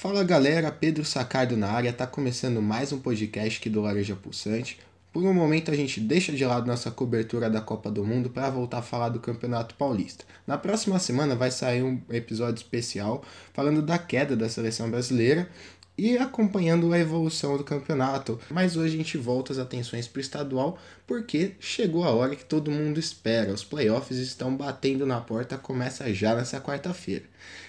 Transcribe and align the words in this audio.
Fala 0.00 0.24
galera, 0.24 0.72
Pedro 0.72 1.04
Sacardo 1.04 1.58
na 1.58 1.68
área, 1.68 1.92
tá 1.92 2.06
começando 2.06 2.62
mais 2.62 2.90
um 2.90 2.98
podcast 2.98 3.58
aqui 3.58 3.68
do 3.68 3.82
Lareja 3.82 4.16
Pulsante. 4.16 4.78
Por 5.12 5.22
um 5.22 5.34
momento 5.34 5.70
a 5.70 5.76
gente 5.76 6.00
deixa 6.00 6.32
de 6.32 6.42
lado 6.42 6.66
nossa 6.66 6.90
cobertura 6.90 7.50
da 7.50 7.60
Copa 7.60 7.90
do 7.90 8.02
Mundo 8.02 8.30
para 8.30 8.48
voltar 8.48 8.78
a 8.78 8.82
falar 8.82 9.10
do 9.10 9.20
Campeonato 9.20 9.74
Paulista. 9.74 10.24
Na 10.46 10.56
próxima 10.56 10.98
semana 10.98 11.36
vai 11.36 11.50
sair 11.50 11.82
um 11.82 12.00
episódio 12.08 12.62
especial 12.62 13.22
falando 13.52 13.82
da 13.82 13.98
queda 13.98 14.34
da 14.34 14.48
seleção 14.48 14.90
brasileira 14.90 15.46
e 16.00 16.16
acompanhando 16.16 16.90
a 16.94 16.98
evolução 16.98 17.58
do 17.58 17.64
campeonato. 17.64 18.40
Mas 18.48 18.74
hoje 18.74 18.94
a 18.94 18.96
gente 18.96 19.18
volta 19.18 19.52
as 19.52 19.58
atenções 19.58 20.08
para 20.08 20.16
o 20.16 20.22
estadual 20.22 20.78
porque 21.06 21.54
chegou 21.60 22.04
a 22.04 22.10
hora 22.10 22.34
que 22.34 22.44
todo 22.44 22.70
mundo 22.70 22.98
espera. 22.98 23.52
Os 23.52 23.62
playoffs 23.62 24.16
estão 24.16 24.56
batendo 24.56 25.04
na 25.04 25.20
porta, 25.20 25.58
começa 25.58 26.10
já 26.14 26.34
nessa 26.34 26.58
quarta-feira. 26.58 27.24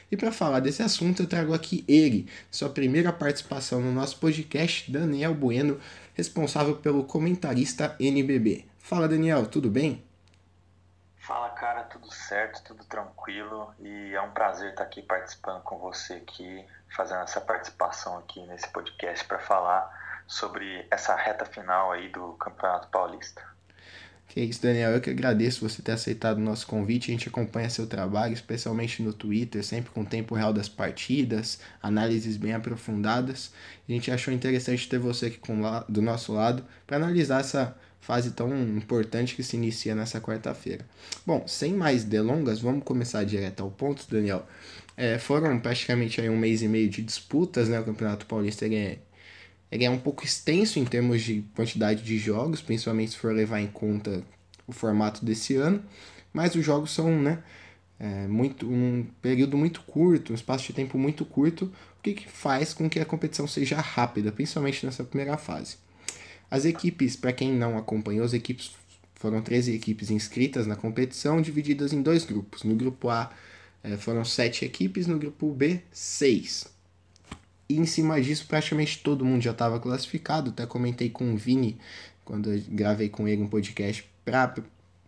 E 0.09 0.15
para 0.15 0.31
falar 0.31 0.61
desse 0.61 0.81
assunto, 0.81 1.23
eu 1.23 1.27
trago 1.27 1.53
aqui 1.53 1.83
ele, 1.89 2.25
sua 2.49 2.69
primeira 2.69 3.11
participação 3.11 3.81
no 3.81 3.91
nosso 3.91 4.17
podcast, 4.17 4.89
Daniel 4.89 5.33
Bueno, 5.33 5.77
responsável 6.13 6.77
pelo 6.77 7.03
comentarista 7.03 7.97
NBB. 7.99 8.65
Fala 8.79 9.09
Daniel, 9.09 9.45
tudo 9.45 9.69
bem? 9.69 10.01
Fala 11.17 11.49
cara, 11.49 11.83
tudo 11.83 12.11
certo, 12.11 12.63
tudo 12.63 12.83
tranquilo 12.85 13.73
e 13.79 14.13
é 14.13 14.21
um 14.21 14.31
prazer 14.31 14.71
estar 14.71 14.83
aqui 14.83 15.01
participando 15.01 15.61
com 15.61 15.77
você 15.77 16.13
aqui, 16.13 16.65
fazendo 16.95 17.21
essa 17.21 17.41
participação 17.41 18.17
aqui 18.17 18.41
nesse 18.47 18.67
podcast 18.69 19.25
para 19.25 19.39
falar 19.39 20.23
sobre 20.27 20.85
essa 20.89 21.15
reta 21.15 21.45
final 21.45 21.91
aí 21.91 22.09
do 22.09 22.33
Campeonato 22.33 22.87
Paulista. 22.87 23.41
Que 24.31 24.39
isso, 24.39 24.61
Daniel. 24.61 24.91
Eu 24.91 25.01
que 25.01 25.09
agradeço 25.09 25.67
você 25.67 25.81
ter 25.81 25.91
aceitado 25.91 26.37
o 26.37 26.41
nosso 26.41 26.65
convite. 26.65 27.11
A 27.11 27.13
gente 27.13 27.27
acompanha 27.27 27.69
seu 27.69 27.85
trabalho, 27.85 28.33
especialmente 28.33 29.03
no 29.03 29.11
Twitter, 29.11 29.61
sempre 29.61 29.91
com 29.91 30.05
tempo 30.05 30.33
real 30.35 30.53
das 30.53 30.69
partidas, 30.69 31.59
análises 31.83 32.37
bem 32.37 32.53
aprofundadas. 32.53 33.51
A 33.89 33.91
gente 33.91 34.09
achou 34.09 34.33
interessante 34.33 34.87
ter 34.87 34.99
você 34.99 35.25
aqui 35.25 35.37
com, 35.37 35.61
do 35.89 36.01
nosso 36.01 36.31
lado 36.31 36.63
para 36.87 36.95
analisar 36.95 37.41
essa 37.41 37.75
fase 37.99 38.31
tão 38.31 38.49
importante 38.57 39.35
que 39.35 39.43
se 39.43 39.57
inicia 39.57 39.93
nessa 39.93 40.21
quarta-feira. 40.21 40.85
Bom, 41.25 41.45
sem 41.45 41.73
mais 41.73 42.05
delongas, 42.05 42.61
vamos 42.61 42.85
começar 42.85 43.25
direto 43.25 43.61
ao 43.61 43.69
ponto, 43.69 44.09
Daniel. 44.09 44.45
É, 45.01 45.17
foram 45.17 45.59
praticamente 45.59 46.21
aí 46.21 46.29
um 46.29 46.37
mês 46.37 46.61
e 46.61 46.67
meio 46.67 46.87
de 46.87 47.01
disputas, 47.01 47.67
né? 47.67 47.79
O 47.79 47.83
Campeonato 47.83 48.27
Paulista 48.27 48.67
ele 48.67 48.75
é 48.75 48.99
ele 49.71 49.83
é 49.83 49.89
um 49.89 49.97
pouco 49.97 50.23
extenso 50.23 50.77
em 50.77 50.85
termos 50.85 51.23
de 51.23 51.43
quantidade 51.55 52.03
de 52.03 52.19
jogos, 52.19 52.61
principalmente 52.61 53.11
se 53.11 53.17
for 53.17 53.33
levar 53.33 53.59
em 53.61 53.67
conta 53.67 54.23
o 54.67 54.71
formato 54.71 55.25
desse 55.25 55.55
ano, 55.55 55.83
mas 56.31 56.53
os 56.53 56.63
jogos 56.63 56.91
são 56.91 57.19
né, 57.19 57.41
é, 57.97 58.27
muito, 58.27 58.69
um 58.69 59.07
período 59.23 59.57
muito 59.57 59.81
curto, 59.81 60.33
um 60.33 60.35
espaço 60.35 60.67
de 60.67 60.73
tempo 60.73 60.99
muito 60.99 61.25
curto, 61.25 61.65
o 61.97 62.03
que, 62.03 62.13
que 62.13 62.29
faz 62.29 62.71
com 62.71 62.87
que 62.87 62.99
a 62.99 63.05
competição 63.05 63.47
seja 63.47 63.77
rápida, 63.77 64.31
principalmente 64.31 64.85
nessa 64.85 65.03
primeira 65.03 65.35
fase. 65.35 65.77
As 66.49 66.65
equipes, 66.65 67.15
para 67.15 67.33
quem 67.33 67.51
não 67.51 67.75
acompanhou, 67.75 68.25
as 68.25 68.33
equipes 68.33 68.75
foram 69.15 69.41
13 69.41 69.73
equipes 69.73 70.11
inscritas 70.11 70.67
na 70.67 70.75
competição, 70.75 71.41
divididas 71.41 71.91
em 71.91 72.03
dois 72.03 72.23
grupos. 72.23 72.63
No 72.63 72.75
grupo 72.75 73.09
A 73.09 73.31
é, 73.83 73.97
foram 73.97 74.23
7 74.23 74.65
equipes, 74.65 75.07
no 75.07 75.17
grupo 75.17 75.51
B, 75.51 75.81
6. 75.91 76.67
E 77.69 77.77
em 77.77 77.85
cima 77.85 78.21
disso, 78.21 78.45
praticamente 78.47 78.99
todo 78.99 79.25
mundo 79.25 79.41
já 79.41 79.51
estava 79.51 79.79
classificado. 79.79 80.51
Até 80.51 80.65
comentei 80.65 81.09
com 81.09 81.33
o 81.33 81.37
Vini, 81.37 81.77
quando 82.23 82.51
eu 82.51 82.61
gravei 82.69 83.09
com 83.09 83.27
ele 83.27 83.41
um 83.41 83.47
podcast 83.47 84.05
para 84.25 84.55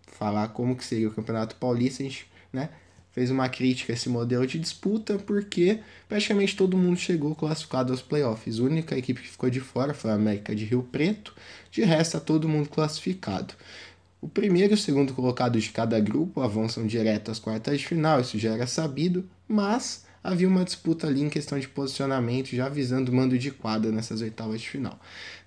falar 0.07 0.47
como 0.49 0.75
que 0.75 0.85
seria 0.85 1.07
o 1.07 1.11
Campeonato 1.11 1.55
Paulista. 1.57 2.01
A 2.01 2.05
gente 2.05 2.25
né, 2.51 2.69
fez 3.11 3.29
uma 3.29 3.47
crítica 3.49 3.93
a 3.93 3.95
esse 3.95 4.09
modelo 4.09 4.47
de 4.47 4.57
disputa, 4.57 5.19
porque 5.19 5.79
praticamente 6.07 6.55
todo 6.55 6.77
mundo 6.77 6.97
chegou 6.97 7.35
classificado 7.35 7.91
aos 7.91 8.01
playoffs. 8.01 8.59
A 8.59 8.63
única 8.63 8.97
equipe 8.97 9.21
que 9.21 9.29
ficou 9.29 9.49
de 9.49 9.59
fora 9.59 9.93
foi 9.93 10.11
a 10.11 10.15
América 10.15 10.55
de 10.55 10.65
Rio 10.65 10.83
Preto. 10.83 11.35
De 11.69 11.83
resto, 11.83 12.13
tá 12.13 12.19
todo 12.19 12.49
mundo 12.49 12.69
classificado. 12.69 13.53
O 14.23 14.29
primeiro 14.29 14.71
e 14.71 14.75
o 14.75 14.77
segundo 14.77 15.13
colocado 15.13 15.59
de 15.59 15.69
cada 15.69 15.99
grupo 15.99 16.39
avançam 16.39 16.87
direto 16.87 17.29
às 17.29 17.39
quartas 17.39 17.77
de 17.77 17.85
final, 17.85 18.21
isso 18.21 18.39
já 18.39 18.53
era 18.53 18.65
sabido, 18.65 19.29
mas 19.49 20.05
havia 20.23 20.47
uma 20.47 20.63
disputa 20.63 21.07
ali 21.07 21.21
em 21.21 21.29
questão 21.29 21.59
de 21.59 21.67
posicionamento, 21.67 22.55
já 22.55 22.69
visando 22.69 23.11
o 23.11 23.13
mando 23.13 23.37
de 23.37 23.51
quadra 23.51 23.91
nessas 23.91 24.21
oitavas 24.21 24.61
de 24.61 24.69
final. 24.69 24.97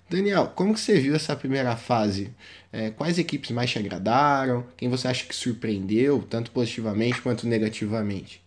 Daniel, 0.07 0.51
como 0.55 0.75
que 0.75 0.79
você 0.79 0.99
viu 0.99 1.15
essa 1.15 1.35
primeira 1.35 1.75
fase? 1.75 2.29
É, 2.71 2.91
quais 2.91 3.17
equipes 3.17 3.49
mais 3.49 3.71
te 3.71 3.79
agradaram? 3.79 4.63
Quem 4.77 4.89
você 4.89 5.07
acha 5.07 5.25
que 5.25 5.35
surpreendeu, 5.35 6.21
tanto 6.21 6.51
positivamente 6.51 7.19
quanto 7.19 7.47
negativamente? 7.47 8.43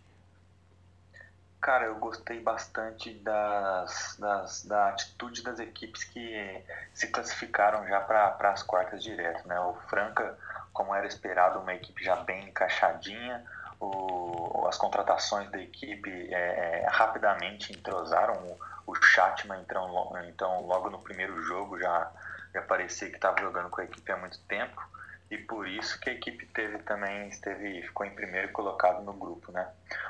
Cara, 1.61 1.85
eu 1.85 1.95
gostei 1.97 2.39
bastante 2.39 3.13
das, 3.19 4.17
das, 4.17 4.65
da 4.65 4.89
atitude 4.89 5.43
das 5.43 5.59
equipes 5.59 6.03
que 6.03 6.63
se 6.91 7.07
classificaram 7.09 7.87
já 7.87 8.01
para 8.01 8.49
as 8.49 8.63
quartas 8.63 9.03
direto. 9.03 9.47
Né? 9.47 9.59
O 9.59 9.75
Franca, 9.87 10.35
como 10.73 10.95
era 10.95 11.05
esperado, 11.05 11.59
uma 11.59 11.75
equipe 11.75 12.03
já 12.03 12.15
bem 12.15 12.49
encaixadinha, 12.49 13.45
o, 13.79 14.65
as 14.67 14.75
contratações 14.75 15.51
da 15.51 15.59
equipe 15.59 16.33
é, 16.33 16.83
é, 16.83 16.87
rapidamente 16.89 17.71
entrosaram. 17.71 18.33
O, 18.33 18.71
o 18.87 18.95
Chatman, 18.95 19.61
então, 19.61 20.11
então, 20.27 20.65
logo 20.65 20.89
no 20.89 20.99
primeiro 20.99 21.39
jogo, 21.43 21.79
já, 21.79 22.11
já 22.55 22.61
parecia 22.63 23.07
que 23.09 23.15
estava 23.15 23.39
jogando 23.39 23.69
com 23.69 23.81
a 23.81 23.83
equipe 23.83 24.11
há 24.11 24.17
muito 24.17 24.39
tempo. 24.47 24.81
E 25.31 25.37
por 25.37 25.67
isso 25.67 25.99
que 25.99 26.09
a 26.09 26.13
equipe 26.13 26.45
teve 26.47 26.77
também 26.79 27.29
esteve 27.29 27.81
ficou 27.81 28.05
em 28.05 28.13
primeiro 28.13 28.51
colocado 28.51 29.01
no 29.01 29.13
grupo, 29.13 29.51
né? 29.51 29.67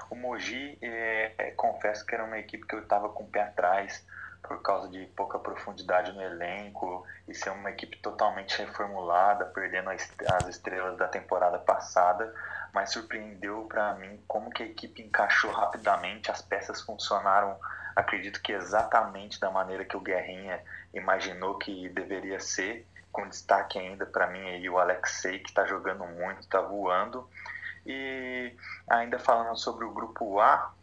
O 0.09 0.15
Mogi, 0.15 0.77
é, 0.81 1.53
confesso 1.55 2.05
que 2.05 2.13
era 2.13 2.25
uma 2.25 2.39
equipe 2.39 2.67
que 2.67 2.75
eu 2.75 2.81
estava 2.81 3.07
com 3.07 3.23
o 3.23 3.27
pé 3.27 3.43
atrás 3.43 4.05
por 4.41 4.61
causa 4.63 4.89
de 4.89 5.05
pouca 5.15 5.37
profundidade 5.37 6.11
no 6.11 6.21
elenco 6.21 7.05
e 7.27 7.35
ser 7.35 7.51
uma 7.51 7.69
equipe 7.69 7.97
totalmente 7.99 8.57
reformulada, 8.57 9.45
perdendo 9.45 9.91
as 9.91 10.47
estrelas 10.49 10.97
da 10.97 11.07
temporada 11.07 11.59
passada 11.59 12.33
mas 12.73 12.91
surpreendeu 12.91 13.65
para 13.65 13.93
mim 13.95 14.19
como 14.27 14.49
que 14.49 14.63
a 14.63 14.65
equipe 14.65 15.01
encaixou 15.01 15.51
rapidamente, 15.51 16.31
as 16.31 16.41
peças 16.41 16.81
funcionaram, 16.81 17.57
acredito 17.95 18.41
que 18.41 18.53
exatamente 18.53 19.39
da 19.39 19.51
maneira 19.51 19.83
que 19.83 19.97
o 19.97 20.01
Guerrinha 20.01 20.61
imaginou 20.93 21.57
que 21.57 21.89
deveria 21.89 22.39
ser, 22.39 22.87
com 23.11 23.27
destaque 23.27 23.77
ainda 23.77 24.05
para 24.05 24.27
mim 24.27 24.49
aí 24.49 24.69
o 24.69 24.77
Alexei, 24.77 25.39
que 25.39 25.49
está 25.49 25.65
jogando 25.65 26.05
muito, 26.05 26.41
está 26.41 26.61
voando. 26.61 27.27
E 27.85 28.55
ainda 28.89 29.19
falando 29.19 29.55
sobre 29.57 29.85
o 29.85 29.91
grupo 29.91 30.39
A, 30.39 30.73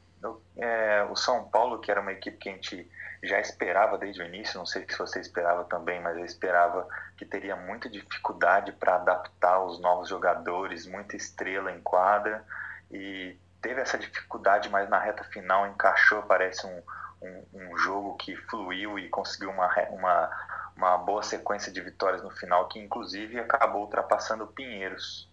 é, 0.57 1.07
o 1.11 1.17
São 1.17 1.49
Paulo, 1.49 1.79
que 1.79 1.91
era 1.91 2.01
uma 2.01 2.13
equipe 2.13 2.37
que 2.39 2.49
a 2.49 2.53
gente 2.53 2.91
já 3.23 3.41
esperava 3.41 3.99
desde 3.99 4.23
o 4.23 4.27
início, 4.27 4.59
não 4.59 4.67
sei 4.67 4.85
se 4.89 4.97
você 4.97 5.21
esperava 5.21 5.65
também, 5.65 6.01
mas 6.01 6.17
eu 6.17 6.25
esperava 6.25 6.87
que 7.17 7.25
teria 7.25 7.57
muita 7.57 7.89
dificuldade 7.89 8.73
para 8.73 8.97
adaptar 8.97 9.61
os 9.65 9.81
novos 9.81 10.09
jogadores, 10.09 10.87
muita 10.87 11.17
estrela 11.17 11.73
em 11.73 11.81
quadra, 11.81 12.45
e 12.91 13.37
teve 13.61 13.81
essa 13.81 13.99
dificuldade, 13.99 14.69
mas 14.69 14.89
na 14.89 14.99
reta 14.99 15.25
final 15.25 15.67
encaixou, 15.67 16.23
parece 16.23 16.67
um, 16.67 16.83
um, 17.21 17.45
um 17.55 17.79
jogo 17.79 18.17
que 18.17 18.37
fluiu 18.37 18.99
e 18.99 19.09
conseguiu 19.09 19.51
uma, 19.51 19.69
uma, 19.91 20.48
uma 20.79 20.97
boa 20.97 21.23
sequência 21.23 21.73
de 21.73 21.81
vitórias 21.81 22.23
no 22.23 22.31
final, 22.31 22.69
que 22.69 22.79
inclusive 22.79 23.39
acabou 23.41 23.83
ultrapassando 23.83 24.45
o 24.45 24.47
Pinheiros. 24.47 25.29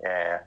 É, 0.00 0.42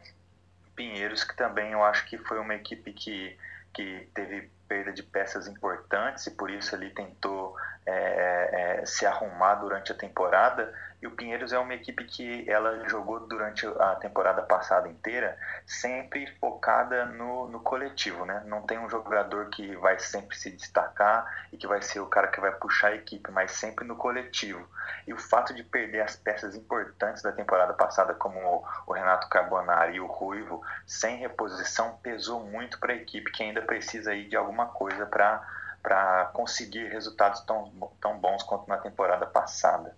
Pinheiros, 0.76 1.24
que 1.24 1.36
também 1.36 1.74
eu 1.74 1.84
acho 1.84 2.06
que 2.08 2.18
foi 2.18 2.40
uma 2.40 2.56
equipe 2.56 2.92
que, 2.92 3.38
que 3.72 4.10
teve 4.16 4.50
perda 4.68 4.92
de 4.92 5.04
peças 5.04 5.48
importantes 5.48 6.26
e 6.26 6.32
por 6.32 6.50
isso 6.50 6.76
ele 6.76 6.90
tentou 6.90 7.56
é, 7.86 8.80
é, 8.82 8.86
se 8.86 9.06
arrumar 9.06 9.56
durante 9.56 9.92
a 9.92 9.96
temporada. 9.96 10.74
E 11.02 11.08
o 11.08 11.12
Pinheiros 11.12 11.52
é 11.52 11.58
uma 11.58 11.74
equipe 11.74 12.04
que 12.04 12.48
ela 12.48 12.88
jogou 12.88 13.22
durante 13.22 13.66
a 13.66 13.96
temporada 13.96 14.44
passada 14.44 14.88
inteira 14.88 15.36
sempre 15.66 16.28
focada 16.40 17.06
no, 17.06 17.48
no 17.48 17.60
coletivo, 17.60 18.24
né? 18.24 18.44
Não 18.46 18.62
tem 18.62 18.78
um 18.78 18.88
jogador 18.88 19.50
que 19.50 19.76
vai 19.78 19.98
sempre 19.98 20.38
se 20.38 20.52
destacar 20.52 21.48
e 21.52 21.58
que 21.58 21.66
vai 21.66 21.82
ser 21.82 22.02
o 22.02 22.06
cara 22.06 22.28
que 22.28 22.40
vai 22.40 22.52
puxar 22.52 22.90
a 22.90 22.96
equipe, 22.96 23.32
mas 23.32 23.52
sempre 23.54 23.84
no 23.84 23.96
coletivo. 23.96 24.64
E 25.08 25.14
o 25.14 25.18
fato 25.18 25.56
de 25.56 25.64
perder 25.64 26.02
as 26.02 26.16
peças 26.16 26.56
importantes 26.56 27.24
da 27.24 27.32
temporada 27.32 27.74
passada, 27.74 28.14
como 28.14 28.64
o 28.86 28.94
Renato 28.94 29.28
Carbonari 29.28 29.96
e 29.96 30.00
o 30.00 30.06
Ruivo, 30.06 30.62
sem 30.86 31.18
reposição, 31.18 31.98
pesou 32.04 32.42
muito 32.46 32.80
para 32.80 32.94
a 32.94 32.96
equipe 32.96 33.32
que 33.32 33.42
ainda 33.42 33.64
precisa 33.64 34.12
aí 34.12 34.28
de 34.28 34.36
alguma 34.36 34.68
coisa 34.68 35.08
para 35.08 35.42
para 35.82 36.26
conseguir 36.34 36.88
resultados 36.90 37.42
tão, 37.42 37.72
tão 38.00 38.18
bons 38.20 38.44
quanto 38.44 38.68
na 38.68 38.78
temporada 38.78 39.26
passada. 39.26 39.96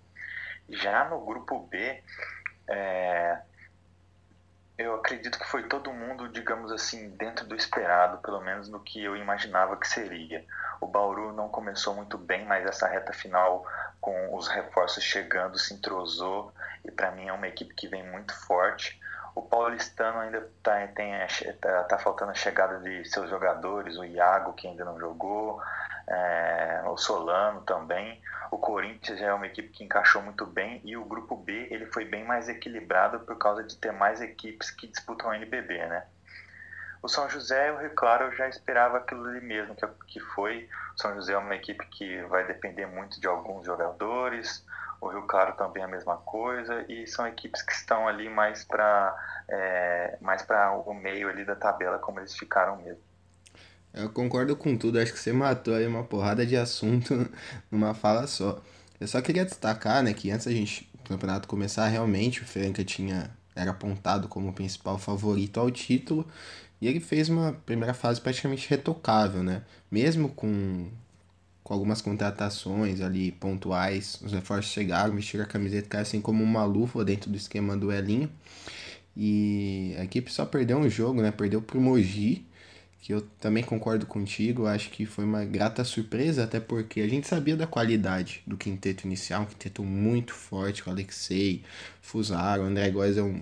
Já 0.69 1.05
no 1.05 1.23
grupo 1.25 1.59
B, 1.59 2.01
é, 2.67 3.41
eu 4.77 4.95
acredito 4.95 5.37
que 5.37 5.45
foi 5.45 5.63
todo 5.63 5.93
mundo, 5.93 6.27
digamos 6.29 6.71
assim, 6.71 7.09
dentro 7.11 7.45
do 7.45 7.55
esperado, 7.55 8.17
pelo 8.19 8.41
menos 8.41 8.67
no 8.69 8.79
que 8.79 9.03
eu 9.03 9.15
imaginava 9.15 9.77
que 9.77 9.87
seria. 9.87 10.45
O 10.81 10.87
Bauru 10.87 11.31
não 11.31 11.47
começou 11.47 11.93
muito 11.93 12.17
bem, 12.17 12.45
mas 12.45 12.65
essa 12.65 12.87
reta 12.87 13.13
final, 13.13 13.65
com 14.01 14.35
os 14.35 14.47
reforços 14.47 15.03
chegando, 15.03 15.59
se 15.59 15.73
entrosou 15.73 16.51
e 16.83 16.91
para 16.91 17.11
mim 17.11 17.27
é 17.27 17.33
uma 17.33 17.47
equipe 17.47 17.73
que 17.75 17.87
vem 17.87 18.03
muito 18.09 18.33
forte. 18.45 18.99
O 19.35 19.41
paulistano 19.41 20.19
ainda 20.19 20.37
está 20.37 20.87
tá, 21.59 21.83
tá 21.83 21.97
faltando 21.97 22.31
a 22.31 22.35
chegada 22.35 22.79
de 22.79 23.03
seus 23.05 23.29
jogadores, 23.29 23.97
o 23.97 24.05
Iago, 24.05 24.53
que 24.53 24.67
ainda 24.67 24.85
não 24.85 24.99
jogou, 24.99 25.61
é, 26.07 26.83
o 26.85 26.97
Solano 26.97 27.61
também. 27.61 28.21
O 28.51 28.57
Corinthians 28.57 29.19
já 29.19 29.27
é 29.27 29.33
uma 29.33 29.47
equipe 29.47 29.69
que 29.69 29.83
encaixou 29.83 30.21
muito 30.21 30.45
bem 30.45 30.79
e 30.83 30.95
o 30.95 31.03
grupo 31.03 31.35
B 31.35 31.67
ele 31.71 31.87
foi 31.87 32.05
bem 32.05 32.23
mais 32.23 32.47
equilibrado 32.47 33.19
por 33.21 33.37
causa 33.37 33.63
de 33.63 33.75
ter 33.77 33.91
mais 33.91 34.21
equipes 34.21 34.69
que 34.69 34.87
disputam 34.87 35.29
o 35.29 35.33
NBB, 35.33 35.85
né? 35.87 36.05
O 37.01 37.09
São 37.09 37.29
José, 37.29 37.69
eu, 37.69 37.89
claro, 37.95 38.25
eu 38.25 38.31
já 38.31 38.47
esperava 38.47 38.97
aquilo 38.97 39.25
ali 39.25 39.41
mesmo 39.41 39.75
que, 39.75 39.85
que 40.07 40.19
foi. 40.19 40.69
O 40.95 41.01
São 41.01 41.13
José 41.15 41.33
é 41.33 41.37
uma 41.37 41.55
equipe 41.55 41.85
que 41.87 42.21
vai 42.23 42.45
depender 42.45 42.85
muito 42.85 43.19
de 43.19 43.27
alguns 43.27 43.65
jogadores, 43.65 44.65
o 45.03 45.09
Rio 45.09 45.23
Claro 45.23 45.53
também 45.55 45.83
é 45.83 45.85
a 45.85 45.89
mesma 45.89 46.17
coisa, 46.17 46.85
e 46.89 47.05
são 47.07 47.27
equipes 47.27 47.61
que 47.61 47.73
estão 47.73 48.07
ali 48.07 48.29
mais 48.29 48.63
para 48.63 49.15
é, 49.49 50.17
mais 50.21 50.41
para 50.41 50.71
o 50.71 50.93
meio 50.93 51.29
ali 51.29 51.45
da 51.45 51.55
tabela, 51.55 51.99
como 51.99 52.19
eles 52.19 52.35
ficaram 52.35 52.77
mesmo. 52.77 53.01
Eu 53.93 54.09
concordo 54.09 54.55
com 54.55 54.75
tudo, 54.75 54.99
acho 54.99 55.13
que 55.13 55.19
você 55.19 55.31
matou 55.31 55.75
aí 55.75 55.85
uma 55.85 56.03
porrada 56.03 56.45
de 56.45 56.57
assunto 56.57 57.29
numa 57.69 57.93
fala 57.93 58.25
só. 58.25 58.59
Eu 58.99 59.07
só 59.07 59.21
queria 59.21 59.45
destacar, 59.45 60.01
né, 60.01 60.13
que 60.13 60.31
antes 60.31 60.47
a 60.47 60.51
gente, 60.51 60.89
o 60.95 61.09
campeonato 61.09 61.47
começar, 61.47 61.87
realmente 61.87 62.41
o 62.41 62.45
Franca 62.45 62.83
tinha 62.83 63.29
era 63.55 63.71
apontado 63.71 64.27
como 64.27 64.49
o 64.49 64.53
principal 64.53 64.97
favorito 64.97 65.59
ao 65.59 65.69
título, 65.69 66.27
e 66.81 66.87
ele 66.87 66.99
fez 66.99 67.29
uma 67.29 67.53
primeira 67.65 67.93
fase 67.93 68.19
praticamente 68.19 68.69
retocável, 68.69 69.43
né? 69.43 69.63
Mesmo 69.91 70.29
com, 70.29 70.89
com 71.63 71.73
algumas 71.73 72.01
contratações 72.01 72.99
ali 73.01 73.31
pontuais, 73.31 74.19
os 74.21 74.33
reforços 74.33 74.71
chegaram, 74.71 75.15
vestiram 75.15 75.43
a 75.43 75.47
camiseta 75.47 75.99
assim 75.99 76.19
como 76.19 76.43
uma 76.43 76.65
luva 76.65 77.05
dentro 77.05 77.29
do 77.29 77.37
esquema 77.37 77.77
do 77.77 77.91
Elinho. 77.91 78.29
E 79.15 79.95
a 79.97 80.03
equipe 80.03 80.31
só 80.31 80.45
perdeu 80.45 80.77
um 80.77 80.89
jogo, 80.89 81.21
né? 81.21 81.31
Perdeu 81.31 81.61
pro 81.61 81.79
Mogi, 81.79 82.45
que 82.99 83.13
eu 83.13 83.21
também 83.39 83.63
concordo 83.63 84.05
contigo, 84.05 84.65
acho 84.65 84.89
que 84.89 85.05
foi 85.05 85.25
uma 85.25 85.45
grata 85.45 85.83
surpresa, 85.83 86.45
até 86.45 86.59
porque 86.59 87.01
a 87.01 87.07
gente 87.07 87.27
sabia 87.27 87.55
da 87.55 87.67
qualidade 87.67 88.41
do 88.47 88.57
quinteto 88.57 89.05
inicial, 89.05 89.43
um 89.43 89.45
quinteto 89.45 89.83
muito 89.83 90.33
forte, 90.33 90.83
com 90.83 90.89
Alexei, 90.89 91.63
Fusaro, 92.01 92.63
André 92.63 92.89
Góes 92.89 93.17
é 93.17 93.21
um 93.21 93.41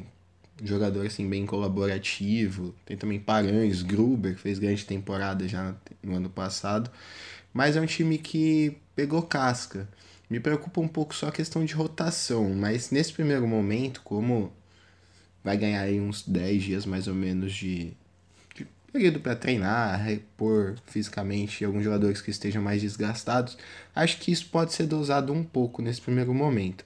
jogador 0.64 1.06
assim 1.06 1.30
bem 1.30 1.46
colaborativo, 1.46 2.74
tem 2.86 2.98
também 2.98 3.20
Paranhos, 3.20 3.82
Gruber, 3.82 4.36
que 4.36 4.42
fez 4.42 4.60
grande 4.60 4.86
temporada 4.86 5.48
já 5.48 5.76
no 6.04 6.16
ano 6.16 6.30
passado, 6.30 6.90
mas 7.54 7.76
é 7.76 7.82
um 7.82 7.86
time 7.86 8.18
que 8.18 8.78
pegou 8.96 9.22
casca. 9.22 9.88
Me 10.30 10.40
preocupa 10.40 10.80
um 10.80 10.88
pouco 10.88 11.14
só 11.14 11.28
a 11.28 11.32
questão 11.32 11.66
de 11.66 11.74
rotação, 11.74 12.54
mas 12.56 12.92
nesse 12.92 13.12
primeiro 13.12 13.48
momento, 13.48 14.02
como 14.04 14.52
vai 15.44 15.58
ganhar 15.58 15.82
aí 15.82 16.00
uns 16.00 16.22
10 16.24 16.64
dias 16.64 16.86
mais 16.86 17.08
ou 17.08 17.14
menos 17.14 17.54
de 17.54 17.94
período 18.92 19.20
para 19.22 19.36
treinar, 19.36 20.04
repor 20.04 20.76
fisicamente 20.86 21.64
alguns 21.64 21.84
jogadores 21.84 22.22
que 22.22 22.30
estejam 22.30 22.62
mais 22.62 22.82
desgastados. 22.82 23.58
Acho 23.96 24.18
que 24.18 24.32
isso 24.32 24.48
pode 24.48 24.74
ser 24.74 24.86
dosado 24.86 25.32
um 25.32 25.44
pouco 25.44 25.82
nesse 25.82 26.02
primeiro 26.02 26.34
momento. 26.34 26.84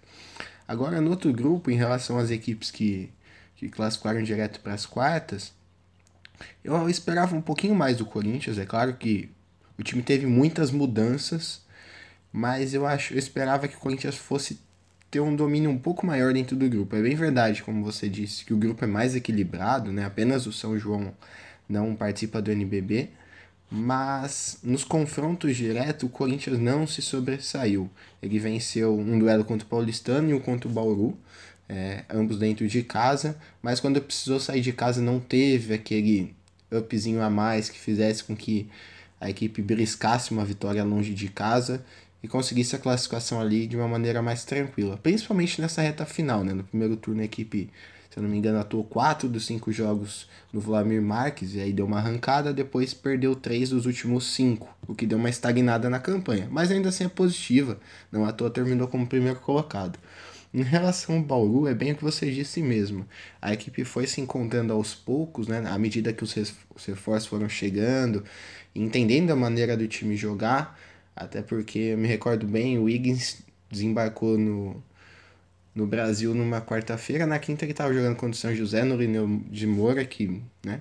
Agora, 0.68 1.02
no 1.02 1.10
outro 1.10 1.32
grupo, 1.34 1.72
em 1.72 1.76
relação 1.76 2.18
às 2.18 2.30
equipes 2.30 2.72
que, 2.72 3.10
que 3.56 3.70
classificaram 3.70 4.22
direto 4.24 4.60
para 4.60 4.74
as 4.74 4.86
quartas, 4.86 5.54
eu 6.64 6.90
esperava 6.90 7.36
um 7.36 7.42
pouquinho 7.42 7.76
mais 7.76 7.98
do 7.98 8.06
Corinthians. 8.06 8.58
É 8.58 8.66
claro 8.66 8.96
que 8.96 9.30
o 9.78 9.84
time 9.84 10.02
teve 10.02 10.26
muitas 10.26 10.72
mudanças, 10.72 11.62
mas 12.32 12.74
eu 12.74 12.86
acho, 12.86 13.14
eu 13.14 13.20
esperava 13.20 13.68
que 13.68 13.76
o 13.76 13.80
Corinthians 13.80 14.16
fosse 14.16 14.60
ter 15.10 15.20
um 15.20 15.36
domínio 15.36 15.70
um 15.70 15.78
pouco 15.78 16.06
maior 16.06 16.34
dentro 16.34 16.56
do 16.56 16.70
grupo. 16.70 16.96
É 16.96 17.02
bem 17.02 17.16
verdade, 17.16 17.64
como 17.64 17.84
você 17.84 18.10
disse, 18.10 18.44
que 18.44 18.54
o 18.54 18.58
grupo 18.58 18.84
é 18.84 18.88
mais 18.88 19.16
equilibrado, 19.16 19.92
né? 19.92 20.06
Apenas 20.06 20.46
o 20.46 20.52
São 20.52 20.78
João 20.78 21.14
não 21.70 21.96
participa 21.96 22.42
do 22.42 22.52
NBB, 22.52 23.10
mas 23.70 24.60
nos 24.64 24.84
confrontos 24.84 25.56
diretos 25.56 26.04
o 26.04 26.12
Corinthians 26.12 26.60
não 26.60 26.86
se 26.86 27.02
sobressaiu. 27.02 27.90
Ele 28.22 28.40
venceu 28.40 28.98
um 28.98 29.18
duelo 29.18 29.44
contra 29.44 29.66
o 29.66 29.70
Paulistano 29.70 30.30
e 30.30 30.34
um 30.34 30.40
contra 30.40 30.70
o 30.70 30.72
Bauru, 30.72 31.18
é, 31.68 32.04
ambos 32.10 32.38
dentro 32.38 32.68
de 32.68 32.84
casa, 32.84 33.38
mas 33.62 33.80
quando 33.80 34.02
precisou 34.02 34.40
sair 34.40 34.62
de 34.62 34.72
casa 34.72 35.02
não 35.02 35.20
teve 35.20 35.74
aquele 35.74 36.36
upzinho 36.72 37.22
a 37.22 37.30
mais 37.30 37.70
que 37.70 37.80
fizesse 37.80 38.24
com 38.24 38.36
que 38.36 38.70
a 39.26 39.30
equipe 39.30 39.62
briscasse 39.62 40.32
uma 40.32 40.46
vitória 40.46 40.84
longe 40.84 41.14
de 41.14 41.28
casa 41.30 41.84
e 42.22 42.28
conseguisse 42.28 42.76
a 42.76 42.80
classificação 42.80 43.40
ali 43.40 43.68
de 43.68 43.76
uma 43.76 43.88
maneira 43.88 44.22
mais 44.22 44.46
tranquila, 44.46 44.98
principalmente 44.98 45.60
nessa 45.60 45.82
reta 45.82 46.06
final, 46.06 46.44
né? 46.44 46.54
No 46.54 46.64
primeiro 46.64 46.96
turno 46.96 47.22
a 47.22 47.26
equipe 47.26 47.70
se 48.16 48.20
eu 48.20 48.24
não 48.24 48.30
me 48.30 48.38
engano, 48.38 48.58
atuou 48.60 48.82
quatro 48.82 49.28
dos 49.28 49.46
cinco 49.46 49.74
jogos 49.74 50.30
no 50.54 50.62
Vladimir 50.62 51.02
Marques 51.02 51.54
e 51.54 51.60
aí 51.60 51.74
deu 51.74 51.86
uma 51.86 51.98
arrancada, 51.98 52.54
depois 52.54 52.94
perdeu 52.94 53.36
três 53.36 53.72
dos 53.72 53.86
últimos 53.86 54.28
cinco, 54.28 54.74
o 54.88 54.96
que 54.96 55.06
deu 55.06 55.18
uma 55.18 55.30
estagnada 55.30 55.90
na 55.90 56.00
campanha, 56.00 56.48
mas 56.50 56.72
ainda 56.72 56.88
assim 56.88 57.04
é 57.04 57.10
positiva, 57.10 57.78
não 58.10 58.24
à 58.24 58.32
toa 58.32 58.50
terminou 58.50 58.88
como 58.88 59.06
primeiro 59.06 59.42
colocado. 59.42 60.00
Em 60.56 60.62
relação 60.62 61.18
ao 61.18 61.22
Bauru, 61.22 61.68
é 61.68 61.74
bem 61.74 61.92
o 61.92 61.96
que 61.98 62.02
você 62.02 62.32
disse 62.32 62.62
mesmo. 62.62 63.06
A 63.42 63.52
equipe 63.52 63.84
foi 63.84 64.08
se 64.08 64.22
encontrando 64.22 64.72
aos 64.72 64.96
poucos, 64.96 65.50
né, 65.50 65.62
à 65.68 65.78
medida 65.78 66.14
que 66.14 66.24
os 66.24 66.34
reforços 66.88 67.28
foram 67.28 67.50
chegando, 67.50 68.24
entendendo 68.74 69.32
a 69.32 69.36
maneira 69.36 69.76
do 69.76 69.86
time 69.86 70.16
jogar, 70.16 70.80
até 71.14 71.42
porque 71.42 71.80
eu 71.80 71.98
me 71.98 72.08
recordo 72.08 72.48
bem, 72.48 72.80
o 72.80 72.84
Wiggins 72.84 73.42
desembarcou 73.70 74.38
no, 74.38 74.82
no 75.76 75.86
Brasil 75.86 76.34
numa 76.34 76.62
quarta-feira. 76.62 77.26
Na 77.26 77.38
quinta 77.38 77.66
ele 77.66 77.74
estava 77.74 77.94
jogando 77.94 78.16
contra 78.16 78.32
o 78.32 78.40
São 78.40 78.56
José 78.56 78.86
no 78.86 78.96
Lineu 78.96 79.42
de 79.50 79.68
Moura, 79.68 80.06
que 80.06 80.42
né, 80.66 80.80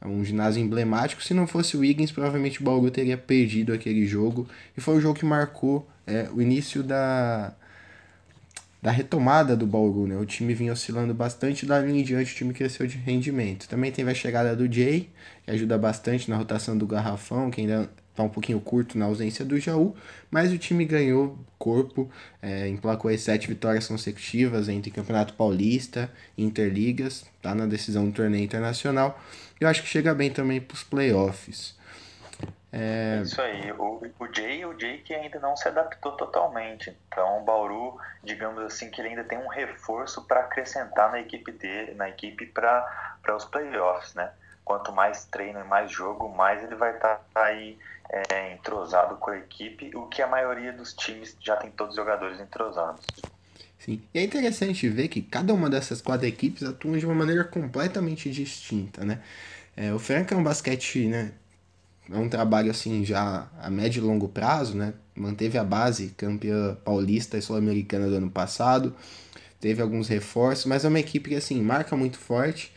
é 0.00 0.08
um 0.08 0.24
ginásio 0.24 0.60
emblemático. 0.60 1.22
Se 1.22 1.32
não 1.32 1.46
fosse 1.46 1.76
o 1.76 1.80
Wiggins, 1.80 2.10
provavelmente 2.10 2.60
o 2.60 2.64
Bauru 2.64 2.90
teria 2.90 3.16
perdido 3.16 3.72
aquele 3.72 4.06
jogo. 4.06 4.48
E 4.76 4.80
foi 4.80 4.96
o 4.96 5.00
jogo 5.00 5.16
que 5.16 5.24
marcou 5.24 5.88
é, 6.04 6.28
o 6.34 6.42
início 6.42 6.82
da, 6.82 7.54
da 8.84 8.90
retomada 8.90 9.56
do 9.56 9.66
Bauru. 9.66 10.06
Né? 10.06 10.14
O 10.18 10.26
time 10.26 10.52
vinha 10.52 10.70
oscilando 10.70 11.14
bastante, 11.14 11.64
da 11.64 11.80
linha 11.80 12.02
em 12.02 12.04
diante 12.04 12.34
o 12.34 12.36
time 12.36 12.52
cresceu 12.52 12.86
de 12.86 12.98
rendimento. 12.98 13.66
Também 13.66 13.90
teve 13.90 14.10
a 14.10 14.14
chegada 14.14 14.54
do 14.54 14.70
Jay, 14.70 15.08
que 15.42 15.50
ajuda 15.50 15.78
bastante 15.78 16.28
na 16.28 16.36
rotação 16.36 16.76
do 16.76 16.86
Garrafão, 16.86 17.50
que 17.50 17.62
ainda 17.62 17.88
tá 18.14 18.22
um 18.22 18.28
pouquinho 18.28 18.60
curto 18.60 18.98
na 18.98 19.06
ausência 19.06 19.42
do 19.42 19.58
Jaú, 19.58 19.96
mas 20.30 20.52
o 20.52 20.58
time 20.58 20.84
ganhou 20.84 21.36
corpo, 21.58 22.10
é, 22.42 22.68
emplacou 22.68 23.10
as 23.10 23.22
sete 23.22 23.48
vitórias 23.48 23.88
consecutivas 23.88 24.68
entre 24.68 24.90
Campeonato 24.90 25.32
Paulista 25.32 26.12
Interligas, 26.36 27.24
tá 27.40 27.54
na 27.54 27.66
decisão 27.66 28.04
do 28.04 28.12
torneio 28.12 28.44
internacional. 28.44 29.18
Eu 29.58 29.66
acho 29.66 29.82
que 29.82 29.88
chega 29.88 30.14
bem 30.14 30.30
também 30.30 30.60
para 30.60 30.74
os 30.74 30.82
playoffs. 30.82 31.74
É... 32.76 33.20
Isso 33.22 33.40
aí, 33.40 33.70
o, 33.70 34.02
o 34.18 34.34
Jay, 34.34 34.64
o 34.64 34.78
Jay 34.78 34.98
que 34.98 35.14
ainda 35.14 35.38
não 35.38 35.56
se 35.56 35.68
adaptou 35.68 36.10
totalmente. 36.12 36.92
Então 37.06 37.38
o 37.38 37.44
Bauru, 37.44 37.96
digamos 38.24 38.60
assim, 38.64 38.90
que 38.90 39.00
ele 39.00 39.10
ainda 39.10 39.22
tem 39.22 39.38
um 39.38 39.46
reforço 39.46 40.22
para 40.22 40.40
acrescentar 40.40 41.12
na 41.12 41.20
equipe 41.20 41.52
dele, 41.52 41.94
na 41.94 42.08
equipe 42.08 42.46
para 42.46 42.84
os 43.36 43.44
playoffs, 43.44 44.14
né? 44.14 44.28
Quanto 44.64 44.90
mais 44.90 45.24
treino 45.26 45.60
e 45.60 45.64
mais 45.64 45.92
jogo, 45.92 46.28
mais 46.28 46.64
ele 46.64 46.74
vai 46.74 46.96
estar 46.96 47.20
tá 47.32 47.44
aí 47.44 47.78
é, 48.10 48.52
entrosado 48.52 49.16
com 49.18 49.30
a 49.30 49.38
equipe, 49.38 49.94
o 49.94 50.06
que 50.06 50.20
a 50.20 50.26
maioria 50.26 50.72
dos 50.72 50.94
times 50.94 51.36
já 51.40 51.54
tem 51.56 51.70
todos 51.70 51.92
os 51.92 51.96
jogadores 51.96 52.40
entrosados. 52.40 53.04
Sim, 53.78 54.02
e 54.12 54.18
é 54.18 54.24
interessante 54.24 54.88
ver 54.88 55.06
que 55.06 55.22
cada 55.22 55.54
uma 55.54 55.70
dessas 55.70 56.02
quatro 56.02 56.26
equipes 56.26 56.64
atuam 56.64 56.98
de 56.98 57.06
uma 57.06 57.14
maneira 57.14 57.44
completamente 57.44 58.30
distinta, 58.30 59.04
né? 59.04 59.20
É, 59.76 59.92
o 59.92 59.98
Franca 59.98 60.34
é 60.34 60.38
um 60.38 60.42
basquete, 60.42 61.06
né? 61.06 61.32
É 62.10 62.18
um 62.18 62.28
trabalho 62.28 62.70
assim 62.70 63.04
já 63.04 63.48
a 63.60 63.70
médio 63.70 64.02
e 64.02 64.06
longo 64.06 64.28
prazo, 64.28 64.76
né? 64.76 64.94
Manteve 65.14 65.56
a 65.56 65.64
base 65.64 66.12
campeã 66.16 66.76
paulista 66.84 67.38
e 67.38 67.42
sul-americana 67.42 68.08
do 68.08 68.16
ano 68.16 68.30
passado, 68.30 68.94
teve 69.60 69.80
alguns 69.80 70.08
reforços, 70.08 70.66
mas 70.66 70.84
é 70.84 70.88
uma 70.88 71.00
equipe 71.00 71.30
que 71.30 71.36
assim 71.36 71.62
marca 71.62 71.96
muito 71.96 72.18
forte, 72.18 72.72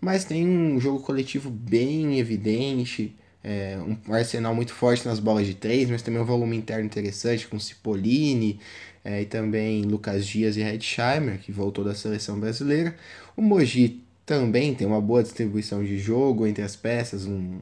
mas 0.00 0.24
tem 0.24 0.46
um 0.46 0.80
jogo 0.80 1.00
coletivo 1.00 1.50
bem 1.50 2.18
evidente, 2.18 3.14
é, 3.44 3.78
um 3.78 4.12
arsenal 4.12 4.54
muito 4.54 4.72
forte 4.72 5.06
nas 5.06 5.20
bolas 5.20 5.46
de 5.46 5.54
três, 5.54 5.90
mas 5.90 6.02
também 6.02 6.20
um 6.20 6.24
volume 6.24 6.56
interno 6.56 6.84
interessante 6.84 7.46
com 7.46 7.58
Cipollini 7.58 8.58
é, 9.04 9.22
e 9.22 9.26
também 9.26 9.82
Lucas 9.82 10.26
Dias 10.26 10.56
e 10.56 10.62
Redsheimer, 10.62 11.38
que 11.38 11.52
voltou 11.52 11.84
da 11.84 11.94
seleção 11.94 12.38
brasileira. 12.38 12.94
O 13.36 13.42
Mogi 13.42 14.02
também 14.24 14.74
tem 14.74 14.86
uma 14.86 15.00
boa 15.00 15.22
distribuição 15.22 15.84
de 15.84 15.98
jogo 15.98 16.46
entre 16.46 16.62
as 16.62 16.76
peças, 16.76 17.26
um, 17.26 17.58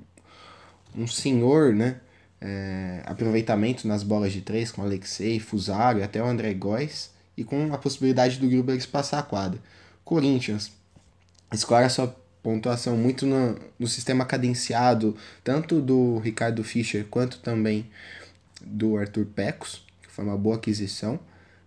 um 0.97 1.07
senhor 1.07 1.75
né, 1.75 1.97
é, 2.41 3.03
aproveitamento 3.07 3.87
nas 3.87 4.03
bolas 4.03 4.33
de 4.33 4.41
três 4.41 4.73
com 4.73 4.83
Alexei, 4.83 5.39
Fusaro 5.39 5.99
e 5.99 6.03
até 6.03 6.23
o 6.23 6.27
André 6.27 6.55
Góes, 6.55 7.11
e 7.37 7.45
com 7.45 7.73
a 7.73 7.79
possibilidade 7.79 8.39
do 8.39 8.49
Gruber 8.49 8.89
passar 8.89 9.19
a 9.19 9.23
quadra. 9.23 9.61
Corinthians 10.05 10.73
escora 11.53 11.89
sua 11.89 12.15
pontuação 12.43 12.97
muito 12.97 13.27
no, 13.27 13.59
no 13.79 13.87
sistema 13.87 14.25
cadenciado, 14.25 15.17
tanto 15.45 15.81
do 15.81 16.19
Ricardo 16.19 16.65
Fischer 16.65 17.07
quanto 17.11 17.39
também 17.39 17.89
do 18.61 18.97
Arthur 18.97 19.27
Pecos, 19.27 19.85
que 20.03 20.11
foi 20.11 20.25
uma 20.25 20.37
boa 20.37 20.57
aquisição. 20.57 21.19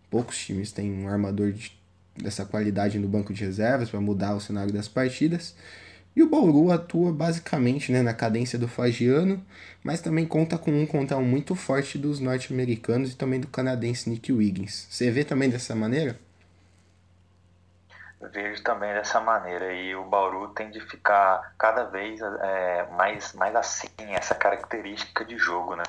Poucos 0.09 0.37
times 0.37 0.71
têm 0.71 0.91
um 0.91 1.07
armador 1.07 1.51
de, 1.51 1.71
dessa 2.15 2.45
qualidade 2.45 2.99
no 2.99 3.07
banco 3.07 3.33
de 3.33 3.43
reservas 3.43 3.89
para 3.89 4.01
mudar 4.01 4.35
o 4.35 4.41
cenário 4.41 4.71
das 4.71 4.87
partidas. 4.87 5.55
E 6.15 6.21
o 6.21 6.29
Bauru 6.29 6.71
atua 6.71 7.11
basicamente 7.11 7.91
né, 7.91 8.01
na 8.01 8.13
cadência 8.13 8.59
do 8.59 8.67
Fagiano, 8.67 9.43
mas 9.83 9.99
também 9.99 10.27
conta 10.27 10.57
com 10.57 10.71
um 10.71 10.85
contra 10.85 11.17
um 11.17 11.25
muito 11.25 11.55
forte 11.55 11.97
dos 11.97 12.19
norte-americanos 12.19 13.13
e 13.13 13.17
também 13.17 13.39
do 13.39 13.47
canadense 13.47 14.09
Nick 14.09 14.31
Wiggins. 14.31 14.87
Você 14.89 15.09
vê 15.09 15.23
também 15.23 15.49
dessa 15.49 15.75
maneira? 15.75 16.19
Vejo 18.31 18.63
também 18.63 18.93
dessa 18.93 19.19
maneira 19.19 19.73
e 19.73 19.95
o 19.95 20.05
Bauru 20.05 20.49
tem 20.49 20.69
de 20.69 20.79
ficar 20.79 21.53
cada 21.57 21.85
vez 21.85 22.21
é, 22.21 22.87
mais, 22.91 23.33
mais 23.33 23.55
assim, 23.55 23.89
essa 24.09 24.33
característica 24.33 25.25
de 25.25 25.37
jogo, 25.37 25.75
né? 25.75 25.83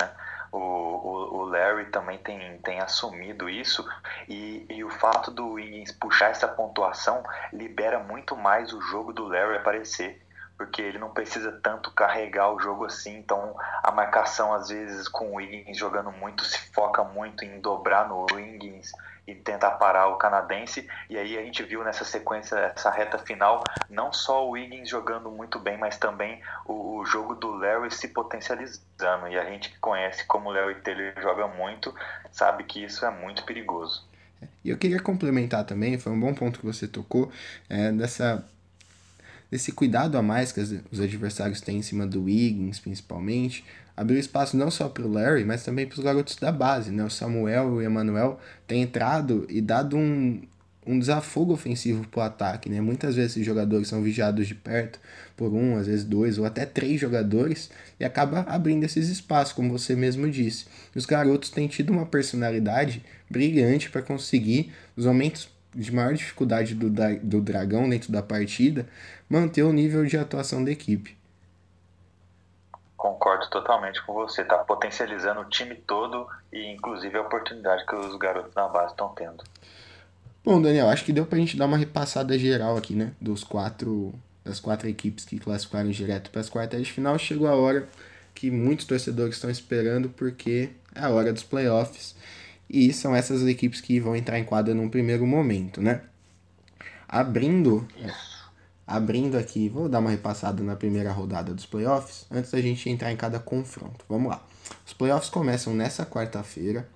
O, 0.54 0.58
o, 0.58 1.36
o, 1.38 1.44
Larry 1.46 1.86
também 1.86 2.16
tem, 2.18 2.58
tem 2.58 2.78
assumido 2.78 3.50
isso 3.50 3.84
e, 4.28 4.64
e 4.70 4.84
o 4.84 4.88
fato 4.88 5.32
do 5.32 5.54
Wiggins 5.54 5.90
puxar 5.90 6.30
essa 6.30 6.46
pontuação 6.46 7.24
libera 7.52 7.98
muito 7.98 8.36
mais 8.36 8.72
o 8.72 8.80
jogo 8.80 9.12
do 9.12 9.26
Larry 9.26 9.56
aparecer 9.56 10.24
porque 10.56 10.80
ele 10.80 10.98
não 10.98 11.10
precisa 11.10 11.50
tanto 11.60 11.90
carregar 11.90 12.52
o 12.52 12.60
jogo 12.60 12.84
assim, 12.84 13.16
então 13.16 13.56
a 13.82 13.90
marcação 13.90 14.54
às 14.54 14.68
vezes 14.68 15.08
com 15.08 15.32
o 15.32 15.34
Wiggins 15.34 15.76
jogando 15.76 16.12
muito 16.12 16.44
se 16.44 16.72
foca 16.72 17.02
muito 17.02 17.44
em 17.44 17.60
dobrar 17.60 18.08
no 18.08 18.24
Wiggins 18.32 18.92
e 19.26 19.34
tentar 19.34 19.72
parar 19.72 20.08
o 20.08 20.16
canadense, 20.16 20.86
e 21.08 21.16
aí 21.16 21.38
a 21.38 21.42
gente 21.42 21.62
viu 21.62 21.82
nessa 21.82 22.04
sequência, 22.04 22.56
essa 22.56 22.90
reta 22.90 23.18
final, 23.18 23.64
não 23.88 24.12
só 24.12 24.46
o 24.46 24.50
Wiggins 24.50 24.88
jogando 24.88 25.30
muito 25.30 25.58
bem, 25.58 25.78
mas 25.78 25.96
também 25.96 26.40
o, 26.66 26.98
o 26.98 27.06
jogo 27.06 27.34
do 27.34 27.50
Larry 27.52 27.90
se 27.90 28.08
potencializando, 28.08 29.28
e 29.28 29.38
a 29.38 29.44
gente 29.44 29.70
que 29.70 29.78
conhece 29.78 30.26
como 30.26 30.50
o 30.50 30.52
Larry 30.52 30.76
Taylor 30.76 31.12
joga 31.22 31.48
muito, 31.48 31.94
sabe 32.30 32.64
que 32.64 32.84
isso 32.84 33.04
é 33.04 33.10
muito 33.10 33.44
perigoso. 33.44 34.06
E 34.62 34.70
eu 34.70 34.76
queria 34.76 35.00
complementar 35.00 35.64
também, 35.64 35.98
foi 35.98 36.12
um 36.12 36.20
bom 36.20 36.34
ponto 36.34 36.58
que 36.60 36.66
você 36.66 36.86
tocou, 36.86 37.32
é, 37.68 37.92
dessa 37.92 38.44
desse 39.50 39.70
cuidado 39.70 40.18
a 40.18 40.22
mais 40.22 40.50
que 40.50 40.60
os 40.90 41.00
adversários 41.00 41.60
têm 41.60 41.76
em 41.76 41.82
cima 41.82 42.04
do 42.04 42.24
Wiggins, 42.24 42.80
principalmente, 42.80 43.64
abriu 43.96 44.18
espaço 44.18 44.56
não 44.56 44.70
só 44.70 44.88
para 44.88 45.04
o 45.04 45.10
Larry, 45.10 45.44
mas 45.44 45.64
também 45.64 45.86
para 45.86 45.98
os 45.98 46.04
garotos 46.04 46.36
da 46.36 46.50
base. 46.50 46.90
Né? 46.90 47.04
O 47.04 47.10
Samuel 47.10 47.68
e 47.68 47.70
o 47.70 47.82
Emmanuel 47.82 48.38
têm 48.66 48.82
entrado 48.82 49.46
e 49.48 49.60
dado 49.60 49.96
um, 49.96 50.42
um 50.86 50.98
desafogo 50.98 51.52
ofensivo 51.52 52.06
para 52.08 52.20
o 52.20 52.22
ataque. 52.22 52.68
Né? 52.68 52.80
Muitas 52.80 53.14
vezes 53.14 53.32
esses 53.32 53.46
jogadores 53.46 53.88
são 53.88 54.02
vigiados 54.02 54.46
de 54.46 54.54
perto 54.54 54.98
por 55.36 55.52
um, 55.52 55.76
às 55.76 55.86
vezes 55.86 56.04
dois 56.04 56.38
ou 56.38 56.44
até 56.44 56.66
três 56.66 57.00
jogadores 57.00 57.70
e 57.98 58.04
acaba 58.04 58.40
abrindo 58.40 58.84
esses 58.84 59.08
espaços, 59.08 59.52
como 59.52 59.70
você 59.70 59.94
mesmo 59.94 60.30
disse. 60.30 60.66
Os 60.94 61.06
garotos 61.06 61.50
têm 61.50 61.68
tido 61.68 61.90
uma 61.90 62.06
personalidade 62.06 63.04
brilhante 63.30 63.90
para 63.90 64.02
conseguir 64.02 64.72
os 64.96 65.06
momentos 65.06 65.48
de 65.74 65.92
maior 65.92 66.14
dificuldade 66.14 66.74
do, 66.74 66.88
do 67.22 67.40
Dragão 67.40 67.88
dentro 67.88 68.12
da 68.12 68.22
partida, 68.22 68.86
manter 69.28 69.64
o 69.64 69.72
nível 69.72 70.04
de 70.06 70.16
atuação 70.16 70.62
da 70.62 70.70
equipe. 70.70 71.16
Concordo 73.04 73.46
totalmente 73.50 74.02
com 74.02 74.14
você. 74.14 74.40
Está 74.40 74.56
potencializando 74.56 75.42
o 75.42 75.44
time 75.44 75.74
todo 75.74 76.26
e, 76.50 76.72
inclusive, 76.72 77.18
a 77.18 77.20
oportunidade 77.20 77.84
que 77.84 77.94
os 77.94 78.16
garotos 78.16 78.54
na 78.54 78.66
base 78.66 78.92
estão 78.92 79.10
tendo. 79.10 79.44
Bom, 80.42 80.62
Daniel, 80.62 80.88
acho 80.88 81.04
que 81.04 81.12
deu 81.12 81.26
para 81.26 81.36
a 81.36 81.38
gente 81.38 81.54
dar 81.54 81.66
uma 81.66 81.76
repassada 81.76 82.38
geral 82.38 82.78
aqui, 82.78 82.94
né? 82.94 83.12
Dos 83.20 83.44
quatro, 83.44 84.14
das 84.42 84.58
quatro 84.58 84.88
equipes 84.88 85.26
que 85.26 85.38
classificaram 85.38 85.90
direto 85.90 86.30
para 86.30 86.40
as 86.40 86.48
quartas 86.48 86.80
de 86.80 86.90
final. 86.90 87.18
Chegou 87.18 87.46
a 87.46 87.54
hora 87.54 87.86
que 88.34 88.50
muitos 88.50 88.86
torcedores 88.86 89.34
estão 89.34 89.50
esperando, 89.50 90.08
porque 90.08 90.70
é 90.94 91.00
a 91.00 91.10
hora 91.10 91.30
dos 91.30 91.42
playoffs. 91.42 92.16
E 92.70 92.90
são 92.90 93.14
essas 93.14 93.46
equipes 93.46 93.82
que 93.82 94.00
vão 94.00 94.16
entrar 94.16 94.38
em 94.38 94.44
quadra 94.44 94.72
num 94.72 94.88
primeiro 94.88 95.26
momento, 95.26 95.78
né? 95.82 96.00
Abrindo, 97.06 97.86
abrindo 98.86 99.36
aqui, 99.36 99.68
vou 99.68 99.88
dar 99.88 100.00
uma 100.00 100.10
repassada 100.10 100.62
na 100.62 100.76
primeira 100.76 101.10
rodada 101.10 101.54
dos 101.54 101.66
playoffs, 101.66 102.26
antes 102.30 102.50
da 102.50 102.60
gente 102.60 102.88
entrar 102.88 103.12
em 103.12 103.16
cada 103.16 103.38
confronto. 103.38 104.04
Vamos 104.08 104.30
lá. 104.30 104.44
Os 104.86 104.92
playoffs 104.92 105.30
começam 105.30 105.74
nessa 105.74 106.04
quarta-feira. 106.04 106.88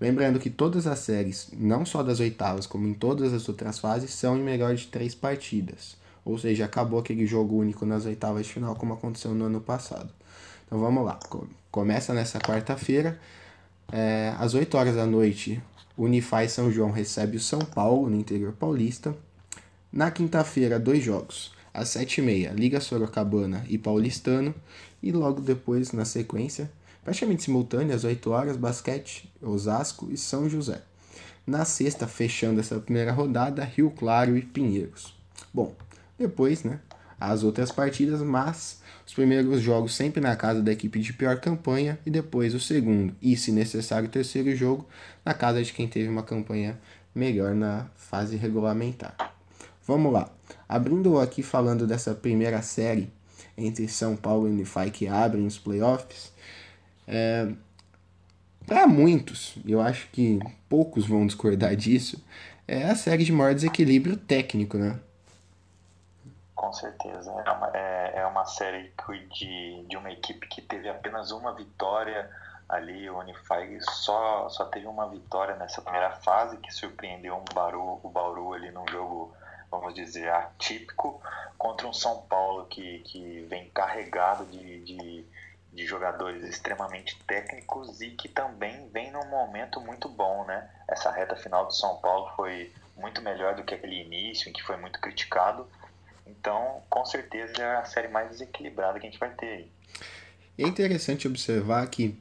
Lembrando 0.00 0.40
que 0.40 0.48
todas 0.48 0.86
as 0.86 1.00
séries, 1.00 1.48
não 1.52 1.84
só 1.84 2.02
das 2.02 2.20
oitavas, 2.20 2.66
como 2.66 2.86
em 2.86 2.94
todas 2.94 3.34
as 3.34 3.48
outras 3.48 3.78
fases, 3.78 4.14
são 4.14 4.38
em 4.38 4.42
melhor 4.42 4.74
de 4.74 4.86
três 4.86 5.14
partidas. 5.14 5.96
Ou 6.24 6.38
seja, 6.38 6.64
acabou 6.64 6.98
aquele 6.98 7.26
jogo 7.26 7.56
único 7.56 7.84
nas 7.84 8.06
oitavas 8.06 8.46
de 8.46 8.52
final, 8.52 8.74
como 8.76 8.94
aconteceu 8.94 9.34
no 9.34 9.44
ano 9.44 9.60
passado. 9.60 10.10
Então 10.66 10.78
vamos 10.78 11.04
lá. 11.04 11.18
Começa 11.70 12.14
nessa 12.14 12.38
quarta-feira. 12.38 13.20
É, 13.92 14.34
às 14.38 14.54
8 14.54 14.74
horas 14.76 14.96
da 14.96 15.04
noite, 15.04 15.62
Unify 15.98 16.48
São 16.48 16.70
João 16.70 16.90
recebe 16.90 17.36
o 17.36 17.40
São 17.40 17.58
Paulo, 17.58 18.08
no 18.08 18.16
interior 18.16 18.52
paulista. 18.52 19.14
Na 19.92 20.08
quinta-feira, 20.10 20.78
dois 20.78 21.02
jogos. 21.02 21.52
Às 21.74 21.88
7h30, 21.88 22.54
Liga 22.54 22.80
Sorocabana 22.80 23.64
e 23.68 23.76
Paulistano. 23.76 24.54
E 25.02 25.10
logo 25.10 25.40
depois, 25.40 25.90
na 25.90 26.04
sequência, 26.04 26.70
praticamente 27.02 27.42
simultânea, 27.42 27.96
às 27.96 28.04
8 28.04 28.30
horas, 28.30 28.56
Basquete, 28.56 29.32
Osasco 29.42 30.08
e 30.10 30.16
São 30.16 30.48
José. 30.48 30.80
Na 31.44 31.64
sexta, 31.64 32.06
fechando 32.06 32.60
essa 32.60 32.78
primeira 32.78 33.10
rodada, 33.10 33.64
Rio 33.64 33.90
Claro 33.90 34.36
e 34.36 34.42
Pinheiros. 34.42 35.12
Bom, 35.52 35.74
depois, 36.16 36.62
né, 36.62 36.78
as 37.18 37.42
outras 37.42 37.72
partidas, 37.72 38.22
mas 38.22 38.80
os 39.04 39.12
primeiros 39.12 39.60
jogos 39.60 39.94
sempre 39.94 40.20
na 40.20 40.36
casa 40.36 40.62
da 40.62 40.70
equipe 40.70 41.00
de 41.00 41.12
pior 41.12 41.40
campanha 41.40 41.98
e 42.06 42.10
depois 42.10 42.54
o 42.54 42.60
segundo, 42.60 43.12
e 43.20 43.36
se 43.36 43.50
necessário 43.50 44.08
o 44.08 44.12
terceiro 44.12 44.54
jogo, 44.54 44.86
na 45.24 45.34
casa 45.34 45.62
de 45.62 45.72
quem 45.72 45.88
teve 45.88 46.08
uma 46.08 46.22
campanha 46.22 46.78
melhor 47.12 47.54
na 47.54 47.86
fase 47.96 48.36
regulamentar. 48.36 49.29
Vamos 49.86 50.12
lá. 50.12 50.28
Abrindo 50.68 51.18
aqui 51.18 51.42
falando 51.42 51.86
dessa 51.86 52.14
primeira 52.14 52.62
série 52.62 53.12
entre 53.56 53.88
São 53.88 54.16
Paulo 54.16 54.48
e 54.48 54.50
Unify 54.50 54.90
que 54.90 55.06
abrem 55.06 55.46
os 55.46 55.58
playoffs, 55.58 56.32
é, 57.06 57.48
para 58.66 58.86
muitos, 58.86 59.56
eu 59.66 59.80
acho 59.80 60.08
que 60.10 60.38
poucos 60.68 61.06
vão 61.06 61.26
discordar 61.26 61.74
disso, 61.74 62.24
é 62.68 62.84
a 62.84 62.94
série 62.94 63.24
de 63.24 63.32
maior 63.32 63.52
desequilíbrio 63.52 64.16
técnico, 64.16 64.78
né? 64.78 65.00
Com 66.54 66.72
certeza. 66.72 67.32
É 67.44 67.50
uma, 67.50 67.70
é, 67.74 68.12
é 68.18 68.26
uma 68.26 68.44
série 68.44 68.92
de, 69.32 69.84
de 69.88 69.96
uma 69.96 70.12
equipe 70.12 70.46
que 70.46 70.62
teve 70.62 70.88
apenas 70.88 71.32
uma 71.32 71.52
vitória 71.52 72.30
ali. 72.68 73.10
O 73.10 73.18
Unify 73.18 73.76
só, 73.80 74.48
só 74.48 74.66
teve 74.66 74.86
uma 74.86 75.08
vitória 75.08 75.56
nessa 75.56 75.82
primeira 75.82 76.12
fase, 76.12 76.58
que 76.58 76.72
surpreendeu 76.72 77.34
um 77.34 77.44
Bauru, 77.52 77.98
o 78.02 78.08
Bauru 78.08 78.52
ali 78.52 78.70
num 78.70 78.86
jogo, 78.86 79.34
vamos 79.70 79.94
dizer, 79.94 80.28
atípico, 80.30 81.20
contra 81.56 81.86
um 81.86 81.92
São 81.92 82.22
Paulo 82.22 82.66
que, 82.66 83.00
que 83.00 83.46
vem 83.48 83.68
carregado 83.70 84.44
de, 84.46 84.80
de, 84.84 85.24
de 85.72 85.86
jogadores 85.86 86.42
extremamente 86.42 87.16
técnicos 87.26 88.00
e 88.00 88.10
que 88.10 88.28
também 88.28 88.88
vem 88.88 89.10
num 89.10 89.26
momento 89.26 89.80
muito 89.80 90.08
bom, 90.08 90.44
né? 90.44 90.68
Essa 90.88 91.10
reta 91.10 91.36
final 91.36 91.66
do 91.66 91.72
São 91.72 91.96
Paulo 91.98 92.32
foi 92.36 92.72
muito 92.96 93.22
melhor 93.22 93.54
do 93.54 93.62
que 93.62 93.74
aquele 93.74 94.02
início, 94.02 94.48
em 94.48 94.52
que 94.52 94.62
foi 94.62 94.76
muito 94.76 95.00
criticado 95.00 95.66
então, 96.30 96.80
com 96.88 97.04
certeza 97.04 97.52
é 97.58 97.76
a 97.76 97.84
série 97.84 98.08
mais 98.08 98.30
desequilibrada 98.30 98.98
que 98.98 99.06
a 99.06 99.10
gente 99.10 99.18
vai 99.18 99.30
ter 99.30 99.46
aí. 99.46 99.66
É 100.58 100.62
interessante 100.62 101.26
observar 101.26 101.86
que 101.88 102.16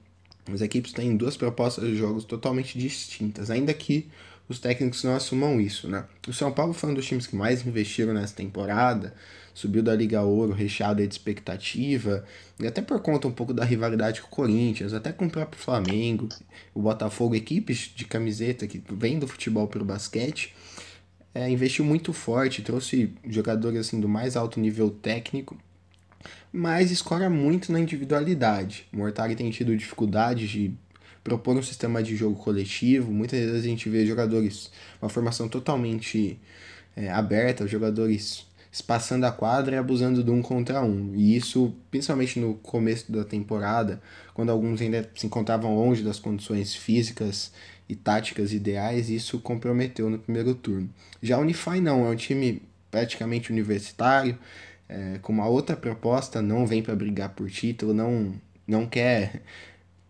as 0.51 0.61
equipes 0.61 0.93
têm 0.93 1.15
duas 1.15 1.37
propostas 1.37 1.85
de 1.85 1.95
jogos 1.95 2.25
totalmente 2.25 2.77
distintas, 2.77 3.51
ainda 3.51 3.73
que 3.73 4.09
os 4.49 4.57
técnicos 4.57 5.03
não 5.03 5.15
assumam 5.15 5.61
isso, 5.61 5.87
né? 5.87 6.05
O 6.27 6.33
São 6.33 6.51
Paulo 6.51 6.73
foi 6.73 6.89
um 6.89 6.93
dos 6.95 7.05
times 7.05 7.27
que 7.27 7.35
mais 7.35 7.65
investiram 7.65 8.13
nessa 8.15 8.35
temporada, 8.35 9.13
subiu 9.53 9.83
da 9.83 9.95
Liga 9.95 10.23
Ouro 10.23 10.53
recheado 10.53 11.05
de 11.05 11.13
expectativa, 11.13 12.25
e 12.59 12.65
até 12.65 12.81
por 12.81 12.99
conta 12.99 13.27
um 13.27 13.31
pouco 13.31 13.53
da 13.53 13.63
rivalidade 13.63 14.21
com 14.21 14.27
o 14.27 14.31
Corinthians, 14.31 14.91
até 14.91 15.11
com 15.11 15.27
o 15.27 15.29
próprio 15.29 15.61
Flamengo, 15.61 16.27
o 16.73 16.81
Botafogo, 16.81 17.35
equipes 17.35 17.91
de 17.95 18.05
camiseta 18.05 18.65
que 18.65 18.81
vêm 18.91 19.19
do 19.19 19.27
futebol 19.27 19.67
para 19.67 19.83
o 19.83 19.85
basquete, 19.85 20.55
é, 21.33 21.47
investiu 21.47 21.85
muito 21.85 22.11
forte, 22.11 22.63
trouxe 22.63 23.13
jogadores 23.27 23.79
assim 23.81 23.99
do 23.99 24.09
mais 24.09 24.35
alto 24.35 24.59
nível 24.59 24.89
técnico, 24.89 25.55
mas 26.51 26.89
escora 26.89 27.29
muito 27.29 27.71
na 27.71 27.79
individualidade. 27.79 28.87
O 28.91 28.97
Mortari 28.97 29.35
tem 29.35 29.51
tido 29.51 29.77
dificuldade 29.77 30.47
de 30.47 30.73
propor 31.29 31.55
um 31.55 31.63
sistema 31.63 32.01
de 32.01 32.15
jogo 32.15 32.35
coletivo. 32.35 33.11
Muitas 33.11 33.39
vezes 33.39 33.63
a 33.63 33.67
gente 33.67 33.87
vê 33.89 34.05
jogadores, 34.05 34.71
uma 35.01 35.09
formação 35.09 35.47
totalmente 35.47 36.39
é, 36.95 37.09
aberta, 37.11 37.67
jogadores 37.67 38.47
espaçando 38.71 39.25
a 39.25 39.31
quadra 39.31 39.75
e 39.75 39.77
abusando 39.77 40.23
do 40.23 40.33
um 40.33 40.41
contra 40.41 40.81
um. 40.81 41.13
E 41.15 41.35
isso, 41.35 41.73
principalmente 41.89 42.39
no 42.39 42.55
começo 42.55 43.11
da 43.11 43.23
temporada, 43.23 44.01
quando 44.33 44.51
alguns 44.51 44.81
ainda 44.81 45.09
se 45.15 45.25
encontravam 45.25 45.75
longe 45.75 46.03
das 46.03 46.19
condições 46.19 46.75
físicas 46.75 47.51
e 47.87 47.95
táticas 47.95 48.53
ideais, 48.53 49.09
isso 49.09 49.39
comprometeu 49.39 50.09
no 50.09 50.19
primeiro 50.19 50.53
turno. 50.53 50.89
Já 51.21 51.37
o 51.37 51.41
Unify 51.41 51.79
não, 51.81 52.05
é 52.05 52.09
um 52.09 52.15
time 52.15 52.61
praticamente 52.91 53.51
universitário, 53.51 54.37
é, 54.87 55.19
com 55.21 55.31
uma 55.31 55.47
outra 55.47 55.75
proposta, 55.75 56.41
não 56.41 56.65
vem 56.65 56.81
para 56.81 56.95
brigar 56.95 57.29
por 57.29 57.49
título, 57.49 57.93
não, 57.93 58.33
não 58.67 58.87
quer 58.87 59.41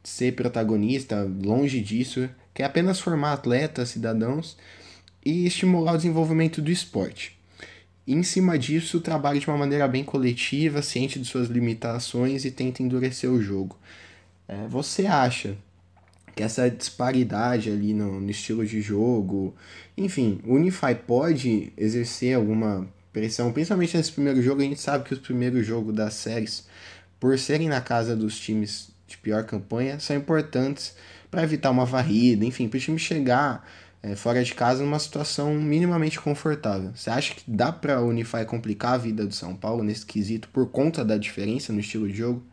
ser 0.09 0.33
protagonista, 0.33 1.23
longe 1.43 1.79
disso, 1.79 2.27
quer 2.53 2.65
apenas 2.65 2.99
formar 2.99 3.33
atletas, 3.33 3.89
cidadãos 3.89 4.57
e 5.23 5.45
estimular 5.45 5.93
o 5.93 5.97
desenvolvimento 5.97 6.61
do 6.61 6.71
esporte. 6.71 7.37
em 8.07 8.23
cima 8.23 8.57
disso 8.57 8.99
trabalha 9.01 9.39
de 9.39 9.47
uma 9.47 9.57
maneira 9.57 9.87
bem 9.87 10.03
coletiva, 10.03 10.81
ciente 10.81 11.19
de 11.19 11.25
suas 11.25 11.47
limitações 11.47 12.43
e 12.43 12.49
tenta 12.49 12.81
endurecer 12.81 13.29
o 13.29 13.39
jogo. 13.39 13.77
É, 14.47 14.67
você 14.67 15.05
acha 15.05 15.55
que 16.35 16.41
essa 16.41 16.69
disparidade 16.69 17.69
ali 17.69 17.93
no, 17.93 18.19
no, 18.19 18.31
estilo 18.31 18.65
de 18.65 18.81
jogo, 18.81 19.55
enfim, 19.95 20.41
o 20.43 20.55
Unify 20.55 20.95
pode 20.95 21.71
exercer 21.77 22.35
alguma 22.35 22.87
pressão, 23.13 23.53
principalmente 23.53 23.95
nesse 23.95 24.11
primeiro 24.11 24.41
jogo, 24.41 24.61
a 24.61 24.63
gente 24.63 24.81
sabe 24.81 25.03
que 25.05 25.13
os 25.13 25.19
primeiros 25.19 25.67
jogos 25.67 25.93
das 25.93 26.15
séries, 26.15 26.67
por 27.19 27.37
serem 27.37 27.69
na 27.69 27.81
casa 27.81 28.15
dos 28.15 28.39
times 28.39 28.88
de 29.09 29.17
pior 29.17 29.43
campanha, 29.43 29.99
são 29.99 30.15
importantes 30.15 30.95
para 31.29 31.43
evitar 31.43 31.71
uma 31.71 31.85
varrida, 31.85 32.45
enfim, 32.45 32.67
para 32.67 32.77
o 32.77 32.79
time 32.79 32.99
chegar 32.99 33.65
é, 34.01 34.15
fora 34.15 34.43
de 34.43 34.53
casa 34.53 34.83
numa 34.83 34.99
situação 34.99 35.53
minimamente 35.53 36.19
confortável. 36.19 36.91
Você 36.95 37.09
acha 37.09 37.35
que 37.35 37.43
dá 37.47 37.71
para 37.71 38.01
Unify 38.01 38.45
complicar 38.45 38.93
a 38.93 38.97
vida 38.97 39.25
do 39.25 39.33
São 39.33 39.55
Paulo 39.55 39.83
nesse 39.83 40.05
quesito 40.05 40.47
por 40.49 40.69
conta 40.71 41.03
da 41.03 41.17
diferença 41.17 41.73
no 41.73 41.79
estilo 41.79 42.07
de 42.07 42.15
jogo? 42.15 42.43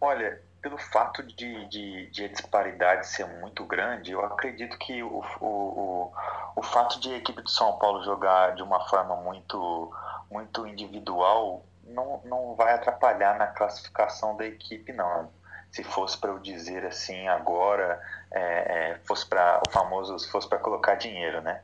Olha, 0.00 0.40
pelo 0.62 0.78
fato 0.78 1.22
de, 1.22 1.68
de, 1.68 2.10
de, 2.10 2.24
a 2.24 2.28
disparidade 2.28 3.06
ser 3.06 3.26
muito 3.40 3.64
grande, 3.64 4.12
eu 4.12 4.24
acredito 4.24 4.78
que 4.78 5.02
o, 5.02 5.22
o, 5.40 5.46
o, 5.46 6.12
o 6.56 6.62
fato 6.62 7.00
de 7.00 7.10
a 7.10 7.16
equipe 7.16 7.42
do 7.42 7.50
São 7.50 7.78
Paulo 7.78 8.02
jogar 8.04 8.54
de 8.54 8.62
uma 8.62 8.80
forma 8.88 9.16
muito, 9.16 9.92
muito 10.30 10.66
individual 10.66 11.64
não, 11.88 12.20
não 12.24 12.54
vai 12.54 12.74
atrapalhar 12.74 13.36
na 13.38 13.46
classificação 13.46 14.36
da 14.36 14.46
equipe, 14.46 14.92
não 14.92 15.30
se 15.70 15.84
fosse 15.84 16.18
para 16.18 16.30
eu 16.30 16.38
dizer 16.38 16.84
assim 16.84 17.28
agora, 17.28 18.00
é, 18.30 18.40
é, 18.40 18.98
fosse 19.04 19.26
para 19.26 19.60
o 19.66 19.70
famoso, 19.70 20.18
se 20.18 20.30
fosse 20.30 20.48
para 20.48 20.58
colocar 20.58 20.94
dinheiro, 20.94 21.40
né? 21.40 21.60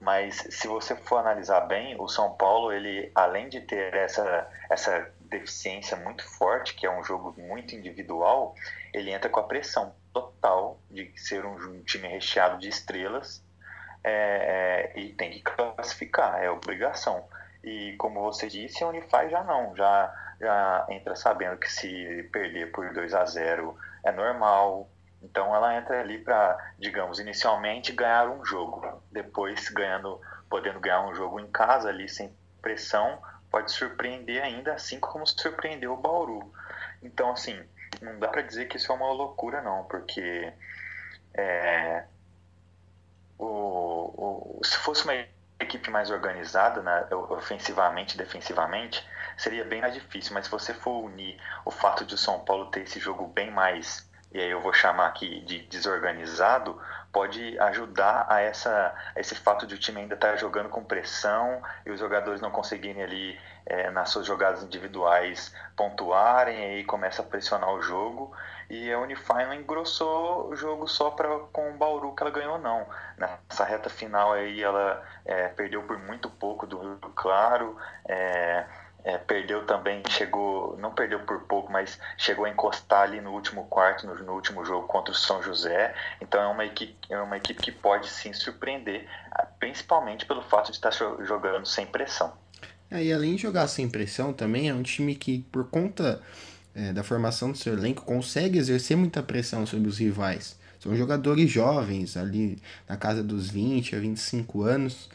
Mas 0.00 0.36
se 0.50 0.66
você 0.66 0.96
for 0.96 1.18
analisar 1.18 1.60
bem, 1.62 1.94
o 2.00 2.08
São 2.08 2.32
Paulo, 2.34 2.72
ele 2.72 3.10
além 3.14 3.48
de 3.48 3.60
ter 3.60 3.94
essa 3.94 4.48
essa 4.68 5.10
deficiência 5.20 5.96
muito 5.96 6.26
forte, 6.28 6.74
que 6.74 6.86
é 6.86 6.90
um 6.90 7.04
jogo 7.04 7.34
muito 7.38 7.74
individual, 7.74 8.54
ele 8.92 9.12
entra 9.12 9.30
com 9.30 9.40
a 9.40 9.44
pressão 9.44 9.94
total 10.12 10.78
de 10.90 11.12
ser 11.16 11.44
um, 11.44 11.82
time 11.84 12.08
recheado 12.08 12.58
de 12.58 12.68
estrelas 12.68 13.42
é, 14.02 14.92
é, 14.94 15.00
e 15.00 15.12
tem 15.12 15.30
que 15.30 15.40
classificar, 15.40 16.42
é 16.42 16.50
obrigação. 16.50 17.24
E 17.62 17.94
como 17.96 18.20
você 18.22 18.48
disse, 18.48 18.82
a 18.82 18.88
Unify 18.88 19.28
já 19.30 19.44
não, 19.44 19.74
já 19.76 20.12
já 20.42 20.86
entra 20.88 21.14
sabendo 21.14 21.56
que 21.56 21.70
se 21.70 22.28
perder 22.32 22.72
por 22.72 22.92
2 22.92 23.14
a 23.14 23.24
0 23.24 23.78
é 24.04 24.10
normal. 24.10 24.90
Então 25.22 25.54
ela 25.54 25.76
entra 25.76 26.00
ali 26.00 26.18
para, 26.18 26.74
digamos, 26.76 27.20
inicialmente 27.20 27.92
ganhar 27.92 28.28
um 28.28 28.44
jogo, 28.44 29.00
depois 29.12 29.68
ganhando, 29.68 30.20
podendo 30.50 30.80
ganhar 30.80 31.06
um 31.06 31.14
jogo 31.14 31.38
em 31.38 31.46
casa 31.46 31.88
ali 31.88 32.08
sem 32.08 32.36
pressão, 32.60 33.22
pode 33.48 33.70
surpreender 33.70 34.42
ainda, 34.42 34.74
assim 34.74 34.98
como 34.98 35.24
surpreendeu 35.24 35.92
o 35.92 35.96
Bauru. 35.96 36.52
Então 37.00 37.30
assim, 37.30 37.62
não 38.00 38.18
dá 38.18 38.26
para 38.26 38.42
dizer 38.42 38.66
que 38.66 38.76
isso 38.76 38.90
é 38.90 38.94
uma 38.96 39.12
loucura 39.12 39.62
não, 39.62 39.84
porque 39.84 40.52
é, 41.34 42.04
o, 43.38 44.58
o, 44.58 44.60
se 44.64 44.76
fosse 44.78 45.04
uma 45.04 45.14
equipe 45.62 45.90
mais 45.90 46.10
organizada, 46.10 46.82
né, 46.82 47.06
ofensivamente, 47.30 48.16
defensivamente, 48.16 49.06
seria 49.36 49.64
bem 49.64 49.80
mais 49.80 49.94
difícil. 49.94 50.34
Mas 50.34 50.46
se 50.46 50.50
você 50.50 50.74
for 50.74 51.04
unir 51.04 51.38
o 51.64 51.70
fato 51.70 52.04
de 52.04 52.14
o 52.14 52.18
São 52.18 52.40
Paulo 52.40 52.66
ter 52.66 52.80
esse 52.82 52.98
jogo 52.98 53.26
bem 53.26 53.50
mais, 53.50 54.08
e 54.32 54.40
aí 54.40 54.50
eu 54.50 54.60
vou 54.60 54.72
chamar 54.72 55.08
aqui 55.08 55.40
de 55.40 55.60
desorganizado, 55.60 56.80
pode 57.12 57.58
ajudar 57.58 58.26
a, 58.28 58.40
essa, 58.40 58.94
a 59.14 59.20
esse 59.20 59.34
fato 59.34 59.66
de 59.66 59.74
o 59.74 59.78
time 59.78 60.00
ainda 60.00 60.14
estar 60.14 60.30
tá 60.30 60.36
jogando 60.36 60.70
com 60.70 60.82
pressão 60.82 61.62
e 61.84 61.90
os 61.90 62.00
jogadores 62.00 62.40
não 62.40 62.50
conseguirem 62.50 63.02
ali 63.02 63.38
é, 63.66 63.90
nas 63.90 64.08
suas 64.08 64.26
jogadas 64.26 64.62
individuais 64.62 65.54
pontuarem, 65.76 66.58
e 66.58 66.64
aí 66.76 66.84
começa 66.84 67.20
a 67.20 67.24
pressionar 67.24 67.70
o 67.70 67.82
jogo. 67.82 68.34
E 68.72 68.90
a 68.90 68.98
Unify 68.98 69.44
não 69.44 69.52
engrossou 69.52 70.48
o 70.48 70.56
jogo 70.56 70.88
só 70.88 71.10
pra, 71.10 71.28
com 71.52 71.72
o 71.72 71.76
Bauru 71.76 72.14
que 72.14 72.22
ela 72.22 72.32
ganhou, 72.32 72.58
não. 72.58 72.86
Nessa 73.18 73.66
reta 73.66 73.90
final 73.90 74.32
aí 74.32 74.62
ela 74.62 75.02
é, 75.26 75.48
perdeu 75.48 75.82
por 75.82 75.98
muito 75.98 76.30
pouco 76.30 76.66
do 76.66 76.78
Rio 76.80 76.98
Claro. 77.14 77.76
É, 78.08 78.64
é, 79.04 79.18
perdeu 79.18 79.66
também, 79.66 80.02
chegou, 80.08 80.74
não 80.78 80.94
perdeu 80.94 81.20
por 81.20 81.40
pouco, 81.42 81.70
mas 81.70 81.98
chegou 82.16 82.46
a 82.46 82.48
encostar 82.48 83.02
ali 83.02 83.20
no 83.20 83.32
último 83.32 83.66
quarto, 83.66 84.06
no, 84.06 84.14
no, 84.14 84.32
último 84.32 84.64
jogo 84.64 84.86
contra 84.86 85.12
o 85.12 85.14
São 85.14 85.42
José. 85.42 85.94
Então 86.18 86.40
é 86.40 86.46
uma 86.46 86.64
equipe, 86.64 86.96
é 87.10 87.20
uma 87.20 87.36
equipe 87.36 87.60
que 87.60 87.72
pode 87.72 88.08
sim 88.08 88.32
surpreender, 88.32 89.06
principalmente 89.58 90.24
pelo 90.24 90.40
fato 90.40 90.70
de 90.70 90.78
estar 90.78 90.92
jogando 90.92 91.66
sem 91.66 91.84
pressão. 91.84 92.32
É, 92.90 93.02
e 93.02 93.12
além 93.12 93.36
de 93.36 93.42
jogar 93.42 93.68
sem 93.68 93.86
pressão, 93.86 94.32
também 94.32 94.70
é 94.70 94.74
um 94.74 94.82
time 94.82 95.14
que, 95.14 95.40
por 95.52 95.68
conta 95.68 96.22
é, 96.74 96.92
da 96.92 97.02
formação 97.02 97.52
do 97.52 97.58
seu 97.58 97.74
elenco, 97.74 98.04
consegue 98.04 98.58
exercer 98.58 98.96
muita 98.96 99.22
pressão 99.22 99.66
sobre 99.66 99.88
os 99.88 99.98
rivais. 99.98 100.56
São 100.78 100.96
jogadores 100.96 101.50
jovens, 101.50 102.16
ali 102.16 102.58
na 102.88 102.96
casa 102.96 103.22
dos 103.22 103.48
20 103.48 103.94
a 103.94 104.00
25 104.00 104.62
anos, 104.62 105.08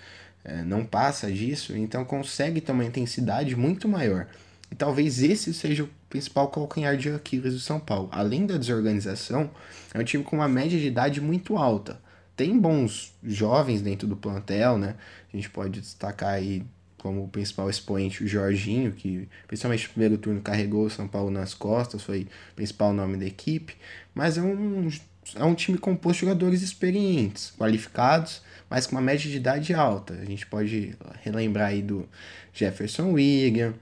é, 0.43 0.63
não 0.63 0.85
passa 0.85 1.29
disso, 1.31 1.75
então 1.75 2.05
consegue 2.05 2.61
ter 2.61 2.71
uma 2.71 2.85
intensidade 2.85 3.55
muito 3.55 3.87
maior. 3.87 4.27
E 4.71 4.75
talvez 4.75 5.21
esse 5.21 5.53
seja 5.53 5.83
o 5.83 5.89
principal 6.09 6.47
calcanhar 6.49 6.95
de 6.95 7.09
Aquiles 7.09 7.53
do 7.53 7.59
São 7.59 7.79
Paulo. 7.79 8.09
Além 8.11 8.45
da 8.45 8.57
desorganização, 8.57 9.49
é 9.93 9.99
um 9.99 10.03
time 10.03 10.23
com 10.23 10.37
uma 10.37 10.47
média 10.47 10.79
de 10.79 10.87
idade 10.87 11.19
muito 11.19 11.57
alta. 11.57 11.99
Tem 12.35 12.57
bons 12.57 13.13
jovens 13.23 13.81
dentro 13.81 14.07
do 14.07 14.15
plantel, 14.15 14.77
né? 14.77 14.95
A 15.33 15.35
gente 15.35 15.49
pode 15.49 15.81
destacar 15.81 16.29
aí 16.29 16.63
como 16.97 17.23
o 17.23 17.27
principal 17.27 17.69
expoente 17.69 18.23
o 18.23 18.27
Jorginho, 18.27 18.91
que 18.91 19.27
principalmente 19.47 19.83
no 19.87 19.89
primeiro 19.89 20.17
turno 20.17 20.41
carregou 20.41 20.85
o 20.85 20.89
São 20.89 21.07
Paulo 21.07 21.29
nas 21.29 21.53
costas, 21.53 22.03
foi 22.03 22.27
o 22.51 22.55
principal 22.55 22.93
nome 22.93 23.17
da 23.17 23.25
equipe. 23.25 23.75
Mas 24.13 24.37
é 24.37 24.41
um, 24.41 24.89
é 25.35 25.43
um 25.43 25.53
time 25.53 25.77
composto 25.77 26.21
de 26.21 26.27
jogadores 26.27 26.61
experientes, 26.61 27.53
qualificados, 27.57 28.41
mas 28.69 28.87
com 28.87 28.95
uma 28.95 29.01
média 29.01 29.29
de 29.29 29.37
idade 29.37 29.73
alta. 29.73 30.13
A 30.13 30.25
gente 30.25 30.45
pode 30.45 30.95
relembrar 31.23 31.69
aí 31.69 31.81
do 31.81 32.07
Jefferson 32.53 33.11
William, 33.11 33.73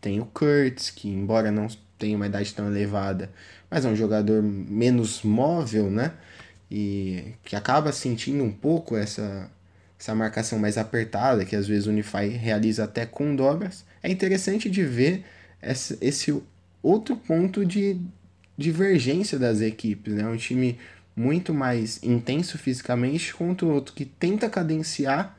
tem 0.00 0.20
o 0.20 0.26
Kurtz, 0.26 0.90
que 0.90 1.08
embora 1.08 1.52
não 1.52 1.68
tenha 1.98 2.16
uma 2.16 2.26
idade 2.26 2.52
tão 2.52 2.66
elevada, 2.66 3.30
mas 3.70 3.84
é 3.84 3.88
um 3.88 3.94
jogador 3.94 4.42
menos 4.42 5.22
móvel, 5.22 5.90
né? 5.90 6.12
E 6.70 7.34
que 7.44 7.54
acaba 7.54 7.92
sentindo 7.92 8.42
um 8.42 8.50
pouco 8.50 8.96
essa, 8.96 9.48
essa 10.02 10.16
marcação 10.16 10.58
mais 10.58 10.76
apertada, 10.76 11.44
que 11.44 11.54
às 11.54 11.68
vezes 11.68 11.86
o 11.86 11.90
Unify 11.90 12.26
realiza 12.26 12.82
até 12.82 13.06
com 13.06 13.36
dobras. 13.36 13.86
É 14.02 14.10
interessante 14.10 14.68
de 14.68 14.82
ver 14.84 15.24
esse 15.62 16.42
outro 16.82 17.14
ponto 17.14 17.64
de 17.64 18.00
divergência 18.58 19.38
das 19.38 19.60
equipes, 19.60 20.12
né? 20.14 20.26
Um 20.26 20.36
time 20.36 20.76
muito 21.14 21.54
mais 21.54 22.02
intenso 22.02 22.58
fisicamente 22.58 23.32
contra 23.32 23.64
o 23.64 23.72
outro 23.72 23.94
que 23.94 24.04
tenta 24.04 24.50
cadenciar 24.50 25.36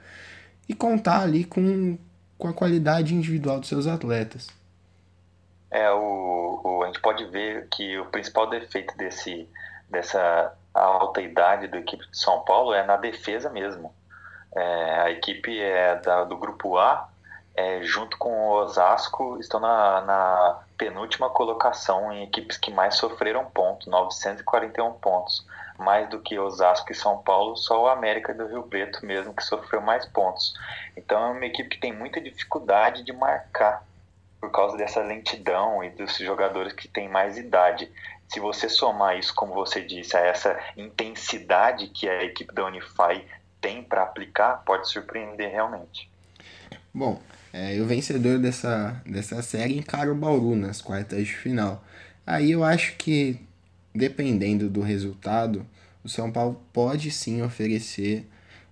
e 0.70 0.74
contar 0.74 1.24
ali 1.24 1.44
com, 1.44 1.98
com 2.38 2.48
a 2.48 2.54
qualidade 2.54 3.14
individual 3.14 3.60
dos 3.60 3.68
seus 3.68 3.86
atletas. 3.86 4.48
É, 5.70 5.92
o, 5.92 6.62
o, 6.64 6.84
a 6.84 6.86
gente 6.88 7.02
pode 7.02 7.26
ver 7.26 7.68
que 7.70 7.98
o 7.98 8.06
principal 8.06 8.50
defeito 8.50 8.96
desse, 8.96 9.46
dessa 9.90 10.54
alta 10.74 11.22
idade 11.22 11.68
da 11.68 11.80
equipe 11.80 12.10
de 12.10 12.18
São 12.18 12.46
Paulo 12.46 12.74
é 12.74 12.86
na 12.86 12.96
defesa 12.96 13.50
mesmo. 13.50 13.94
É, 14.56 15.00
a 15.02 15.12
equipe 15.12 15.60
é 15.60 15.96
da, 15.96 16.24
do 16.24 16.38
grupo 16.38 16.78
A, 16.78 17.10
é, 17.56 17.82
junto 17.84 18.18
com 18.18 18.30
o 18.30 18.52
Osasco, 18.62 19.38
estão 19.40 19.60
na, 19.60 20.02
na 20.02 20.64
penúltima 20.78 21.30
colocação 21.30 22.12
em 22.12 22.24
equipes 22.24 22.58
que 22.58 22.72
mais 22.72 22.96
sofreram 22.96 23.46
pontos, 23.46 23.88
941 23.88 24.94
pontos 24.94 25.46
mais 25.78 26.10
do 26.10 26.20
que 26.20 26.38
Osasco 26.38 26.92
e 26.92 26.96
São 26.96 27.18
Paulo, 27.18 27.56
só 27.58 27.84
o 27.84 27.88
América 27.88 28.34
do 28.34 28.48
Rio 28.48 28.64
Preto 28.64 29.06
mesmo 29.06 29.34
que 29.34 29.44
sofreu 29.44 29.82
mais 29.82 30.06
pontos. 30.06 30.54
Então 30.96 31.22
é 31.28 31.32
uma 31.32 31.46
equipe 31.46 31.70
que 31.70 31.80
tem 31.80 31.94
muita 31.94 32.22
dificuldade 32.22 33.04
de 33.04 33.12
marcar 33.12 33.84
por 34.40 34.52
causa 34.52 34.78
dessa 34.78 35.02
lentidão 35.02 35.84
e 35.84 35.90
dos 35.90 36.18
jogadores 36.18 36.74
que 36.74 36.88
têm 36.88 37.08
mais 37.08 37.38
idade. 37.38 37.90
Se 38.28 38.40
você 38.40 38.68
somar 38.68 39.18
isso, 39.18 39.34
como 39.34 39.54
você 39.54 39.82
disse, 39.82 40.18
a 40.18 40.22
essa 40.22 40.60
intensidade 40.76 41.88
que 41.88 42.10
a 42.10 42.24
equipe 42.24 42.54
da 42.54 42.66
Unify 42.66 43.26
tem 43.64 43.82
para 43.82 44.04
aplicar, 44.04 44.62
pode 44.66 44.90
surpreender 44.92 45.50
realmente. 45.50 46.10
Bom, 46.94 47.20
é, 47.54 47.80
o 47.80 47.86
vencedor 47.86 48.38
dessa, 48.38 49.02
dessa 49.06 49.42
série 49.42 49.78
encara 49.78 50.12
o 50.12 50.16
Bauru 50.16 50.56
nas 50.56 50.82
quartas 50.82 51.26
de 51.26 51.34
final. 51.34 51.84
Aí 52.28 52.52
eu 52.52 52.64
acho 52.64 52.98
que 52.98 53.40
dependendo 53.96 54.70
do 54.70 54.82
resultado, 54.82 55.66
o 56.04 56.10
São 56.10 56.30
Paulo 56.30 56.62
pode 56.74 57.10
sim 57.10 57.42
oferecer 57.42 58.28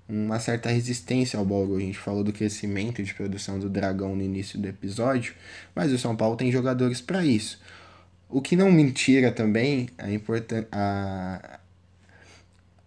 uma 0.09 0.39
certa 0.39 0.69
resistência 0.69 1.39
ao 1.39 1.45
Bauru. 1.45 1.77
A 1.77 1.79
gente 1.79 1.97
falou 1.97 2.23
do 2.23 2.33
crescimento 2.33 3.01
de 3.01 3.13
produção 3.13 3.57
do 3.57 3.69
Dragão 3.69 4.13
no 4.13 4.21
início 4.21 4.59
do 4.59 4.67
episódio, 4.67 5.33
mas 5.73 5.93
o 5.93 5.97
São 5.97 6.15
Paulo 6.17 6.35
tem 6.35 6.51
jogadores 6.51 6.99
para 6.99 7.23
isso. 7.23 7.61
O 8.27 8.41
que 8.41 8.57
não 8.57 8.71
me 8.71 8.91
tira 8.91 9.31
também 9.31 9.89
a, 9.97 10.07
a, 10.71 11.59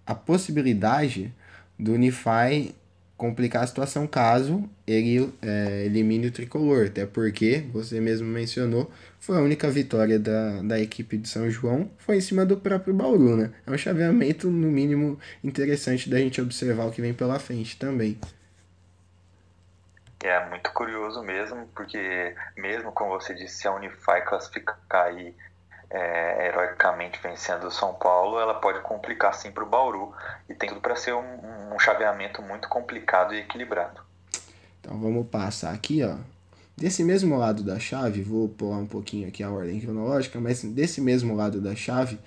a 0.06 0.14
possibilidade 0.14 1.32
do 1.78 1.92
Unify 1.92 2.74
complicar 3.16 3.62
a 3.62 3.66
situação 3.66 4.06
caso 4.06 4.68
ele 4.86 5.32
é, 5.40 5.84
elimine 5.86 6.26
o 6.26 6.32
tricolor. 6.32 6.86
Até 6.86 7.06
porque, 7.06 7.64
você 7.72 8.00
mesmo 8.00 8.26
mencionou, 8.26 8.90
foi 9.20 9.38
a 9.38 9.40
única 9.40 9.70
vitória 9.70 10.18
da, 10.18 10.62
da 10.62 10.78
equipe 10.78 11.16
de 11.16 11.28
São 11.28 11.48
João, 11.48 11.90
foi 11.98 12.16
em 12.16 12.20
cima 12.20 12.44
do 12.44 12.56
próprio 12.56 12.92
Bauru, 12.92 13.36
né? 13.36 13.52
É 13.66 13.70
um 13.70 13.78
chaveamento, 13.78 14.50
no 14.50 14.70
mínimo, 14.70 15.18
interessante 15.42 16.10
da 16.10 16.18
gente 16.18 16.40
observar 16.40 16.86
o 16.86 16.90
que 16.90 17.00
vem 17.00 17.14
pela 17.14 17.38
frente 17.38 17.78
também. 17.78 18.18
É 20.22 20.48
muito 20.48 20.70
curioso 20.72 21.22
mesmo, 21.22 21.68
porque 21.74 22.34
mesmo 22.56 22.90
como 22.92 23.10
você 23.10 23.34
disse, 23.34 23.58
se 23.58 23.68
a 23.68 23.74
Unify 23.74 24.22
classificar 24.26 24.78
aí 24.92 25.34
é, 25.90 26.48
heroicamente 26.48 27.20
vencendo 27.22 27.64
o 27.64 27.70
São 27.70 27.94
Paulo, 27.94 28.38
ela 28.38 28.54
pode 28.54 28.80
complicar 28.80 29.34
sim 29.34 29.50
para 29.50 29.64
o 29.64 29.68
Bauru 29.68 30.12
e 30.48 30.54
tem 30.54 30.68
tudo 30.68 30.80
para 30.80 30.96
ser 30.96 31.14
um, 31.14 31.74
um 31.74 31.78
chaveamento 31.78 32.42
muito 32.42 32.68
complicado 32.68 33.34
e 33.34 33.38
equilibrado. 33.38 34.00
Então 34.80 34.98
vamos 34.98 35.26
passar 35.28 35.72
aqui, 35.72 36.02
ó. 36.02 36.16
Desse 36.76 37.04
mesmo 37.04 37.38
lado 37.38 37.62
da 37.62 37.78
chave, 37.78 38.22
vou 38.22 38.48
pular 38.48 38.78
um 38.78 38.86
pouquinho 38.86 39.28
aqui 39.28 39.42
a 39.44 39.50
ordem 39.50 39.80
cronológica, 39.80 40.40
mas 40.40 40.62
desse 40.64 41.00
mesmo 41.00 41.36
lado 41.36 41.60
da 41.60 41.74
chave, 41.76 42.18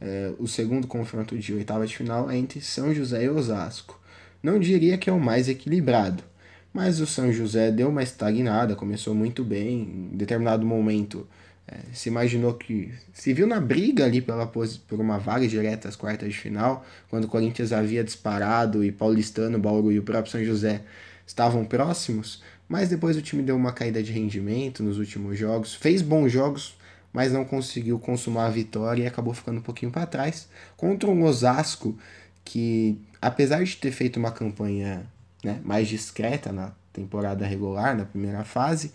é, 0.00 0.32
o 0.38 0.46
segundo 0.46 0.86
confronto 0.86 1.38
de 1.38 1.54
oitava 1.54 1.86
de 1.86 1.96
final 1.96 2.30
é 2.30 2.36
entre 2.36 2.60
São 2.60 2.92
José 2.92 3.24
e 3.24 3.30
Osasco. 3.30 3.98
Não 4.42 4.58
diria 4.58 4.98
que 4.98 5.08
é 5.08 5.12
o 5.12 5.18
mais 5.18 5.48
equilibrado, 5.48 6.22
mas 6.70 7.00
o 7.00 7.06
São 7.06 7.32
José 7.32 7.70
deu 7.70 7.88
uma 7.88 8.02
estagnada, 8.02 8.76
começou 8.76 9.14
muito 9.14 9.42
bem, 9.42 10.10
em 10.12 10.16
determinado 10.16 10.66
momento 10.66 11.26
é, 11.66 11.78
se 11.92 12.08
imaginou 12.08 12.54
que. 12.54 12.92
Se 13.12 13.32
viu 13.32 13.46
na 13.46 13.60
briga 13.60 14.04
ali 14.04 14.20
pela, 14.20 14.46
por 14.46 15.00
uma 15.00 15.18
vaga 15.18 15.48
direta 15.48 15.88
às 15.88 15.96
quartas 15.96 16.28
de 16.28 16.38
final, 16.38 16.84
quando 17.08 17.24
o 17.24 17.28
Corinthians 17.28 17.72
havia 17.72 18.04
disparado 18.04 18.84
e 18.84 18.92
Paulistano, 18.92 19.58
Bauru 19.58 19.90
e 19.90 19.98
o 19.98 20.02
próprio 20.02 20.30
São 20.30 20.44
José 20.44 20.82
estavam 21.26 21.64
próximos, 21.64 22.42
mas 22.68 22.90
depois 22.90 23.16
o 23.16 23.22
time 23.22 23.42
deu 23.42 23.56
uma 23.56 23.72
caída 23.72 24.02
de 24.02 24.12
rendimento 24.12 24.82
nos 24.82 24.98
últimos 24.98 25.38
jogos, 25.38 25.74
fez 25.74 26.02
bons 26.02 26.30
jogos, 26.30 26.76
mas 27.12 27.32
não 27.32 27.44
conseguiu 27.44 27.98
consumar 27.98 28.46
a 28.46 28.50
vitória 28.50 29.04
e 29.04 29.06
acabou 29.06 29.32
ficando 29.32 29.58
um 29.58 29.62
pouquinho 29.62 29.90
para 29.90 30.04
trás 30.04 30.48
contra 30.76 31.08
um 31.08 31.22
Osasco 31.24 31.96
que, 32.44 32.98
apesar 33.22 33.64
de 33.64 33.76
ter 33.76 33.90
feito 33.90 34.18
uma 34.18 34.30
campanha 34.30 35.06
né, 35.42 35.60
mais 35.64 35.88
discreta 35.88 36.52
na 36.52 36.72
temporada 36.92 37.46
regular, 37.46 37.96
na 37.96 38.04
primeira 38.04 38.44
fase, 38.44 38.92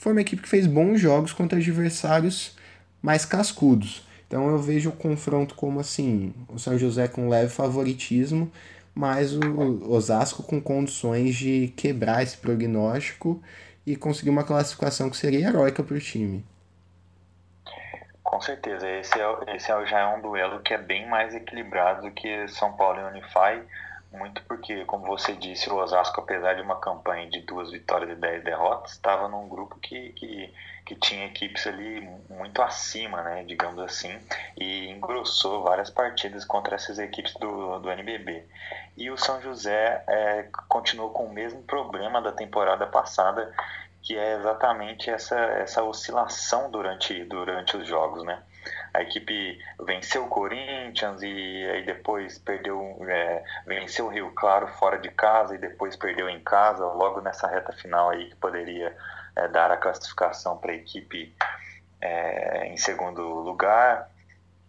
foi 0.00 0.12
uma 0.12 0.22
equipe 0.22 0.40
que 0.40 0.48
fez 0.48 0.66
bons 0.66 0.98
jogos 0.98 1.30
contra 1.30 1.58
adversários 1.58 2.56
mais 3.02 3.26
cascudos. 3.26 4.02
Então 4.26 4.48
eu 4.48 4.56
vejo 4.56 4.88
o 4.88 4.96
confronto 4.96 5.54
como 5.54 5.78
assim, 5.78 6.32
o 6.48 6.58
São 6.58 6.78
José 6.78 7.06
com 7.06 7.28
leve 7.28 7.50
favoritismo, 7.50 8.50
mas 8.94 9.36
o 9.36 9.92
Osasco 9.92 10.42
com 10.42 10.58
condições 10.58 11.34
de 11.34 11.68
quebrar 11.76 12.22
esse 12.22 12.38
prognóstico 12.38 13.42
e 13.86 13.94
conseguir 13.94 14.30
uma 14.30 14.42
classificação 14.42 15.10
que 15.10 15.18
seria 15.18 15.48
heróica 15.48 15.82
para 15.82 15.96
o 15.96 16.00
time. 16.00 16.46
Com 18.22 18.40
certeza, 18.40 18.88
esse, 18.88 19.20
é, 19.20 19.54
esse 19.54 19.70
é, 19.70 19.86
já 19.86 19.98
é 19.98 20.16
um 20.16 20.22
duelo 20.22 20.60
que 20.60 20.72
é 20.72 20.78
bem 20.78 21.10
mais 21.10 21.34
equilibrado 21.34 22.08
do 22.08 22.10
que 22.10 22.48
São 22.48 22.72
Paulo 22.72 23.00
e 23.00 23.04
Unify 23.04 23.60
muito 24.12 24.42
porque, 24.42 24.84
como 24.84 25.06
você 25.06 25.34
disse, 25.34 25.70
o 25.70 25.76
Osasco, 25.76 26.20
apesar 26.20 26.54
de 26.54 26.62
uma 26.62 26.80
campanha 26.80 27.30
de 27.30 27.40
duas 27.40 27.70
vitórias 27.70 28.10
e 28.10 28.14
dez 28.14 28.42
derrotas, 28.42 28.92
estava 28.92 29.28
num 29.28 29.48
grupo 29.48 29.78
que, 29.78 30.10
que, 30.12 30.52
que 30.84 30.94
tinha 30.96 31.26
equipes 31.26 31.66
ali 31.66 32.00
muito 32.28 32.60
acima, 32.60 33.22
né, 33.22 33.44
digamos 33.44 33.78
assim, 33.80 34.18
e 34.56 34.88
engrossou 34.90 35.62
várias 35.62 35.90
partidas 35.90 36.44
contra 36.44 36.74
essas 36.74 36.98
equipes 36.98 37.34
do, 37.34 37.78
do 37.78 37.90
NBB. 37.90 38.44
E 38.96 39.10
o 39.10 39.16
São 39.16 39.40
José 39.40 40.02
é, 40.08 40.48
continuou 40.68 41.10
com 41.10 41.26
o 41.26 41.32
mesmo 41.32 41.62
problema 41.62 42.20
da 42.20 42.32
temporada 42.32 42.86
passada, 42.86 43.54
que 44.02 44.16
é 44.16 44.34
exatamente 44.36 45.08
essa, 45.08 45.38
essa 45.38 45.84
oscilação 45.84 46.70
durante, 46.70 47.24
durante 47.24 47.76
os 47.76 47.86
jogos, 47.86 48.24
né? 48.24 48.42
A 48.92 49.02
equipe 49.02 49.58
venceu 49.84 50.24
o 50.24 50.28
Corinthians 50.28 51.22
e 51.22 51.70
aí 51.70 51.84
depois 51.84 52.38
perdeu, 52.38 52.96
é, 53.08 53.44
venceu 53.66 54.06
o 54.06 54.08
Rio 54.08 54.30
Claro 54.32 54.68
fora 54.68 54.98
de 54.98 55.10
casa 55.10 55.54
e 55.54 55.58
depois 55.58 55.96
perdeu 55.96 56.28
em 56.28 56.40
casa, 56.40 56.84
logo 56.86 57.20
nessa 57.20 57.46
reta 57.46 57.72
final 57.72 58.10
aí 58.10 58.28
que 58.28 58.36
poderia 58.36 58.96
é, 59.36 59.48
dar 59.48 59.70
a 59.70 59.76
classificação 59.76 60.58
para 60.58 60.72
a 60.72 60.76
equipe 60.76 61.34
é, 62.00 62.66
em 62.66 62.76
segundo 62.76 63.22
lugar 63.22 64.08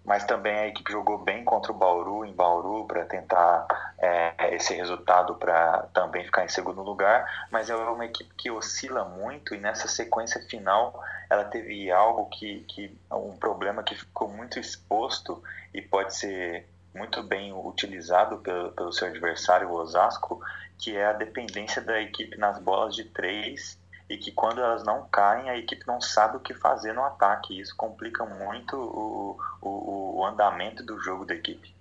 mas 0.04 0.24
também 0.24 0.58
a 0.58 0.68
equipe 0.68 0.92
jogou 0.92 1.20
bem 1.20 1.44
contra 1.44 1.72
o 1.72 1.76
Bauru, 1.76 2.26
em 2.26 2.34
Bauru, 2.34 2.86
para 2.86 3.06
tentar 3.06 3.68
é, 4.00 4.56
esse 4.56 4.74
resultado 4.74 5.36
para 5.36 5.88
também 5.94 6.26
ficar 6.26 6.44
em 6.44 6.50
segundo 6.50 6.82
lugar. 6.82 7.48
Mas 7.52 7.70
é 7.70 7.76
uma 7.76 8.06
equipe 8.06 8.34
que 8.36 8.50
oscila 8.50 9.06
muito 9.06 9.54
e 9.54 9.60
nessa 9.60 9.88
sequência 9.88 10.42
final 10.48 11.00
ela 11.32 11.46
teve 11.46 11.90
algo 11.90 12.26
que, 12.26 12.60
que 12.68 12.94
um 13.10 13.38
problema 13.38 13.84
que 13.84 13.96
ficou 13.96 14.28
muito 14.28 14.60
exposto 14.60 15.42
e 15.74 15.82
pode 15.82 16.14
ser 16.14 16.68
muito 16.94 17.24
bem 17.24 17.54
utilizado 17.54 18.40
pelo, 18.40 18.74
pelo 18.74 18.92
seu 18.92 19.08
adversário, 19.08 19.70
o 19.70 19.74
Osasco, 19.76 20.42
que 20.78 20.94
é 20.98 21.06
a 21.06 21.14
dependência 21.14 21.82
da 21.82 22.02
equipe 22.02 22.38
nas 22.38 22.60
bolas 22.60 22.94
de 22.94 23.06
três 23.06 23.80
e 24.10 24.18
que 24.18 24.30
quando 24.30 24.60
elas 24.60 24.84
não 24.84 25.08
caem, 25.08 25.50
a 25.50 25.58
equipe 25.58 25.88
não 25.88 26.02
sabe 26.02 26.36
o 26.36 26.42
que 26.42 26.54
fazer 26.54 26.92
no 26.92 27.06
ataque. 27.06 27.58
Isso 27.58 27.74
complica 27.78 28.26
muito 28.26 28.76
o, 28.76 29.40
o, 29.62 30.20
o 30.20 30.26
andamento 30.26 30.84
do 30.84 31.00
jogo 31.00 31.24
da 31.24 31.34
equipe. 31.34 31.74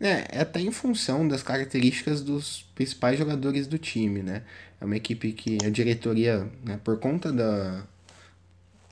É, 0.00 0.38
é 0.38 0.40
até 0.42 0.60
em 0.60 0.70
função 0.70 1.26
das 1.26 1.42
características 1.42 2.22
dos 2.22 2.62
principais 2.76 3.18
jogadores 3.18 3.66
do 3.66 3.76
time, 3.76 4.22
né? 4.22 4.44
É 4.80 4.84
uma 4.84 4.96
equipe 4.96 5.32
que 5.32 5.58
a 5.66 5.70
diretoria, 5.70 6.48
né, 6.62 6.78
por 6.84 7.00
conta 7.00 7.32
da, 7.32 7.82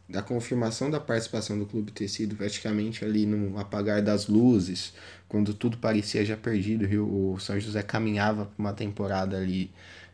da 0.08 0.22
confirmação 0.22 0.90
da 0.90 1.00
participação 1.00 1.58
do 1.58 1.66
clube 1.66 1.90
ter 1.90 2.08
sido 2.08 2.36
praticamente 2.36 3.04
ali 3.04 3.24
no 3.24 3.58
apagar 3.58 4.02
das 4.02 4.26
luzes, 4.26 4.92
quando 5.28 5.54
tudo 5.54 5.78
parecia 5.78 6.24
já 6.24 6.36
perdido, 6.36 6.86
o 7.02 7.38
São 7.38 7.58
José 7.58 7.82
caminhava 7.82 8.46
para 8.46 8.54
uma 8.58 8.72
temporada 8.72 9.36
ali 9.36 9.70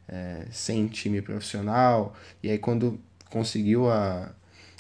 é, 0.09 0.47
sem 0.51 0.87
time 0.89 1.21
profissional. 1.21 2.15
E 2.43 2.51
aí 2.51 2.59
quando 2.59 3.01
conseguiu 3.29 3.91
a, 3.91 4.33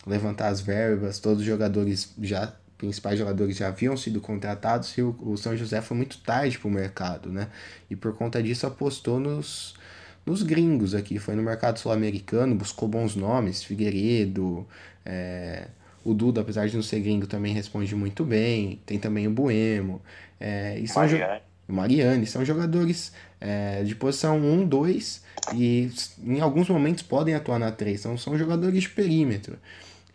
levantar 0.06 0.48
as 0.48 0.60
verbas, 0.60 1.18
todos 1.18 1.40
os 1.40 1.46
jogadores 1.46 2.12
já 2.20 2.54
principais 2.78 3.18
jogadores 3.18 3.58
já 3.58 3.68
haviam 3.68 3.94
sido 3.94 4.22
contratados 4.22 4.96
e 4.96 5.02
o, 5.02 5.36
São 5.36 5.54
José 5.54 5.82
foi 5.82 5.94
muito 5.98 6.16
tarde 6.22 6.58
para 6.58 6.66
o 6.66 6.70
mercado, 6.70 7.30
né? 7.30 7.48
E 7.90 7.94
por 7.94 8.14
conta 8.14 8.42
disso 8.42 8.66
apostou 8.66 9.20
nos, 9.20 9.74
nos 10.24 10.42
gringos 10.42 10.94
aqui, 10.94 11.18
foi 11.18 11.34
no 11.34 11.42
mercado 11.42 11.78
sul-americano, 11.78 12.54
buscou 12.54 12.88
bons 12.88 13.14
nomes, 13.14 13.62
Figueiredo, 13.62 14.66
é, 15.04 15.68
o 16.04 16.14
Duda, 16.14 16.40
apesar 16.40 16.68
de 16.68 16.76
não 16.76 16.82
ser 16.82 17.00
gringo, 17.00 17.26
também 17.26 17.52
responde 17.52 17.94
muito 17.94 18.24
bem, 18.24 18.80
tem 18.86 18.98
também 18.98 19.26
o 19.26 19.30
Buemo, 19.30 20.00
é, 20.38 20.78
e 20.78 20.88
são 20.88 21.02
Mariane. 21.02 21.40
Mariane, 21.68 22.26
são 22.26 22.44
jogadores 22.44 23.12
é, 23.40 23.82
de 23.82 23.94
posição 23.94 24.38
1, 24.38 24.66
2 24.66 25.24
e 25.54 25.90
em 26.22 26.40
alguns 26.40 26.68
momentos 26.68 27.02
podem 27.02 27.34
atuar 27.34 27.58
na 27.58 27.70
3. 27.70 28.00
São, 28.00 28.18
são 28.18 28.36
jogadores 28.36 28.82
de 28.82 28.88
perímetro 28.88 29.58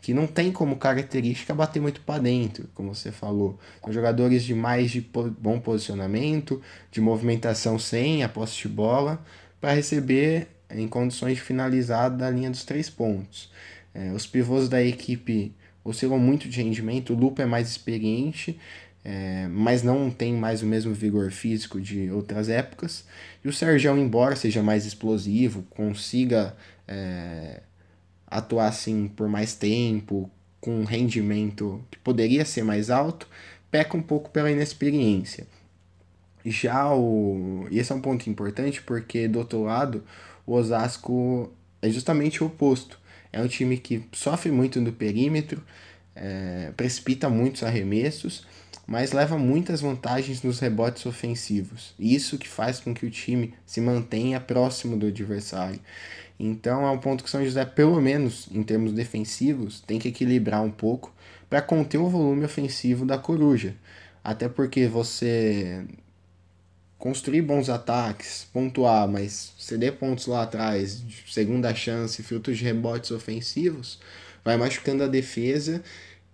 que 0.02 0.14
não 0.14 0.28
tem 0.28 0.52
como 0.52 0.76
característica 0.76 1.52
bater 1.52 1.82
muito 1.82 2.00
para 2.02 2.22
dentro, 2.22 2.70
como 2.76 2.94
você 2.94 3.12
falou. 3.12 3.58
São 3.84 3.92
jogadores 3.92 4.44
de 4.44 4.54
mais 4.54 4.92
de 4.92 5.02
bom 5.02 5.60
posicionamento, 5.60 6.62
de 6.92 7.02
movimentação 7.02 7.80
sem 7.80 8.22
a 8.24 8.30
posse 8.30 8.56
de 8.62 8.68
bola, 8.68 9.20
para 9.60 9.74
receber 9.74 10.48
em 10.70 10.88
condições 10.88 11.38
de 11.38 11.42
finalizar 11.42 12.12
da 12.12 12.30
linha 12.30 12.52
dos 12.52 12.64
três 12.64 12.88
pontos. 12.88 13.52
É, 13.96 14.12
os 14.12 14.28
pivôs 14.28 14.68
da 14.68 14.84
equipe 14.84 15.54
oscilam 15.84 16.20
muito 16.20 16.50
de 16.50 16.62
rendimento, 16.62 17.14
o 17.14 17.16
Lupa 17.16 17.44
é 17.44 17.46
mais 17.46 17.70
experiente, 17.70 18.60
é, 19.04 19.48
mas 19.48 19.84
não 19.84 20.12
tem 20.12 20.34
mais 20.34 20.62
o 20.62 20.66
mesmo 20.66 20.94
vigor 20.94 21.32
físico 21.32 21.80
de 21.80 22.12
outras 22.12 22.50
épocas. 22.50 23.06
E 23.44 23.48
o 23.48 23.54
Sérgio, 23.54 23.98
embora 23.98 24.36
seja 24.36 24.62
mais 24.62 24.86
explosivo, 24.86 25.64
consiga 25.70 26.56
é, 26.88 27.62
atuar 28.28 28.68
assim 28.68 29.08
por 29.08 29.30
mais 29.30 29.56
tempo, 29.56 30.30
com 30.60 30.82
um 30.82 30.84
rendimento 30.84 31.82
que 31.90 32.00
poderia 32.00 32.44
ser 32.44 32.64
mais 32.64 32.90
alto, 32.90 33.30
peca 33.72 33.96
um 33.96 34.02
pouco 34.02 34.30
pela 34.30 34.52
inexperiência. 34.52 35.48
Já 36.44 36.94
o. 36.94 37.68
E 37.72 37.80
esse 37.80 37.92
é 37.92 37.96
um 37.96 38.02
ponto 38.02 38.30
importante 38.30 38.82
porque 38.82 39.28
do 39.28 39.40
outro 39.40 39.64
lado, 39.64 40.04
o 40.46 40.54
Osasco 40.54 41.52
é 41.82 41.90
justamente 41.90 42.44
o 42.44 42.48
oposto. 42.48 43.00
É 43.36 43.42
um 43.42 43.48
time 43.48 43.78
que 43.78 44.04
sofre 44.14 44.52
muito 44.52 44.80
no 44.80 44.92
perímetro, 44.92 45.62
é, 46.16 46.72
precipita 46.76 47.30
muitos 47.30 47.64
arremessos 47.64 48.46
mas 48.88 49.12
leva 49.12 49.38
muitas 49.38 49.82
vantagens 49.82 50.44
nos 50.44 50.60
rebotes 50.60 51.06
ofensivos. 51.06 51.94
Isso 52.00 52.38
que 52.38 52.48
faz 52.48 52.80
com 52.80 52.94
que 52.94 53.06
o 53.06 53.10
time 53.10 53.54
se 53.66 53.82
mantenha 53.82 54.40
próximo 54.40 54.96
do 54.98 55.08
adversário. 55.08 55.80
Então 56.40 56.86
é 56.86 56.92
um 56.92 56.98
ponto 56.98 57.24
que 57.24 57.30
São 57.30 57.44
José, 57.44 57.66
pelo 57.66 58.00
menos 58.00 58.48
em 58.52 58.62
termos 58.62 58.94
defensivos, 58.94 59.82
tem 59.82 59.98
que 59.98 60.10
equilibrar 60.10 60.62
um 60.62 60.70
pouco 60.70 61.14
para 61.50 61.62
conter 61.62 61.98
o 61.98 62.10
volume 62.10 62.46
ofensivo 62.46 63.06
da 63.06 63.18
coruja. 63.18 63.76
Até 64.24 64.50
porque 64.50 64.88
você 64.88 65.84
construir 67.06 67.44
bons 67.44 67.70
ataques, 67.70 68.48
pontuar, 68.52 69.08
mas 69.08 69.54
ceder 69.60 69.94
pontos 69.94 70.26
lá 70.26 70.42
atrás, 70.42 71.04
segunda 71.30 71.72
chance, 71.76 72.24
filtros 72.24 72.58
de 72.58 72.64
rebotes 72.64 73.12
ofensivos, 73.12 74.00
vai 74.44 74.58
machucando 74.58 75.04
a 75.04 75.08
defesa 75.08 75.84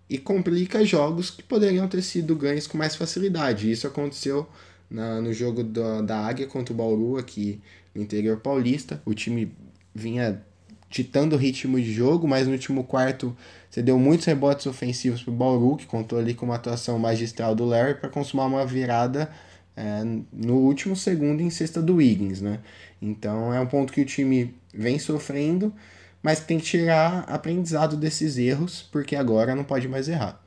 e 0.10 0.18
complica 0.18 0.86
jogos 0.86 1.30
que 1.30 1.44
poderiam 1.44 1.90
ter 1.90 2.02
sido 2.02 2.38
ganhos 2.38 2.68
com 2.68 2.78
mais 2.78 2.96
facilidade. 2.96 3.70
Isso 3.70 3.86
aconteceu 3.86 4.48
na, 4.90 5.20
no 5.20 5.34
jogo 5.34 5.62
da, 5.62 6.02
da 6.04 6.18
Águia 6.26 6.48
contra 6.48 6.74
o 6.74 6.78
Bauru 6.78 7.18
aqui 7.18 7.60
no 7.94 8.02
interior 8.02 8.38
paulista. 8.38 9.02
O 9.04 9.14
time 9.14 9.54
vinha 9.94 10.42
ditando 10.90 11.36
o 11.36 11.38
ritmo 11.38 11.82
de 11.82 11.92
jogo, 11.92 12.30
mas 12.30 12.48
no 12.48 12.54
último 12.54 12.86
quarto 12.86 13.36
você 13.70 13.82
deu 13.82 14.00
muitos 14.00 14.26
rebotes 14.26 14.66
ofensivos 14.68 15.22
para 15.22 15.34
o 15.34 15.36
Bauru, 15.36 15.76
que 15.76 15.86
contou 15.86 16.18
ali 16.18 16.34
com 16.34 16.46
uma 16.46 16.56
atuação 16.56 16.98
magistral 16.98 17.54
do 17.54 17.66
Larry 17.66 17.96
para 17.96 18.10
consumar 18.10 18.46
uma 18.46 18.66
virada 18.66 19.30
é, 19.76 20.04
no 20.32 20.56
último 20.56 20.96
segundo 20.96 21.42
em 21.42 21.50
cesta 21.50 21.82
do 21.82 21.96
Wiggins, 21.96 22.42
né? 22.42 22.60
Então 23.02 23.54
é 23.54 23.60
um 23.60 23.68
ponto 23.68 23.94
que 23.94 24.02
o 24.02 24.06
time 24.06 24.56
vem 24.74 25.00
sofrendo, 25.00 25.74
mas 26.22 26.40
tem 26.40 26.58
que 26.60 26.66
tirar 26.66 27.26
aprendizado 27.28 27.96
desses 27.96 28.38
erros, 28.38 28.82
porque 28.84 29.16
agora 29.16 29.56
não 29.56 29.64
pode 29.64 29.88
mais 29.88 30.08
errar. 30.08 30.40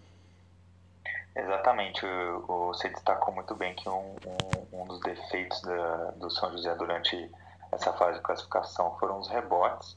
Exatamente, 1.37 2.00
você 2.46 2.88
destacou 2.90 3.34
muito 3.34 3.54
bem 3.56 3.74
que 3.74 3.88
um, 3.88 4.14
um, 4.72 4.82
um 4.82 4.87
dos 4.87 5.00
defeitos 5.00 5.60
da, 5.62 6.10
do 6.12 6.30
São 6.30 6.52
José 6.52 6.72
durante 6.76 7.28
essa 7.72 7.92
fase 7.92 8.18
de 8.18 8.22
classificação 8.22 8.96
foram 9.00 9.18
os 9.18 9.28
rebotes. 9.28 9.96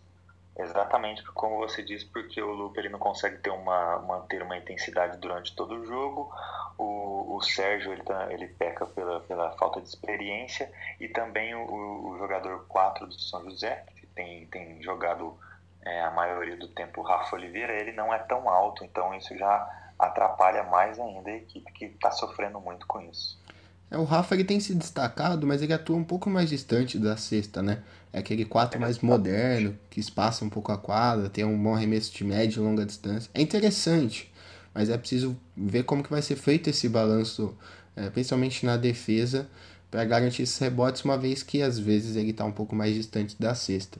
Exatamente 0.57 1.23
como 1.33 1.57
você 1.57 1.83
disse, 1.83 2.05
porque 2.05 2.41
o 2.41 2.51
Lupe 2.51 2.79
ele 2.79 2.89
não 2.89 2.97
consegue 2.97 3.37
ter 3.37 3.51
uma, 3.51 3.99
manter 3.99 4.41
uma 4.41 4.57
intensidade 4.57 5.17
durante 5.17 5.55
todo 5.55 5.75
o 5.75 5.85
jogo. 5.85 6.33
O, 6.77 7.37
o 7.37 7.41
Sérgio 7.41 7.91
ele, 7.91 8.03
tá, 8.03 8.27
ele 8.31 8.47
peca 8.47 8.85
pela, 8.85 9.19
pela 9.21 9.51
falta 9.57 9.81
de 9.81 9.87
experiência 9.87 10.71
e 10.99 11.07
também 11.07 11.55
o, 11.55 12.09
o 12.09 12.17
jogador 12.17 12.65
4 12.67 13.07
do 13.07 13.19
São 13.19 13.43
José, 13.49 13.83
que 13.95 14.05
tem, 14.07 14.45
tem 14.47 14.81
jogado 14.81 15.37
é, 15.83 16.01
a 16.01 16.11
maioria 16.11 16.57
do 16.57 16.67
tempo 16.67 17.01
o 17.01 17.03
Rafa 17.03 17.35
Oliveira, 17.35 17.73
ele 17.73 17.93
não 17.93 18.13
é 18.13 18.19
tão 18.19 18.49
alto, 18.49 18.83
então 18.83 19.13
isso 19.15 19.35
já 19.37 19.67
atrapalha 19.97 20.63
mais 20.63 20.99
ainda 20.99 21.29
a 21.29 21.35
equipe 21.35 21.71
que 21.71 21.85
está 21.85 22.11
sofrendo 22.11 22.59
muito 22.59 22.85
com 22.85 23.01
isso. 23.01 23.39
É, 23.89 23.97
o 23.97 24.03
Rafa 24.03 24.35
ele 24.35 24.43
tem 24.43 24.59
se 24.59 24.75
destacado, 24.75 25.47
mas 25.47 25.61
ele 25.61 25.73
atua 25.73 25.95
um 25.95 26.03
pouco 26.03 26.29
mais 26.29 26.49
distante 26.49 26.99
da 26.99 27.15
cesta, 27.15 27.63
né? 27.63 27.81
É 28.11 28.19
aquele 28.19 28.45
4 28.45 28.79
mais 28.79 28.99
moderno, 28.99 29.77
que 29.89 29.99
espaça 29.99 30.43
um 30.43 30.49
pouco 30.49 30.71
a 30.71 30.77
quadra, 30.77 31.29
tem 31.29 31.45
um 31.45 31.61
bom 31.61 31.73
arremesso 31.73 32.13
de 32.13 32.23
média 32.23 32.59
e 32.59 32.61
longa 32.61 32.85
distância. 32.85 33.29
É 33.33 33.41
interessante, 33.41 34.31
mas 34.77 34.91
é 34.91 34.97
preciso 34.97 35.35
ver 35.55 35.85
como 35.85 36.03
que 36.03 36.09
vai 36.11 36.21
ser 36.21 36.35
feito 36.35 36.69
esse 36.69 36.87
balanço, 36.87 37.57
é, 37.95 38.11
principalmente 38.11 38.63
na 38.63 38.77
defesa, 38.77 39.49
para 39.89 40.05
garantir 40.05 40.43
esses 40.43 40.59
rebotes, 40.59 41.03
uma 41.03 41.17
vez 41.17 41.41
que 41.41 41.63
às 41.63 41.79
vezes 41.79 42.15
ele 42.15 42.29
está 42.29 42.45
um 42.45 42.51
pouco 42.51 42.75
mais 42.75 42.93
distante 42.93 43.35
da 43.39 43.55
cesta. 43.55 43.97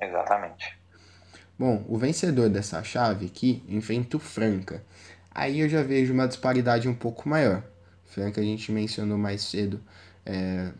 Exatamente. 0.00 0.74
Bom, 1.58 1.84
o 1.86 1.98
vencedor 1.98 2.48
dessa 2.48 2.82
chave 2.82 3.26
aqui 3.26 3.62
enfrenta 3.68 4.16
o 4.16 4.20
Franca. 4.20 4.82
Aí 5.30 5.60
eu 5.60 5.68
já 5.68 5.82
vejo 5.82 6.14
uma 6.14 6.26
disparidade 6.26 6.88
um 6.88 6.94
pouco 6.94 7.28
maior. 7.28 7.62
Franca 8.06 8.40
a 8.40 8.44
gente 8.44 8.72
mencionou 8.72 9.18
mais 9.18 9.42
cedo. 9.42 9.82
É, 10.24 10.72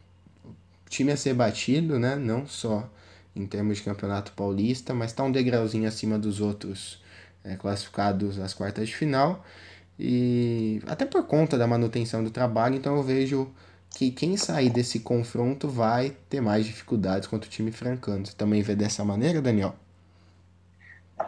time 0.88 1.12
a 1.12 1.16
ser 1.18 1.34
batido, 1.34 1.98
né? 1.98 2.16
Não 2.16 2.46
só 2.46 2.90
em 3.36 3.46
termos 3.46 3.76
de 3.76 3.82
campeonato 3.82 4.32
paulista, 4.32 4.94
mas 4.94 5.10
está 5.10 5.22
um 5.22 5.30
degrauzinho 5.30 5.86
acima 5.86 6.18
dos 6.18 6.40
outros 6.40 7.02
é, 7.44 7.56
classificados 7.56 8.38
às 8.38 8.54
quartas 8.54 8.88
de 8.88 8.96
final. 8.96 9.44
E 9.98 10.82
até 10.86 11.04
por 11.04 11.26
conta 11.26 11.58
da 11.58 11.66
manutenção 11.66 12.24
do 12.24 12.30
trabalho, 12.30 12.76
então 12.76 12.96
eu 12.96 13.02
vejo 13.02 13.52
que 13.90 14.10
quem 14.10 14.36
sair 14.36 14.70
desse 14.70 15.00
confronto 15.00 15.68
vai 15.68 16.10
ter 16.28 16.40
mais 16.40 16.64
dificuldades 16.64 17.28
contra 17.28 17.46
o 17.46 17.50
time 17.50 17.70
francano. 17.70 18.26
Você 18.26 18.34
também 18.34 18.62
vê 18.62 18.74
dessa 18.74 19.04
maneira, 19.04 19.40
Daniel? 19.40 19.74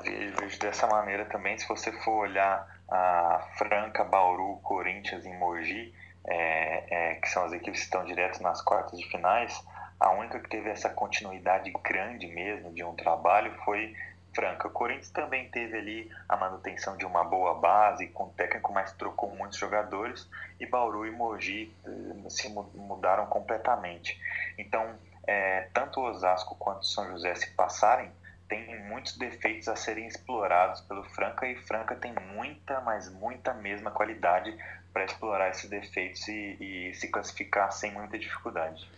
Vejo 0.02 0.58
dessa 0.58 0.86
maneira 0.86 1.24
também. 1.26 1.56
Se 1.58 1.68
você 1.68 1.92
for 1.92 2.22
olhar 2.22 2.66
a 2.88 3.46
Franca, 3.58 4.02
Bauru, 4.04 4.58
Corinthians 4.62 5.24
e 5.24 5.32
Mogi, 5.34 5.92
é, 6.26 7.12
é, 7.12 7.14
que 7.16 7.28
são 7.28 7.44
as 7.44 7.52
equipes 7.52 7.80
que 7.80 7.86
estão 7.86 8.04
direto 8.04 8.42
nas 8.42 8.62
quartas 8.62 8.98
de 8.98 9.06
finais, 9.08 9.62
a 10.00 10.10
única 10.10 10.40
que 10.40 10.48
teve 10.48 10.70
essa 10.70 10.88
continuidade 10.88 11.70
grande 11.84 12.26
mesmo 12.26 12.72
de 12.72 12.82
um 12.82 12.94
trabalho 12.94 13.52
foi 13.64 13.94
Franca. 14.34 14.68
O 14.68 14.70
Corinthians 14.70 15.10
também 15.10 15.48
teve 15.50 15.78
ali 15.78 16.10
a 16.28 16.36
manutenção 16.36 16.96
de 16.96 17.04
uma 17.04 17.24
boa 17.24 17.54
base, 17.54 18.08
com 18.08 18.28
técnico, 18.30 18.72
mas 18.72 18.92
trocou 18.92 19.34
muitos 19.34 19.58
jogadores, 19.58 20.28
e 20.58 20.66
Bauru 20.66 21.06
e 21.06 21.10
Mogi 21.10 21.72
eh, 21.84 22.30
se 22.30 22.48
mudaram 22.48 23.26
completamente. 23.26 24.20
Então, 24.58 24.94
é, 25.26 25.68
tanto 25.72 26.00
Osasco 26.00 26.54
quanto 26.56 26.86
São 26.86 27.10
José 27.10 27.34
se 27.34 27.50
passarem, 27.50 28.10
tem 28.48 28.78
muitos 28.84 29.16
defeitos 29.16 29.68
a 29.68 29.76
serem 29.76 30.06
explorados 30.06 30.80
pelo 30.82 31.02
Franca 31.04 31.46
e 31.46 31.56
Franca 31.56 31.94
tem 31.94 32.14
muita, 32.34 32.80
mas 32.80 33.10
muita 33.10 33.54
mesma 33.54 33.90
qualidade 33.90 34.54
para 34.92 35.04
explorar 35.04 35.50
esses 35.50 35.68
defeitos 35.68 36.28
e, 36.28 36.56
e, 36.60 36.94
se 36.94 37.08
classificar 37.08 37.72
sem 37.72 37.92
muita 37.92 38.18
dificuldade. 38.18 38.88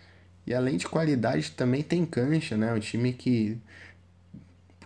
E 0.46 0.54
além 0.54 0.76
de 0.76 0.86
qualidade, 0.86 1.52
também 1.52 1.82
tem 1.82 2.04
cancha, 2.04 2.56
né? 2.56 2.72
Um 2.72 2.78
time 2.78 3.12
que, 3.12 3.58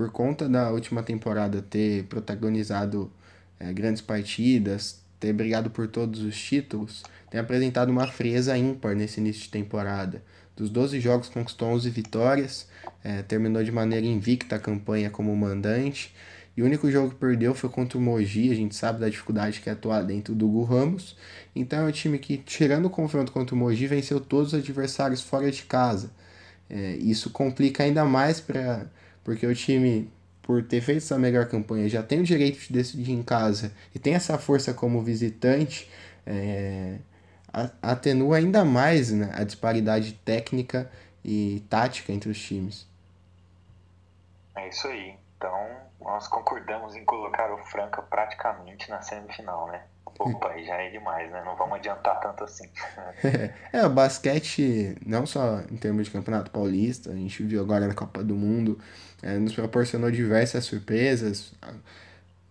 por 0.01 0.11
conta 0.11 0.49
da 0.49 0.71
última 0.71 1.03
temporada 1.03 1.61
ter 1.61 2.05
protagonizado 2.05 3.13
é, 3.59 3.71
grandes 3.71 4.01
partidas, 4.01 5.05
ter 5.21 5.31
brigado 5.35 5.69
por 5.69 5.87
todos 5.89 6.23
os 6.23 6.43
títulos, 6.43 7.03
tem 7.29 7.39
apresentado 7.39 7.91
uma 7.91 8.07
frieza 8.07 8.57
ímpar 8.57 8.97
nesse 8.97 9.21
início 9.21 9.43
de 9.43 9.51
temporada. 9.51 10.23
Dos 10.57 10.71
12 10.71 10.99
jogos, 11.01 11.29
conquistou 11.29 11.69
11 11.69 11.91
vitórias, 11.91 12.67
é, 13.05 13.21
terminou 13.21 13.63
de 13.63 13.71
maneira 13.71 14.07
invicta 14.07 14.57
a 14.57 14.59
campanha 14.59 15.11
como 15.11 15.37
mandante. 15.37 16.15
E 16.57 16.63
o 16.63 16.65
único 16.65 16.91
jogo 16.91 17.11
que 17.11 17.17
perdeu 17.17 17.55
foi 17.55 17.69
contra 17.69 17.99
o 17.99 18.01
Mogi, 18.01 18.51
a 18.51 18.55
gente 18.55 18.75
sabe 18.75 19.01
da 19.01 19.09
dificuldade 19.11 19.61
que 19.61 19.69
é 19.69 19.75
atuar 19.75 20.03
dentro 20.03 20.35
do 20.35 20.49
Hugo 20.49 20.65
Ramos. 20.65 21.15
Então 21.55 21.81
é 21.81 21.89
um 21.91 21.93
time 21.93 22.19
que, 22.19 22.39
tirando 22.39 22.87
o 22.87 22.91
confronto 22.91 23.33
contra 23.33 23.55
o 23.55 23.59
Mogi, 23.59 23.87
venceu 23.87 24.19
todos 24.19 24.55
os 24.55 24.61
adversários 24.61 25.21
fora 25.21 25.51
de 25.51 25.63
casa. 25.65 26.11
É, 26.71 26.97
isso 26.97 27.29
complica 27.29 27.83
ainda 27.83 28.03
mais 28.07 28.41
para 28.41 28.89
porque 29.25 29.47
o 29.47 29.55
time, 29.55 30.11
por 30.43 30.63
ter 30.63 30.81
feito 30.81 30.99
essa 30.99 31.19
melhor 31.19 31.47
campanha, 31.47 31.89
já 31.89 32.03
tem 32.03 32.21
o 32.21 32.25
direito 32.25 32.59
de 32.59 32.73
decidir 32.73 33.13
em 33.13 33.23
casa 33.23 33.73
e 33.95 33.99
tem 33.99 34.15
essa 34.15 34.39
força 34.39 34.75
como 34.75 35.03
visitante. 35.03 35.91
É, 36.27 36.99
atenua 37.83 38.37
ainda 38.37 38.65
mais 38.65 39.11
né, 39.11 39.31
a 39.35 39.43
disparidade 39.45 40.13
técnica 40.25 40.91
e 41.25 41.65
tática 41.69 42.13
entre 42.13 42.31
os 42.31 42.41
times. 42.41 42.87
É 44.55 44.69
isso 44.69 44.87
aí. 44.89 45.15
Então, 45.37 45.69
nós 46.01 46.29
concordamos 46.29 46.95
em 46.95 47.05
colocar 47.05 47.53
o 47.53 47.59
Franca 47.59 48.03
praticamente 48.03 48.91
na 48.91 49.01
semifinal, 49.01 49.67
né? 49.69 49.83
Opa, 50.19 50.51
aí 50.51 50.65
já 50.65 50.75
é 50.75 50.91
demais, 50.91 51.31
né? 51.31 51.43
Não 51.45 51.57
vamos 51.57 51.77
adiantar 51.77 52.21
tanto 52.21 52.45
assim. 52.45 52.69
é, 53.73 53.87
o 53.87 53.91
basquete, 53.91 54.97
não 55.07 55.25
só 55.25 55.61
em 55.71 55.77
termos 55.79 56.05
de 56.07 56.11
campeonato 56.11 56.51
paulista, 56.51 57.11
a 57.11 57.15
gente 57.15 57.43
viu 57.43 57.63
agora 57.63 57.87
na 57.87 57.95
Copa 57.95 58.23
do 58.23 58.35
Mundo, 58.35 58.79
nos 59.23 59.53
proporcionou 59.55 60.11
diversas 60.11 60.65
surpresas. 60.65 61.53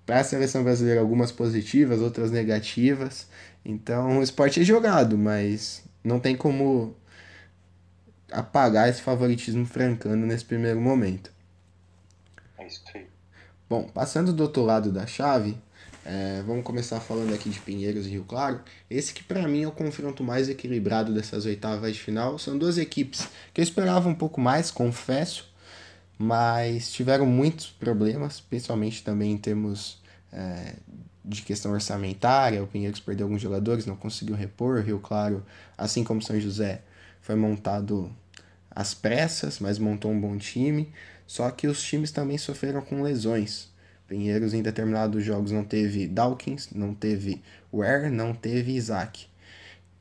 Para 0.05 0.21
a 0.21 0.23
seleção 0.23 0.63
brasileira, 0.63 0.99
algumas 0.99 1.31
positivas, 1.31 2.01
outras 2.01 2.31
negativas. 2.31 3.27
Então 3.63 4.19
o 4.19 4.23
esporte 4.23 4.59
é 4.59 4.63
jogado, 4.63 5.17
mas 5.17 5.83
não 6.03 6.19
tem 6.19 6.35
como 6.35 6.95
apagar 8.31 8.89
esse 8.89 9.01
favoritismo 9.01 9.65
francano 9.65 10.25
nesse 10.25 10.45
primeiro 10.45 10.79
momento. 10.79 11.31
É 12.57 12.67
isso 12.67 12.81
aí. 12.93 13.07
Bom, 13.69 13.83
passando 13.83 14.33
do 14.33 14.43
outro 14.43 14.63
lado 14.63 14.91
da 14.91 15.05
chave, 15.05 15.57
é, 16.05 16.41
vamos 16.45 16.63
começar 16.63 16.99
falando 16.99 17.33
aqui 17.33 17.49
de 17.49 17.59
Pinheiros 17.59 18.07
e 18.07 18.09
Rio 18.09 18.23
Claro. 18.23 18.61
Esse 18.89 19.13
que 19.13 19.23
para 19.23 19.47
mim 19.47 19.63
é 19.63 19.67
o 19.67 19.71
confronto 19.71 20.23
mais 20.23 20.49
equilibrado 20.49 21.13
dessas 21.13 21.45
oitavas 21.45 21.93
de 21.93 21.99
final. 21.99 22.39
São 22.39 22.57
duas 22.57 22.77
equipes 22.77 23.27
que 23.53 23.61
eu 23.61 23.63
esperava 23.63 24.09
um 24.09 24.15
pouco 24.15 24.39
mais, 24.39 24.71
confesso, 24.71 25.48
mas 26.21 26.91
tiveram 26.91 27.25
muitos 27.25 27.67
problemas, 27.67 28.41
principalmente 28.41 29.01
também 29.01 29.31
em 29.31 29.37
termos 29.37 30.01
é, 30.33 30.73
de 31.23 31.41
questão 31.41 31.71
orçamentária, 31.71 32.61
o 32.61 32.67
Pinheiros 32.67 32.99
perdeu 32.99 33.25
alguns 33.25 33.41
jogadores, 33.41 33.85
não 33.85 33.95
conseguiu 33.95 34.35
repor, 34.35 34.81
Rio 34.81 34.99
Claro, 34.99 35.45
assim 35.77 36.03
como 36.03 36.21
São 36.21 36.37
José, 36.37 36.81
foi 37.21 37.35
montado 37.35 38.11
às 38.69 38.93
pressas, 38.93 39.59
mas 39.59 39.79
montou 39.79 40.11
um 40.11 40.19
bom 40.19 40.37
time, 40.37 40.91
só 41.25 41.49
que 41.51 41.67
os 41.67 41.81
times 41.81 42.11
também 42.11 42.37
sofreram 42.37 42.81
com 42.81 43.01
lesões. 43.01 43.69
Pinheiros 44.05 44.53
em 44.53 44.61
determinados 44.61 45.23
jogos 45.23 45.51
não 45.51 45.63
teve 45.63 46.05
Dawkins, 46.05 46.69
não 46.73 46.93
teve 46.93 47.41
Ware, 47.71 48.09
não 48.09 48.33
teve 48.33 48.73
Isaac. 48.73 49.27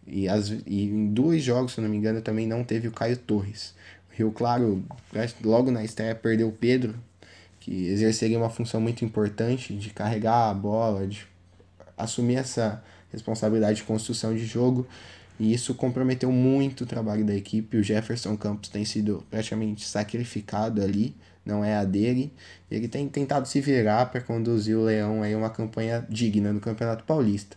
E, 0.05 0.27
as, 0.29 0.49
e 0.49 0.85
em 0.85 1.13
dois 1.13 1.45
jogos, 1.45 1.75
se 1.75 1.81
não 1.81 1.89
me 1.89 1.97
engano, 1.97 2.23
também 2.23 2.47
não 2.47 2.65
teve 2.65 2.89
o 2.89 2.93
Caio 2.93 3.17
Torres. 3.19 3.75
Rio 4.19 4.33
Claro, 4.33 4.85
logo 5.45 5.71
na 5.71 5.85
estreia, 5.85 6.13
perdeu 6.13 6.49
o 6.49 6.53
Pedro, 6.53 6.95
que 7.61 7.87
exerceria 7.87 8.37
uma 8.37 8.51
função 8.51 8.81
muito 8.81 9.05
importante 9.05 9.73
de 9.75 9.91
carregar 9.91 10.51
a 10.51 10.55
bola, 10.55 11.07
de 11.07 11.25
assumir 11.97 12.35
essa 12.37 12.83
responsabilidade 13.13 13.79
de 13.79 13.85
construção 13.85 14.35
de 14.35 14.45
jogo. 14.45 14.87
e 15.39 15.55
isso 15.55 15.73
comprometeu 15.75 16.33
muito 16.33 16.83
o 16.83 16.87
trabalho 16.87 17.25
da 17.25 17.35
equipe. 17.35 17.77
O 17.77 17.83
Jefferson 17.83 18.37
Campos 18.37 18.69
tem 18.69 18.85
sido 18.85 19.25
praticamente 19.31 19.87
sacrificado 19.87 20.83
ali, 20.83 21.15
não 21.47 21.65
é 21.65 21.77
a 21.77 21.85
dele. 21.85 22.33
Ele 22.69 22.89
tem 22.89 23.09
tentado 23.09 23.47
se 23.47 23.61
virar 23.61 24.07
para 24.07 24.21
conduzir 24.21 24.77
o 24.77 24.85
Leão 24.85 25.23
a 25.23 25.29
uma 25.37 25.49
campanha 25.49 26.05
digna 26.11 26.53
no 26.53 26.59
Campeonato 26.61 27.05
Paulista. 27.05 27.57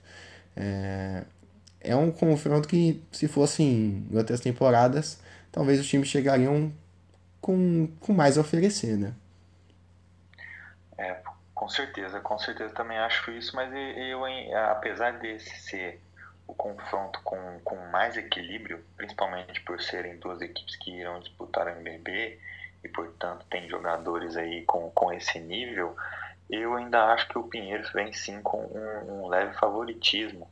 É, 0.56 1.24
é 1.80 1.96
um 1.96 2.12
confronto 2.12 2.68
que, 2.68 3.02
se 3.12 3.28
fosse 3.28 3.64
em 3.64 4.06
outras 4.14 4.40
temporadas, 4.40 5.18
talvez 5.52 5.80
os 5.80 5.88
times 5.88 6.08
chegariam 6.08 6.72
com, 7.40 7.88
com 8.00 8.14
mais 8.14 8.38
a 8.38 8.42
oferecer, 8.42 8.98
né? 8.98 9.14
É, 10.98 11.22
com 11.54 11.68
certeza, 11.68 12.20
com 12.20 12.38
certeza 12.38 12.74
também 12.74 12.98
acho 12.98 13.32
isso, 13.32 13.56
mas 13.56 13.72
eu, 13.74 14.24
apesar 14.72 15.14
desse 15.20 15.50
ser 15.62 16.02
o 16.48 16.54
confronto 16.54 17.22
com, 17.24 17.60
com 17.64 17.76
mais 17.88 18.18
equilíbrio, 18.18 18.84
principalmente 18.98 19.62
por 19.62 19.82
serem 19.82 20.18
duas 20.18 20.42
equipes 20.42 20.76
que 20.76 20.92
irão 20.92 21.20
disputar 21.20 21.66
o 21.66 21.70
NBB 21.70 22.40
e, 22.84 22.90
portanto, 22.90 23.46
tem 23.50 23.70
jogadores 23.70 24.36
aí 24.36 24.64
com, 24.66 24.92
com 24.92 25.14
esse 25.14 25.40
nível, 25.40 25.96
eu 26.52 26.76
ainda 26.76 27.06
acho 27.06 27.28
que 27.30 27.38
o 27.38 27.44
Pinheiros 27.44 27.92
vem 27.94 28.12
sim 28.12 28.42
com 28.42 28.60
um, 28.60 29.24
um 29.24 29.28
leve 29.28 29.54
favoritismo, 29.54 30.48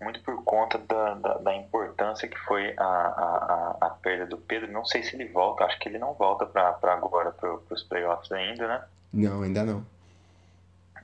muito 0.00 0.20
por 0.20 0.42
conta 0.42 0.78
da, 0.78 1.14
da, 1.14 1.34
da 1.34 1.54
importância 1.54 2.26
que 2.26 2.38
foi 2.40 2.74
a, 2.76 2.84
a, 2.84 3.76
a, 3.80 3.90
perda 3.90 4.26
do 4.26 4.38
Pedro. 4.38 4.72
Não 4.72 4.84
sei 4.84 5.02
se 5.02 5.14
ele 5.14 5.26
volta, 5.26 5.64
acho 5.64 5.78
que 5.78 5.88
ele 5.88 5.98
não 5.98 6.14
volta 6.14 6.46
para 6.46 6.76
agora, 6.92 7.30
para 7.30 7.54
os 7.70 7.82
playoffs 7.82 8.32
ainda, 8.32 8.66
né? 8.66 8.82
Não, 9.12 9.42
ainda 9.42 9.64
não. 9.64 9.86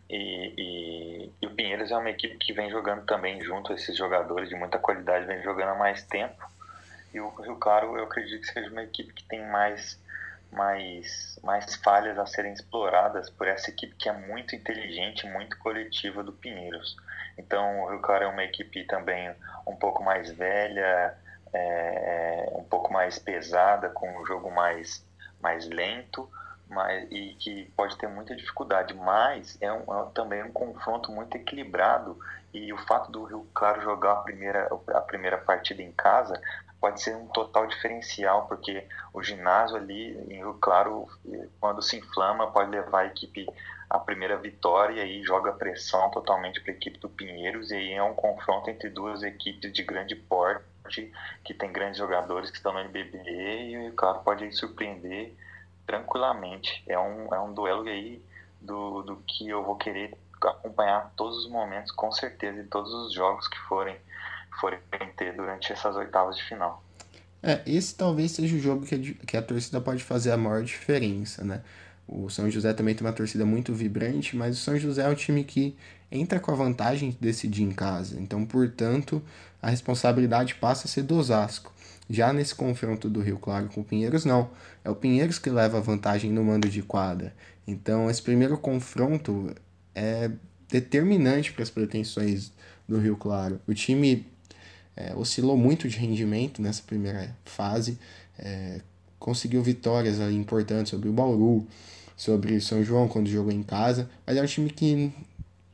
E, 0.08 0.54
e, 0.58 1.32
e, 1.40 1.46
o 1.46 1.54
Pinheiros 1.54 1.92
é 1.92 1.96
uma 1.96 2.10
equipe 2.10 2.36
que 2.36 2.52
vem 2.52 2.68
jogando 2.68 3.04
também 3.04 3.40
junto 3.42 3.72
esses 3.72 3.96
jogadores 3.96 4.48
de 4.48 4.56
muita 4.56 4.76
qualidade, 4.76 5.24
vem 5.24 5.40
jogando 5.42 5.68
há 5.68 5.74
mais 5.76 6.02
tempo. 6.02 6.50
E 7.14 7.20
o 7.20 7.28
Rio 7.28 7.56
Claro, 7.56 7.96
eu 7.96 8.04
acredito 8.04 8.40
que 8.40 8.52
seja 8.52 8.70
uma 8.70 8.82
equipe 8.82 9.12
que 9.12 9.22
tem 9.24 9.46
mais, 9.48 9.98
mais, 10.52 11.38
mais 11.42 11.74
falhas 11.76 12.18
a 12.18 12.26
serem 12.26 12.52
exploradas 12.52 13.30
por 13.30 13.46
essa 13.46 13.70
equipe 13.70 13.94
que 13.96 14.08
é 14.08 14.12
muito 14.12 14.54
inteligente, 14.54 15.26
muito 15.26 15.58
coletiva 15.58 16.22
do 16.22 16.32
Pinheiros. 16.32 16.96
Então, 17.38 17.82
o 17.82 17.90
Rio 17.90 18.00
Claro 18.00 18.24
é 18.24 18.26
uma 18.28 18.44
equipe 18.44 18.84
também 18.84 19.34
um 19.66 19.76
pouco 19.76 20.02
mais 20.02 20.30
velha, 20.30 21.16
é, 21.52 22.50
é 22.52 22.56
um 22.56 22.64
pouco 22.64 22.92
mais 22.92 23.18
pesada, 23.18 23.88
com 23.88 24.10
um 24.20 24.26
jogo 24.26 24.50
mais, 24.50 25.04
mais 25.40 25.68
lento 25.68 26.30
mas, 26.70 27.06
e 27.10 27.34
que 27.34 27.64
pode 27.76 27.96
ter 27.98 28.08
muita 28.08 28.34
dificuldade, 28.34 28.94
mas 28.94 29.58
é, 29.60 29.72
um, 29.72 29.82
é 29.82 30.10
também 30.14 30.42
um 30.42 30.52
confronto 30.52 31.10
muito 31.10 31.36
equilibrado 31.36 32.16
e 32.54 32.72
o 32.72 32.78
fato 32.78 33.10
do 33.10 33.24
Rio 33.24 33.46
Claro 33.52 33.82
jogar 33.82 34.12
a 34.12 34.16
primeira, 34.16 34.68
a 34.94 35.00
primeira 35.00 35.36
partida 35.36 35.82
em 35.82 35.92
casa 35.92 36.40
pode 36.80 37.02
ser 37.02 37.14
um 37.14 37.26
total 37.26 37.66
diferencial, 37.66 38.46
porque 38.46 38.86
o 39.12 39.22
ginásio 39.22 39.76
ali 39.76 40.16
em 40.28 40.38
Rio 40.38 40.54
Claro, 40.54 41.06
quando 41.60 41.82
se 41.82 41.98
inflama, 41.98 42.50
pode 42.50 42.70
levar 42.70 43.00
a 43.00 43.06
equipe 43.06 43.46
à 43.88 43.98
primeira 43.98 44.36
vitória 44.36 45.04
e 45.04 45.22
joga 45.22 45.52
pressão 45.52 46.10
totalmente 46.10 46.60
para 46.60 46.72
a 46.72 46.76
equipe 46.76 46.98
do 46.98 47.08
Pinheiros, 47.08 47.70
e 47.70 47.74
aí 47.74 47.92
é 47.92 48.02
um 48.02 48.14
confronto 48.14 48.70
entre 48.70 48.88
duas 48.88 49.22
equipes 49.22 49.72
de 49.72 49.82
grande 49.82 50.14
porte, 50.14 51.12
que 51.44 51.52
tem 51.52 51.72
grandes 51.72 51.98
jogadores 51.98 52.50
que 52.50 52.56
estão 52.56 52.72
no 52.72 52.80
NBB, 52.80 53.18
e 53.18 53.76
o 53.76 53.82
Rio 53.82 53.92
Claro 53.94 54.20
pode 54.20 54.50
surpreender 54.52 55.34
tranquilamente. 55.86 56.82
É 56.86 56.98
um, 56.98 57.34
é 57.34 57.40
um 57.40 57.52
duelo 57.52 57.88
aí 57.88 58.22
do, 58.60 59.02
do 59.02 59.16
que 59.26 59.48
eu 59.48 59.62
vou 59.62 59.76
querer 59.76 60.16
acompanhar 60.40 61.12
todos 61.16 61.44
os 61.44 61.50
momentos, 61.50 61.92
com 61.92 62.10
certeza, 62.12 62.60
e 62.60 62.64
todos 62.64 62.92
os 62.92 63.12
jogos 63.12 63.46
que 63.48 63.58
forem, 63.58 63.96
forem 64.60 64.78
ter 65.16 65.34
durante 65.34 65.72
essas 65.72 65.96
oitavas 65.96 66.36
de 66.36 66.44
final. 66.44 66.82
É, 67.42 67.62
esse 67.66 67.94
talvez 67.94 68.32
seja 68.32 68.54
o 68.54 68.60
jogo 68.60 68.86
que 68.86 68.94
a, 68.94 69.26
que 69.26 69.36
a 69.36 69.42
torcida 69.42 69.80
pode 69.80 70.02
fazer 70.02 70.30
a 70.30 70.36
maior 70.36 70.62
diferença, 70.62 71.42
né? 71.44 71.62
O 72.06 72.28
São 72.28 72.50
José 72.50 72.72
também 72.72 72.94
tem 72.94 73.06
uma 73.06 73.12
torcida 73.12 73.46
muito 73.46 73.72
vibrante, 73.72 74.36
mas 74.36 74.58
o 74.58 74.60
São 74.60 74.76
José 74.78 75.02
é 75.02 75.08
um 75.08 75.14
time 75.14 75.44
que 75.44 75.76
entra 76.10 76.40
com 76.40 76.50
a 76.50 76.54
vantagem 76.54 77.10
de 77.10 77.16
decidir 77.18 77.62
em 77.62 77.70
casa. 77.70 78.20
Então, 78.20 78.44
portanto, 78.44 79.22
a 79.62 79.70
responsabilidade 79.70 80.56
passa 80.56 80.86
a 80.86 80.90
ser 80.90 81.02
do 81.02 81.16
Osasco. 81.16 81.72
Já 82.08 82.32
nesse 82.32 82.54
confronto 82.54 83.08
do 83.08 83.20
Rio 83.20 83.38
Claro 83.38 83.68
com 83.68 83.82
o 83.82 83.84
Pinheiros, 83.84 84.24
não. 84.24 84.50
É 84.84 84.90
o 84.90 84.96
Pinheiros 84.96 85.38
que 85.38 85.48
leva 85.48 85.78
a 85.78 85.80
vantagem 85.80 86.32
no 86.32 86.42
mando 86.42 86.68
de 86.68 86.82
quadra. 86.82 87.32
Então, 87.64 88.10
esse 88.10 88.20
primeiro 88.20 88.58
confronto 88.58 89.54
é 89.94 90.30
determinante 90.68 91.52
para 91.52 91.62
as 91.62 91.70
pretensões 91.70 92.52
do 92.88 92.98
Rio 92.98 93.16
Claro. 93.16 93.60
O 93.68 93.72
time 93.72 94.26
é, 95.00 95.14
oscilou 95.16 95.56
muito 95.56 95.88
de 95.88 95.96
rendimento 95.96 96.60
nessa 96.60 96.82
primeira 96.82 97.34
fase, 97.44 97.98
é, 98.38 98.80
conseguiu 99.18 99.62
vitórias 99.62 100.18
importantes 100.32 100.90
sobre 100.90 101.08
o 101.08 101.12
Bauru, 101.12 101.66
sobre 102.16 102.54
o 102.54 102.60
São 102.60 102.82
João 102.82 103.08
quando 103.08 103.28
jogou 103.28 103.52
em 103.52 103.62
casa, 103.62 104.10
mas 104.26 104.36
é 104.36 104.42
um 104.42 104.46
time 104.46 104.70
que 104.70 105.12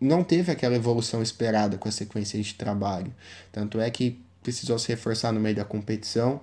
não 0.01 0.23
teve 0.23 0.53
aquela 0.53 0.77
evolução 0.77 1.23
esperada 1.23 1.77
com 1.77 1.89
a 1.89 1.93
sequência 1.93 2.41
de 2.41 2.55
trabalho. 2.55 3.13
Tanto 3.51 3.81
é 3.81 3.91
que 3.91 4.21
precisou 4.43 4.79
se 4.79 4.89
reforçar 4.89 5.33
no 5.33 5.41
meio 5.41 5.57
da 5.57 5.65
competição. 5.65 6.41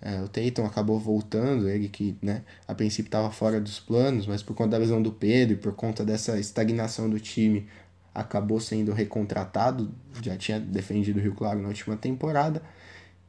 É, 0.00 0.20
o 0.22 0.28
Tatum 0.28 0.64
acabou 0.64 0.98
voltando, 0.98 1.68
ele 1.68 1.88
que 1.88 2.16
né, 2.22 2.42
a 2.66 2.74
princípio 2.74 3.08
estava 3.08 3.30
fora 3.30 3.60
dos 3.60 3.78
planos, 3.78 4.26
mas 4.26 4.42
por 4.42 4.54
conta 4.54 4.70
da 4.70 4.78
lesão 4.78 5.02
do 5.02 5.12
Pedro 5.12 5.54
e 5.54 5.56
por 5.56 5.74
conta 5.74 6.04
dessa 6.04 6.38
estagnação 6.38 7.08
do 7.08 7.20
time, 7.20 7.68
acabou 8.14 8.60
sendo 8.60 8.92
recontratado. 8.92 9.90
Já 10.22 10.36
tinha 10.36 10.60
defendido 10.60 11.18
o 11.18 11.22
Rio 11.22 11.34
Claro 11.34 11.60
na 11.60 11.68
última 11.68 11.96
temporada. 11.96 12.62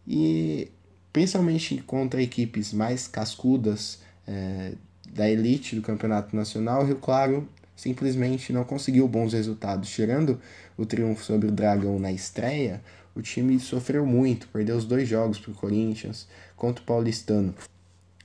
E 0.08 0.72
principalmente 1.12 1.78
contra 1.82 2.22
equipes 2.22 2.74
mais 2.74 3.08
cascudas 3.08 4.02
é, 4.28 4.74
da 5.14 5.30
elite 5.30 5.76
do 5.76 5.82
campeonato 5.82 6.36
nacional, 6.36 6.82
o 6.82 6.86
Rio 6.86 6.98
Claro 6.98 7.48
simplesmente 7.76 8.52
não 8.54 8.64
conseguiu 8.64 9.08
bons 9.08 9.34
resultados. 9.34 9.90
Tirando 9.90 10.40
o 10.78 10.86
triunfo 10.86 11.24
sobre 11.24 11.48
o 11.48 11.52
Dragão 11.52 12.00
na 12.00 12.12
estreia, 12.12 12.82
o 13.16 13.22
time 13.22 13.60
sofreu 13.60 14.06
muito, 14.06 14.48
perdeu 14.48 14.76
os 14.76 14.86
dois 14.86 15.08
jogos 15.08 15.40
para 15.40 15.52
o 15.52 15.56
Corinthians 15.56 16.28
contra 16.56 16.82
o 16.84 16.86
Paulistano. 16.86 17.54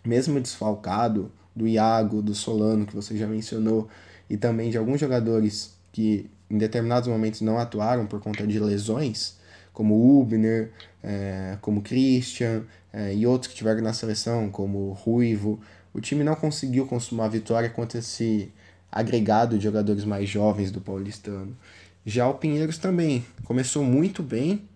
Mesmo 0.04 0.40
desfalcado 0.40 1.30
do 1.54 1.66
Iago, 1.66 2.22
do 2.22 2.34
Solano, 2.34 2.86
que 2.86 2.94
você 2.94 3.16
já 3.16 3.26
mencionou, 3.26 3.88
e 4.30 4.36
também 4.36 4.70
de 4.70 4.78
alguns 4.78 5.00
jogadores 5.00 5.76
que 5.92 6.30
em 6.50 6.58
determinados 6.58 7.08
momentos 7.08 7.40
não 7.40 7.58
atuaram 7.58 8.06
por 8.06 8.20
conta 8.20 8.46
de 8.46 8.58
lesões, 8.58 9.36
como 9.72 10.20
Ubner, 10.20 10.72
é, 11.02 11.56
como 11.60 11.82
Christian 11.82 12.62
é, 12.92 13.14
e 13.14 13.26
outros 13.26 13.52
que 13.52 13.56
tiveram 13.56 13.82
na 13.82 13.92
seleção, 13.92 14.50
como 14.50 14.92
Ruivo, 14.92 15.60
o 15.92 16.00
time 16.00 16.24
não 16.24 16.34
conseguiu 16.34 16.86
consumar 16.86 17.26
a 17.26 17.28
vitória 17.28 17.68
contra 17.68 17.98
esse 17.98 18.52
agregado 18.90 19.58
de 19.58 19.64
jogadores 19.64 20.04
mais 20.04 20.28
jovens 20.28 20.70
do 20.70 20.80
paulistano. 20.80 21.56
Já 22.04 22.26
o 22.26 22.34
Pinheiros 22.34 22.78
também 22.78 23.24
começou 23.44 23.84
muito 23.84 24.22
bem, 24.22 24.66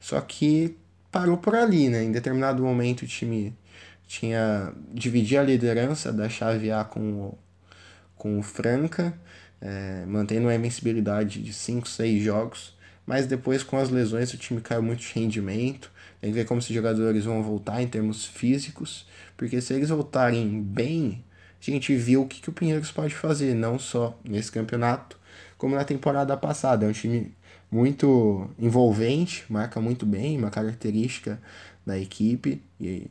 só 0.00 0.20
que 0.20 0.76
parou 1.10 1.36
por 1.36 1.54
ali, 1.54 1.88
né? 1.88 2.02
Em 2.02 2.12
determinado 2.12 2.62
momento 2.62 3.02
o 3.02 3.06
time 3.06 3.54
tinha 4.06 4.72
dividir 4.92 5.38
a 5.38 5.42
liderança 5.42 6.12
da 6.12 6.28
chave 6.28 6.70
A 6.70 6.82
com 6.82 7.00
o, 7.00 7.38
com 8.16 8.38
o 8.38 8.42
Franca, 8.42 9.14
é, 9.60 10.04
mantendo 10.06 10.48
a 10.48 10.54
invencibilidade 10.54 11.42
de 11.42 11.52
5, 11.52 11.88
6 11.88 12.22
jogos, 12.22 12.76
mas 13.06 13.26
depois 13.26 13.62
com 13.62 13.76
as 13.76 13.88
lesões 13.88 14.32
o 14.32 14.36
time 14.36 14.60
caiu 14.60 14.82
muito 14.82 15.00
de 15.00 15.12
rendimento. 15.14 15.90
Tem 16.20 16.30
que 16.30 16.36
ver 16.36 16.44
como 16.44 16.60
esses 16.60 16.74
jogadores 16.74 17.24
vão 17.24 17.42
voltar 17.42 17.82
em 17.82 17.86
termos 17.86 18.26
físicos, 18.26 19.06
porque 19.36 19.60
se 19.60 19.72
eles 19.72 19.88
voltarem 19.88 20.60
bem, 20.60 21.24
a 21.60 21.70
gente 21.70 21.94
viu 21.96 22.22
o 22.22 22.26
que, 22.26 22.40
que 22.40 22.50
o 22.50 22.52
Pinheiros 22.52 22.90
pode 22.90 23.14
fazer, 23.14 23.54
não 23.54 23.78
só 23.78 24.18
nesse 24.24 24.50
campeonato, 24.50 25.18
como 25.56 25.74
na 25.74 25.84
temporada 25.84 26.36
passada. 26.36 26.86
É 26.86 26.88
um 26.88 26.92
time 26.92 27.34
muito 27.70 28.48
envolvente, 28.58 29.44
marca 29.48 29.80
muito 29.80 30.06
bem, 30.06 30.38
uma 30.38 30.50
característica 30.50 31.40
da 31.84 31.98
equipe 31.98 32.62
e, 32.80 33.10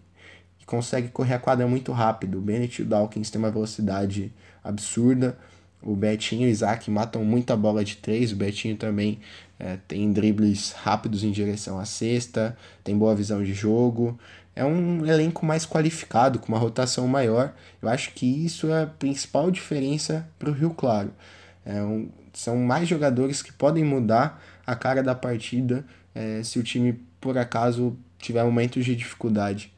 e 0.59 0.65
consegue 0.65 1.09
correr 1.09 1.35
a 1.35 1.39
quadra 1.39 1.67
muito 1.67 1.91
rápido. 1.91 2.37
O 2.37 2.41
Bennett 2.41 2.81
e 2.81 2.85
o 2.85 2.87
Dawkins 2.87 3.29
têm 3.29 3.39
uma 3.39 3.51
velocidade 3.51 4.33
absurda. 4.63 5.37
O 5.81 5.95
Betinho 5.95 6.43
e 6.43 6.45
o 6.45 6.49
Isaac 6.49 6.89
matam 6.89 7.23
muita 7.23 7.55
bola 7.55 7.83
de 7.83 7.97
três. 7.97 8.31
O 8.31 8.35
Betinho 8.35 8.75
também 8.75 9.19
é, 9.59 9.77
tem 9.87 10.11
dribles 10.11 10.71
rápidos 10.71 11.23
em 11.23 11.31
direção 11.31 11.79
à 11.79 11.85
cesta, 11.85 12.57
tem 12.83 12.97
boa 12.97 13.15
visão 13.15 13.43
de 13.43 13.53
jogo. 13.53 14.19
É 14.55 14.65
um 14.65 15.05
elenco 15.05 15.45
mais 15.45 15.65
qualificado, 15.65 16.39
com 16.39 16.47
uma 16.47 16.57
rotação 16.57 17.07
maior. 17.07 17.53
Eu 17.81 17.89
acho 17.89 18.11
que 18.13 18.25
isso 18.25 18.71
é 18.71 18.83
a 18.83 18.87
principal 18.87 19.51
diferença 19.51 20.27
para 20.39 20.49
o 20.49 20.53
Rio 20.53 20.71
Claro. 20.71 21.13
É 21.63 21.81
um, 21.81 22.09
são 22.33 22.57
mais 22.57 22.87
jogadores 22.87 23.41
que 23.41 23.51
podem 23.51 23.83
mudar 23.83 24.41
a 24.65 24.75
cara 24.75 25.03
da 25.03 25.13
partida 25.13 25.85
é, 26.15 26.41
se 26.41 26.57
o 26.57 26.63
time, 26.63 26.93
por 27.21 27.37
acaso, 27.37 27.95
tiver 28.17 28.43
momentos 28.43 28.83
de 28.83 28.95
dificuldade. 28.95 29.71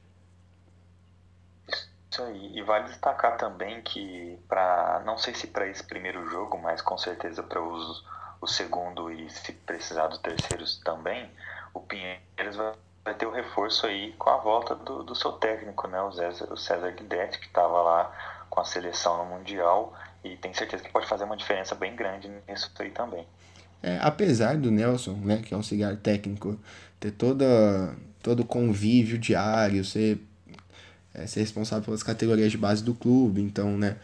Isso 2.12 2.24
aí. 2.24 2.57
E 2.57 2.62
vale 2.64 2.86
destacar 2.86 3.38
também 3.38 3.82
que, 3.82 4.39
para 4.47 5.01
não 5.05 5.18
sei 5.18 5.34
se 5.34 5.47
para 5.47 5.68
esse 5.68 5.84
primeiro 5.84 6.28
jogo, 6.30 6.57
mas 6.57 6.82
com 6.82 6.97
certeza 6.97 7.43
para 7.43 7.62
o 7.62 8.47
segundo 8.47 9.12
e 9.12 9.30
se 9.30 9.51
precisar 9.51 10.07
do 10.07 10.18
terceiro 10.18 10.64
também, 10.84 11.30
o 11.74 11.80
Pinheiros 11.80 12.55
vai 12.55 12.74
vai 13.10 13.14
ter 13.16 13.26
o 13.26 13.32
reforço 13.32 13.86
aí 13.86 14.14
com 14.18 14.30
a 14.30 14.38
volta 14.38 14.76
do, 14.76 15.03
do 15.03 15.16
seu 15.16 15.34
técnico, 15.34 15.88
né? 15.88 16.01
O 16.01 16.12
César, 16.12 16.53
o 16.53 16.57
César 16.57 16.91
Guidetti, 16.91 17.39
que 17.39 17.47
estava 17.47 17.82
lá 17.82 18.12
com 18.49 18.60
a 18.60 18.66
seleção 18.66 19.18
no 19.18 19.38
Mundial 19.38 19.93
e 20.24 20.36
tem 20.38 20.53
certeza 20.53 20.84
que 20.84 20.91
pode 20.91 21.07
fazer 21.07 21.24
uma 21.24 21.38
diferença 21.38 21.74
bem 21.76 21.95
grande 21.95 22.30
nisso 22.47 22.72
aí 22.80 22.91
também. 22.91 23.26
É, 23.82 23.97
apesar 24.01 24.57
do 24.57 24.70
Nelson, 24.70 25.14
né, 25.14 25.41
que 25.43 25.53
é 25.53 25.57
um 25.57 25.64
cigarro 25.64 25.95
técnico, 25.97 26.60
ter 26.99 27.12
toda, 27.12 27.95
todo 28.22 28.41
o 28.41 28.45
convívio 28.45 29.18
diário, 29.18 29.86
ser, 29.86 30.20
é, 31.14 31.26
ser 31.28 31.41
responsável 31.41 31.84
pelas 31.84 32.03
categorias 32.03 32.51
de 32.51 32.57
base 32.57 32.84
do 32.84 32.93
clube, 32.93 33.41
então, 33.41 33.78
né, 33.78 33.95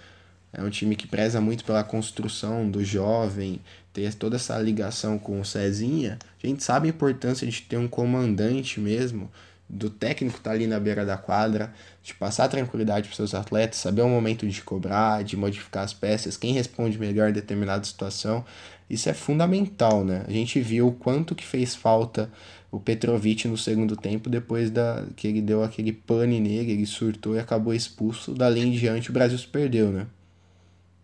é 0.51 0.62
um 0.62 0.70
time 0.70 0.95
que 0.95 1.08
preza 1.08 1.41
muito 1.41 1.66
pela 1.66 1.84
construção 1.84 2.70
do 2.70 2.84
jovem, 2.84 3.60
ter 3.93 4.14
toda 4.14 4.38
essa 4.38 4.58
ligação 4.58 5.18
com 5.20 5.39
o 5.39 5.45
Cezinha. 5.45 6.18
A 6.41 6.47
gente 6.47 6.64
sabe 6.64 6.88
a 6.88 6.89
importância 6.89 7.45
de 7.47 7.62
ter 7.62 7.78
um 7.78 7.88
comandante 7.88 8.80
mesmo, 8.80 9.30
do 9.68 9.89
técnico 9.89 10.38
estar 10.38 10.51
tá 10.51 10.55
ali 10.55 10.68
na 10.68 10.80
beira 10.80 11.05
da 11.05 11.18
quadra, 11.18 11.74
de 12.03 12.13
passar 12.13 12.47
tranquilidade 12.47 13.07
para 13.07 13.16
seus 13.16 13.34
atletas, 13.34 13.80
saber 13.80 14.01
o 14.01 14.09
momento 14.09 14.47
de 14.47 14.61
cobrar, 14.61 15.24
de 15.24 15.36
modificar 15.36 15.84
as 15.84 15.93
peças, 15.93 16.38
quem 16.38 16.53
responde 16.53 16.99
melhor 16.99 17.30
em 17.30 17.34
determinada 17.34 17.84
situação. 17.84 18.45
Isso 18.89 19.09
é 19.09 19.13
fundamental, 19.13 20.05
né? 20.05 20.24
A 20.28 20.32
gente 20.32 20.61
viu 20.61 20.88
o 20.88 20.93
quanto 20.93 21.34
que 21.34 21.45
fez 21.45 21.74
falta 21.76 22.32
o 22.72 22.80
Petrovic 22.80 23.47
no 23.47 23.57
segundo 23.57 23.95
tempo, 23.95 24.30
depois 24.30 24.70
da 24.70 25.05
que 25.16 25.28
ele 25.28 25.41
deu 25.41 25.63
aquele 25.63 25.91
pane 25.91 26.39
nele, 26.39 26.74
ele 26.74 26.86
surtou 26.86 27.36
e 27.36 27.39
acabou 27.39 27.74
expulso. 27.74 28.34
Dali 28.34 28.61
em 28.61 28.72
diante 28.72 29.09
o 29.09 29.13
Brasil 29.13 29.38
se 29.38 29.47
perdeu, 29.47 29.91
né? 29.91 30.05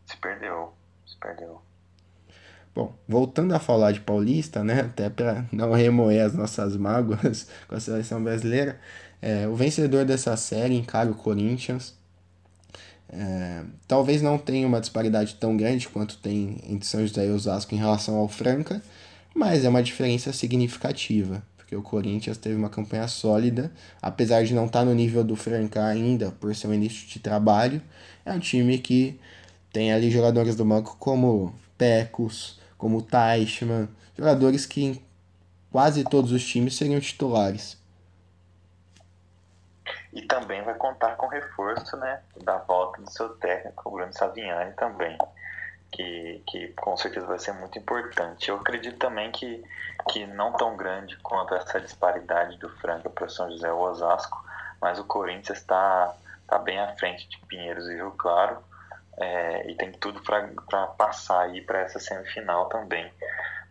Se 0.06 0.18
perdeu, 0.18 0.74
se 1.06 1.18
perdeu. 1.18 1.62
Bom, 2.74 2.96
voltando 3.06 3.54
a 3.54 3.60
falar 3.60 3.92
de 3.92 4.00
Paulista, 4.00 4.64
né, 4.64 4.82
até 4.82 5.10
para 5.10 5.46
não 5.52 5.74
remoer 5.74 6.26
as 6.26 6.34
nossas 6.34 6.78
mágoas 6.78 7.48
com 7.68 7.76
a 7.76 7.80
seleção 7.80 8.24
brasileira, 8.24 8.80
é, 9.22 9.46
o 9.48 9.56
vencedor 9.56 10.06
dessa 10.06 10.38
série 10.38 10.76
encara 10.76 11.12
o 11.12 11.16
Corinthians. 11.16 11.94
É, 13.10 13.64
talvez 13.88 14.22
não 14.22 14.38
tenha 14.38 14.66
uma 14.66 14.80
disparidade 14.80 15.36
tão 15.36 15.58
grande 15.58 15.90
quanto 15.90 16.18
tem 16.18 16.60
entre 16.66 16.88
São 16.88 17.06
José 17.06 17.28
e 17.28 17.32
Osasco 17.32 17.76
em 17.76 17.78
relação 17.78 18.16
ao 18.16 18.30
Franca, 18.30 18.82
mas 19.36 19.66
é 19.66 19.70
uma 19.70 19.84
diferença 19.84 20.32
significativa, 20.32 21.44
porque 21.58 21.76
o 21.76 21.82
Corinthians 21.82 22.38
teve 22.38 22.56
uma 22.56 22.70
campanha 22.70 23.08
sólida, 23.10 23.70
apesar 24.02 24.46
de 24.46 24.54
não 24.54 24.66
estar 24.66 24.86
no 24.86 24.96
nível 24.96 25.26
do 25.26 25.36
Franca 25.36 25.86
ainda 25.86 26.32
por 26.32 26.56
seu 26.56 26.74
início 26.74 27.06
de 27.06 27.20
trabalho, 27.20 27.82
é 28.26 28.32
um 28.32 28.40
time 28.40 28.78
que 28.78 29.20
tem 29.74 29.92
ali 29.92 30.10
jogadores 30.10 30.56
do 30.56 30.64
banco 30.64 30.96
como 30.98 31.54
Pecos, 31.78 32.61
como 32.82 33.04
Teichmann, 33.04 33.88
jogadores 34.18 34.66
que 34.66 34.84
em 34.84 35.06
quase 35.72 36.04
todos 36.04 36.32
os 36.32 36.44
times 36.44 36.76
seriam 36.76 37.00
titulares. 37.00 37.80
E 40.12 40.24
também 40.24 40.64
vai 40.64 40.74
contar 40.74 41.16
com 41.16 41.28
reforço 41.28 41.96
né, 41.98 42.22
da 42.44 42.58
volta 42.58 43.00
do 43.00 43.12
seu 43.12 43.30
técnico, 43.36 43.88
o 43.88 43.92
Bruno 43.92 44.12
Saviani 44.12 44.74
também, 44.74 45.16
que, 45.92 46.42
que 46.48 46.70
com 46.70 46.98
certeza 46.98 47.28
vai 47.28 47.38
ser 47.38 47.54
muito 47.54 47.78
importante. 47.78 48.50
Eu 48.50 48.56
acredito 48.56 48.98
também 48.98 49.32
que, 49.32 49.64
que 50.10 50.26
não 50.26 50.52
tão 50.54 50.76
grande 50.76 51.16
quanto 51.18 51.54
essa 51.54 51.80
disparidade 51.80 52.58
do 52.58 52.68
Franca 52.78 53.12
para 53.12 53.28
o 53.28 53.30
São 53.30 53.50
José 53.52 53.72
ou 53.72 53.80
Osasco, 53.80 54.44
mas 54.82 54.98
o 54.98 55.04
Corinthians 55.04 55.60
está 55.60 56.16
tá 56.48 56.58
bem 56.58 56.80
à 56.80 56.96
frente 56.96 57.30
de 57.30 57.38
Pinheiros 57.46 57.88
e 57.88 57.94
Rio 57.94 58.12
Claro, 58.18 58.58
é, 59.22 59.70
e 59.70 59.76
tem 59.76 59.92
tudo 59.92 60.22
para 60.22 60.88
passar 60.88 61.44
aí 61.44 61.62
para 61.62 61.82
essa 61.82 62.00
semifinal 62.00 62.68
também. 62.68 63.12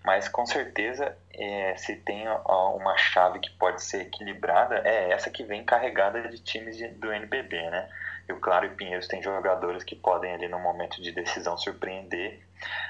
Mas 0.04 0.28
com 0.28 0.46
certeza, 0.46 1.14
é, 1.34 1.76
se 1.76 1.96
tem 1.96 2.26
uma 2.28 2.96
chave 2.96 3.38
que 3.38 3.50
pode 3.50 3.82
ser 3.82 4.02
equilibrada, 4.02 4.80
é 4.84 5.10
essa 5.12 5.28
que 5.28 5.44
vem 5.44 5.64
carregada 5.64 6.26
de 6.28 6.38
times 6.38 6.76
de, 6.76 6.88
do 6.88 7.12
NBB, 7.12 7.70
né? 7.70 7.88
E 8.28 8.32
o 8.32 8.40
Claro 8.40 8.66
e 8.66 8.70
Pinheiros 8.70 9.08
tem 9.08 9.22
jogadores 9.22 9.84
que 9.84 9.96
podem 9.96 10.32
ali 10.32 10.48
no 10.48 10.58
momento 10.58 11.02
de 11.02 11.12
decisão 11.12 11.58
surpreender, 11.58 12.40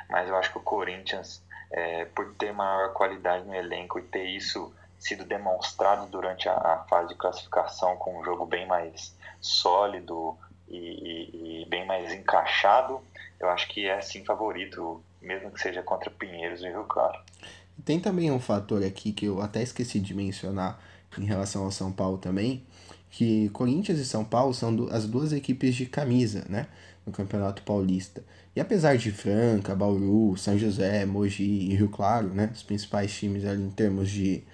mas 0.09 0.29
eu 0.29 0.37
acho 0.37 0.53
que 0.53 0.59
o 0.59 0.63
Corinthians, 0.63 1.43
é, 1.73 2.05
por 2.05 2.35
ter 2.35 2.53
maior 2.53 2.93
qualidade 2.93 3.45
no 3.45 3.55
elenco 3.55 3.99
e 3.99 4.03
ter 4.03 4.25
isso 4.25 4.73
sido 4.99 5.25
demonstrado 5.25 6.07
durante 6.07 6.49
a, 6.49 6.53
a 6.53 6.85
fase 6.89 7.09
de 7.09 7.15
classificação 7.15 7.97
com 7.97 8.21
um 8.21 8.25
jogo 8.25 8.45
bem 8.45 8.67
mais 8.67 9.17
sólido, 9.41 10.39
e, 10.71 10.77
e, 10.77 11.63
e, 11.63 11.67
bem 11.69 11.87
mais 11.87 12.13
encaixado, 12.13 13.01
eu 13.39 13.49
acho 13.49 13.69
que 13.69 13.87
é 13.87 14.01
sim 14.01 14.25
favorito, 14.25 15.03
mesmo 15.21 15.51
que 15.51 15.61
seja 15.61 15.83
contra 15.83 16.11
Pinheiros 16.11 16.63
e 16.63 16.69
Rio 16.69 16.85
Claro. 16.85 17.19
Tem 17.85 17.99
também 17.99 18.31
um 18.31 18.41
fator 18.41 18.85
aqui 18.85 19.13
que 19.13 19.27
eu 19.27 19.41
até 19.41 19.63
esqueci 19.63 19.99
de 19.99 20.15
mencionar 20.15 20.81
em 21.19 21.25
relação 21.25 21.65
ao 21.65 21.71
São 21.71 21.91
Paulo 21.91 22.19
também, 22.19 22.65
que 23.11 23.49
Corinthians 23.51 23.99
e 23.99 24.05
São 24.05 24.25
Paulo 24.25 24.55
são 24.55 24.89
as 24.91 25.07
duas 25.07 25.33
equipes 25.33 25.75
de 25.75 25.87
camisa, 25.87 26.45
né, 26.49 26.67
no 27.05 27.13
Campeonato 27.13 27.63
Paulista. 27.63 28.23
E 28.55 28.61
apesar 28.61 28.97
de 28.97 29.11
Franca, 29.11 29.75
Bauru, 29.75 30.37
São 30.37 30.59
José, 30.59 31.05
Mogi 31.07 31.71
e 31.71 31.75
Rio 31.75 31.89
Claro, 31.89 32.29
né, 32.29 32.51
os 32.53 32.63
principais 32.63 33.13
times 33.13 33.45
ali 33.45 33.63
em 33.63 33.71
termos 33.71 34.11
de 34.11 34.45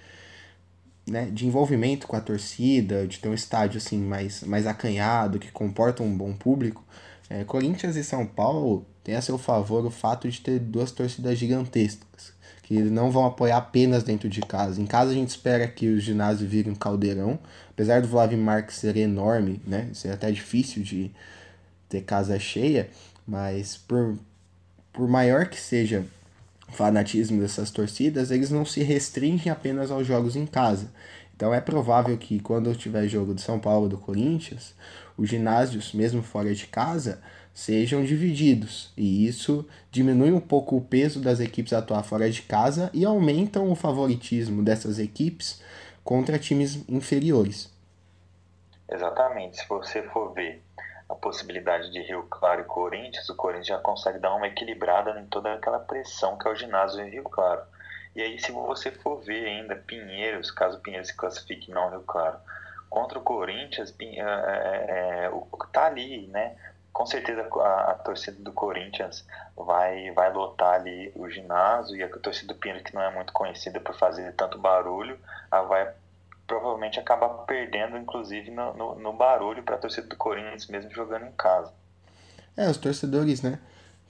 né, 1.07 1.29
de 1.31 1.47
envolvimento 1.47 2.05
com 2.05 2.15
a 2.15 2.21
torcida, 2.21 3.07
de 3.07 3.19
ter 3.19 3.29
um 3.29 3.33
estádio 3.33 3.77
assim 3.77 3.97
mais, 3.97 4.43
mais 4.43 4.67
acanhado, 4.67 5.39
que 5.39 5.51
comporta 5.51 6.03
um 6.03 6.15
bom 6.15 6.33
público, 6.33 6.83
é, 7.29 7.43
Corinthians 7.43 7.95
e 7.95 8.03
São 8.03 8.25
Paulo 8.25 8.85
têm 9.03 9.15
a 9.15 9.21
seu 9.21 9.37
favor 9.37 9.85
o 9.85 9.89
fato 9.89 10.29
de 10.29 10.41
ter 10.41 10.59
duas 10.59 10.91
torcidas 10.91 11.37
gigantescas, 11.37 12.33
que 12.63 12.79
não 12.79 13.09
vão 13.09 13.25
apoiar 13.25 13.57
apenas 13.57 14.03
dentro 14.03 14.29
de 14.29 14.41
casa. 14.41 14.81
Em 14.81 14.85
casa 14.85 15.11
a 15.11 15.13
gente 15.13 15.29
espera 15.29 15.67
que 15.67 15.87
o 15.87 15.99
ginásio 15.99 16.47
vire 16.47 16.69
um 16.69 16.75
caldeirão, 16.75 17.39
apesar 17.69 18.01
do 18.01 18.07
Vladimir 18.07 18.65
ser 18.69 18.97
enorme, 18.97 19.61
né, 19.65 19.89
ser 19.93 20.11
até 20.11 20.31
difícil 20.31 20.83
de 20.83 21.11
ter 21.87 22.01
casa 22.01 22.37
cheia, 22.37 22.89
mas 23.25 23.77
por, 23.77 24.17
por 24.91 25.07
maior 25.07 25.47
que 25.47 25.59
seja 25.59 26.05
fanatismo 26.69 27.41
dessas 27.41 27.71
torcidas, 27.71 28.31
eles 28.31 28.51
não 28.51 28.65
se 28.65 28.83
restringem 28.83 29.51
apenas 29.51 29.91
aos 29.91 30.05
jogos 30.05 30.35
em 30.35 30.45
casa. 30.45 30.91
Então 31.35 31.53
é 31.53 31.61
provável 31.61 32.17
que 32.17 32.39
quando 32.39 32.75
tiver 32.75 33.07
jogo 33.07 33.33
de 33.33 33.41
São 33.41 33.59
Paulo 33.59 33.87
do 33.87 33.97
Corinthians, 33.97 34.73
os 35.15 35.29
ginásios, 35.29 35.93
mesmo 35.93 36.21
fora 36.21 36.53
de 36.53 36.65
casa, 36.65 37.21
sejam 37.53 38.03
divididos. 38.03 38.91
E 38.97 39.27
isso 39.27 39.67
diminui 39.91 40.31
um 40.31 40.39
pouco 40.39 40.77
o 40.77 40.81
peso 40.81 41.19
das 41.19 41.39
equipes 41.39 41.73
atuar 41.73 42.03
fora 42.03 42.29
de 42.29 42.41
casa 42.41 42.89
e 42.93 43.05
aumentam 43.05 43.71
o 43.71 43.75
favoritismo 43.75 44.63
dessas 44.63 44.99
equipes 44.99 45.61
contra 46.03 46.39
times 46.39 46.83
inferiores. 46.87 47.71
Exatamente. 48.89 49.57
Se 49.57 49.67
você 49.67 50.01
for 50.03 50.33
ver 50.33 50.61
a 51.09 51.15
possibilidade 51.15 51.91
de 51.91 52.01
Rio 52.01 52.23
Claro 52.23 52.61
e 52.61 52.65
Corinthians, 52.65 53.29
o 53.29 53.35
Corinthians 53.35 53.67
já 53.67 53.77
consegue 53.77 54.19
dar 54.19 54.33
uma 54.33 54.47
equilibrada 54.47 55.19
em 55.19 55.25
toda 55.27 55.53
aquela 55.53 55.79
pressão 55.79 56.37
que 56.37 56.47
é 56.47 56.51
o 56.51 56.55
ginásio 56.55 57.01
em 57.01 57.09
Rio 57.09 57.23
Claro. 57.23 57.61
E 58.15 58.21
aí, 58.21 58.39
se 58.39 58.51
você 58.51 58.91
for 58.91 59.21
ver 59.21 59.45
ainda 59.45 59.75
Pinheiros, 59.75 60.51
caso 60.51 60.79
Pinheiros 60.79 61.09
se 61.09 61.15
classifique 61.15 61.71
não 61.71 61.89
Rio 61.89 62.01
Claro, 62.01 62.37
contra 62.89 63.19
o 63.19 63.21
Corinthians, 63.21 63.93
é, 64.01 64.19
é, 64.19 65.25
é, 65.25 65.31
tá 65.71 65.85
ali, 65.85 66.27
né? 66.27 66.55
Com 66.91 67.05
certeza 67.05 67.47
a, 67.61 67.91
a, 67.91 67.93
torcida 67.93 68.41
do 68.41 68.51
Corinthians 68.51 69.23
vai, 69.55 70.09
vai 70.11 70.33
lotar 70.33 70.73
ali 70.73 71.11
o 71.15 71.29
ginásio 71.29 71.95
e 71.95 72.03
a 72.03 72.09
torcida 72.09 72.53
do 72.53 72.59
Pinheiros, 72.59 72.89
que 72.89 72.95
não 72.95 73.03
é 73.03 73.13
muito 73.13 73.31
conhecida 73.33 73.79
por 73.79 73.95
fazer 73.95 74.33
tanto 74.33 74.57
barulho, 74.57 75.19
vai 75.51 75.93
provavelmente 76.47 76.99
acaba 76.99 77.27
perdendo, 77.43 77.97
inclusive, 77.97 78.49
no, 78.49 78.73
no, 78.73 78.95
no 78.95 79.13
barulho 79.13 79.61
para 79.61 79.75
a 79.75 79.77
torcida 79.77 80.07
do 80.07 80.15
Corinthians, 80.15 80.67
mesmo 80.67 80.89
jogando 80.91 81.25
em 81.25 81.31
casa. 81.33 81.71
É, 82.55 82.69
os 82.69 82.77
torcedores, 82.77 83.41
né? 83.41 83.59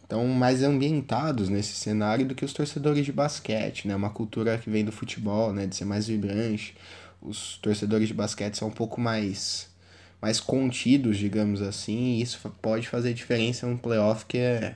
Estão 0.02 0.26
mais 0.28 0.64
ambientados 0.64 1.50
nesse 1.50 1.74
cenário 1.74 2.26
do 2.26 2.34
que 2.34 2.46
os 2.46 2.54
torcedores 2.54 3.04
de 3.04 3.12
basquete, 3.12 3.88
né? 3.88 3.96
Uma 3.96 4.12
cultura 4.12 4.58
que 4.58 4.70
vem 4.70 4.86
do 4.86 4.92
futebol, 4.92 5.52
né? 5.52 5.66
De 5.66 5.76
ser 5.76 5.84
mais 5.84 6.08
vibrante. 6.08 6.78
Os 7.22 7.58
torcedores 7.58 8.08
de 8.08 8.14
basquete 8.14 8.56
são 8.56 8.70
um 8.70 8.72
pouco 8.72 9.02
mais 9.02 9.76
mais 10.22 10.40
contidos, 10.40 11.18
digamos 11.18 11.62
assim, 11.62 12.16
e 12.16 12.22
isso 12.22 12.40
pode 12.62 12.88
fazer 12.88 13.14
diferença 13.14 13.68
num 13.68 13.78
playoff 13.78 14.26
que 14.26 14.40
é, 14.40 14.76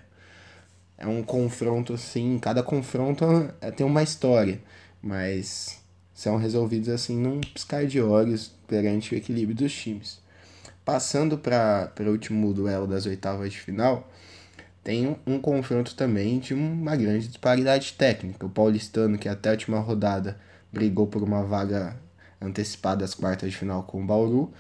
é 0.97 1.07
um 1.07 1.23
confronto 1.23 1.93
assim, 1.93 2.37
cada 2.39 2.61
confronto 2.61 3.25
é, 3.59 3.71
tem 3.71 3.85
uma 3.85 4.03
história, 4.03 4.61
mas 5.01 5.80
são 6.21 6.37
resolvidos 6.37 6.87
assim 6.87 7.17
num 7.17 7.41
piscar 7.41 7.87
de 7.87 7.99
olhos 7.99 8.51
perante 8.67 9.15
o 9.15 9.17
equilíbrio 9.17 9.57
dos 9.57 9.73
times. 9.73 10.19
Passando 10.85 11.35
para 11.35 11.91
o 11.99 12.09
último 12.09 12.53
duelo 12.53 12.85
das 12.85 13.07
oitavas 13.07 13.51
de 13.51 13.59
final, 13.59 14.07
tem 14.83 15.07
um, 15.07 15.15
um, 15.25 15.41
confronto 15.41 15.95
também 15.95 16.37
de 16.37 16.53
uma 16.53 16.95
grande 16.95 17.27
disparidade 17.27 17.93
técnica. 17.93 18.45
O 18.45 18.49
paulistano, 18.51 19.17
que 19.17 19.27
até 19.27 19.49
a 19.49 19.53
última 19.53 19.79
rodada 19.79 20.37
brigou 20.71 21.07
por 21.07 21.23
uma 21.23 21.43
vaga 21.43 21.97
antecipada 22.39 23.03
às 23.03 23.15
quartas 23.15 23.49
de 23.49 23.57
final 23.57 23.81
com 23.81 24.03
o 24.03 24.05
Bauru, 24.05 24.53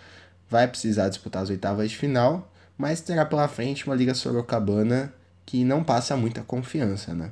vai 0.49 0.67
precisar 0.67 1.09
disputar 1.09 1.43
as 1.43 1.51
oitavas 1.51 1.91
de 1.91 1.97
final, 1.97 2.51
mas 2.75 3.01
terá 3.01 3.23
pela 3.23 3.47
frente 3.47 3.85
uma 3.85 3.95
Liga 3.95 4.15
Sorocabana 4.15 5.13
que 5.45 5.63
não 5.63 5.83
passa 5.83 6.17
muita 6.17 6.41
confiança, 6.41 7.13
né? 7.13 7.29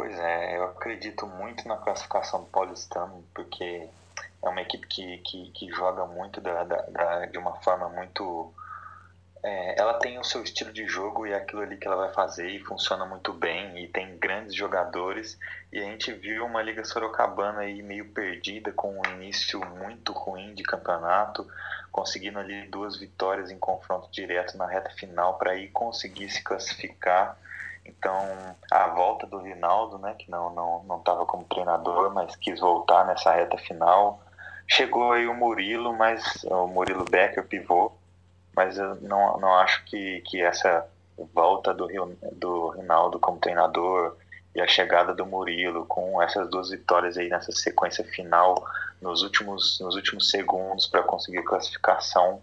Pois 0.00 0.18
é, 0.18 0.56
eu 0.56 0.64
acredito 0.64 1.26
muito 1.26 1.68
na 1.68 1.76
classificação 1.76 2.40
do 2.40 2.46
Paulistano, 2.46 3.22
porque 3.34 3.86
é 4.42 4.48
uma 4.48 4.62
equipe 4.62 4.86
que, 4.86 5.18
que, 5.18 5.50
que 5.50 5.68
joga 5.68 6.06
muito 6.06 6.40
da, 6.40 6.64
da, 6.64 6.76
da, 6.86 7.26
de 7.26 7.36
uma 7.36 7.56
forma 7.56 7.86
muito. 7.90 8.50
É, 9.42 9.78
ela 9.78 9.98
tem 9.98 10.18
o 10.18 10.24
seu 10.24 10.42
estilo 10.42 10.72
de 10.72 10.86
jogo 10.86 11.26
e 11.26 11.32
é 11.32 11.36
aquilo 11.36 11.60
ali 11.60 11.76
que 11.76 11.86
ela 11.86 11.96
vai 11.96 12.14
fazer 12.14 12.48
e 12.48 12.64
funciona 12.64 13.04
muito 13.04 13.34
bem 13.34 13.78
e 13.84 13.88
tem 13.88 14.16
grandes 14.16 14.54
jogadores 14.54 15.38
e 15.70 15.78
a 15.78 15.82
gente 15.82 16.10
viu 16.12 16.46
uma 16.46 16.62
liga 16.62 16.82
sorocabana 16.82 17.60
aí 17.60 17.82
meio 17.82 18.08
perdida 18.08 18.72
com 18.72 18.98
um 18.98 19.14
início 19.16 19.60
muito 19.60 20.14
ruim 20.14 20.54
de 20.54 20.62
campeonato 20.62 21.46
conseguindo 21.92 22.38
ali 22.38 22.68
duas 22.68 22.98
vitórias 22.98 23.50
em 23.50 23.58
confronto 23.58 24.10
direto 24.10 24.56
na 24.56 24.66
reta 24.66 24.90
final 24.90 25.36
para 25.38 25.52
aí 25.52 25.68
conseguir 25.68 26.30
se 26.30 26.42
classificar 26.42 27.38
então, 27.96 28.56
a 28.70 28.88
volta 28.88 29.26
do 29.26 29.38
Rinaldo, 29.38 29.98
né, 29.98 30.14
que 30.18 30.30
não 30.30 30.52
não 30.54 30.82
não 30.84 30.98
estava 30.98 31.26
como 31.26 31.44
treinador, 31.44 32.12
mas 32.12 32.36
quis 32.36 32.60
voltar 32.60 33.04
nessa 33.06 33.32
reta 33.32 33.58
final. 33.58 34.22
Chegou 34.68 35.12
aí 35.12 35.26
o 35.26 35.34
Murilo, 35.34 35.92
mas 35.92 36.44
o 36.44 36.66
Murilo 36.66 37.04
Becker 37.04 37.44
pivô, 37.46 37.92
mas 38.54 38.78
eu 38.78 38.94
não, 38.96 39.38
não 39.40 39.54
acho 39.56 39.84
que, 39.84 40.20
que 40.26 40.40
essa 40.40 40.86
volta 41.34 41.74
do 41.74 41.88
do 42.32 42.68
Rinaldo 42.68 43.18
como 43.18 43.40
treinador 43.40 44.16
e 44.54 44.60
a 44.60 44.66
chegada 44.66 45.14
do 45.14 45.26
Murilo 45.26 45.86
com 45.86 46.22
essas 46.22 46.48
duas 46.48 46.70
vitórias 46.70 47.16
aí 47.16 47.28
nessa 47.28 47.52
sequência 47.52 48.04
final 48.04 48.54
nos 49.00 49.22
últimos 49.22 49.80
nos 49.80 49.96
últimos 49.96 50.30
segundos 50.30 50.86
para 50.86 51.02
conseguir 51.02 51.42
classificação, 51.42 52.42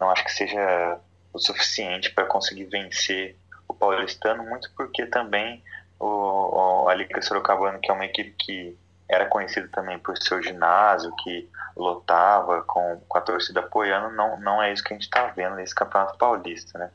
não 0.00 0.10
acho 0.10 0.24
que 0.24 0.32
seja 0.32 0.98
o 1.32 1.38
suficiente 1.38 2.10
para 2.10 2.24
conseguir 2.24 2.64
vencer 2.64 3.36
paulistano, 3.76 4.44
muito 4.44 4.70
porque 4.76 5.06
também 5.06 5.62
o, 5.98 6.84
o 6.84 6.88
Alica 6.88 7.22
Sorocabana, 7.22 7.78
que 7.78 7.90
é 7.90 7.94
uma 7.94 8.04
equipe 8.04 8.34
que 8.38 8.76
era 9.08 9.26
conhecida 9.26 9.68
também 9.68 9.98
por 9.98 10.18
seu 10.18 10.42
ginásio, 10.42 11.14
que 11.22 11.48
lotava 11.76 12.62
com, 12.62 13.00
com 13.08 13.18
a 13.18 13.20
torcida 13.20 13.60
apoiando, 13.60 14.14
não, 14.14 14.40
não 14.40 14.62
é 14.62 14.72
isso 14.72 14.82
que 14.82 14.92
a 14.92 14.96
gente 14.96 15.04
está 15.04 15.26
vendo 15.28 15.56
nesse 15.56 15.74
Campeonato 15.74 16.18
Paulista, 16.18 16.78
né? 16.78 16.90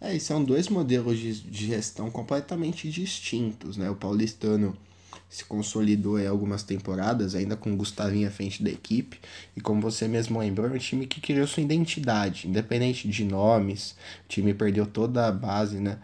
É, 0.00 0.12
e 0.14 0.20
são 0.20 0.42
dois 0.42 0.68
modelos 0.68 1.18
de, 1.18 1.40
de 1.40 1.66
gestão 1.66 2.10
completamente 2.10 2.88
distintos, 2.88 3.76
né? 3.76 3.90
O 3.90 3.96
paulistano 3.96 4.76
se 5.28 5.44
consolidou 5.44 6.18
em 6.18 6.26
algumas 6.26 6.62
temporadas, 6.62 7.34
ainda 7.34 7.56
com 7.56 7.72
o 7.72 7.76
Gustavinho 7.76 8.28
à 8.28 8.30
frente 8.30 8.62
da 8.62 8.70
equipe. 8.70 9.20
E 9.56 9.60
como 9.60 9.80
você 9.80 10.08
mesmo 10.08 10.38
lembrou, 10.38 10.66
é 10.68 10.70
um 10.70 10.78
time 10.78 11.06
que 11.06 11.20
criou 11.20 11.46
sua 11.46 11.62
identidade, 11.62 12.48
independente 12.48 13.06
de 13.06 13.24
nomes. 13.24 13.94
O 14.24 14.28
time 14.28 14.54
perdeu 14.54 14.86
toda 14.86 15.26
a 15.26 15.32
base 15.32 15.78
né, 15.78 15.98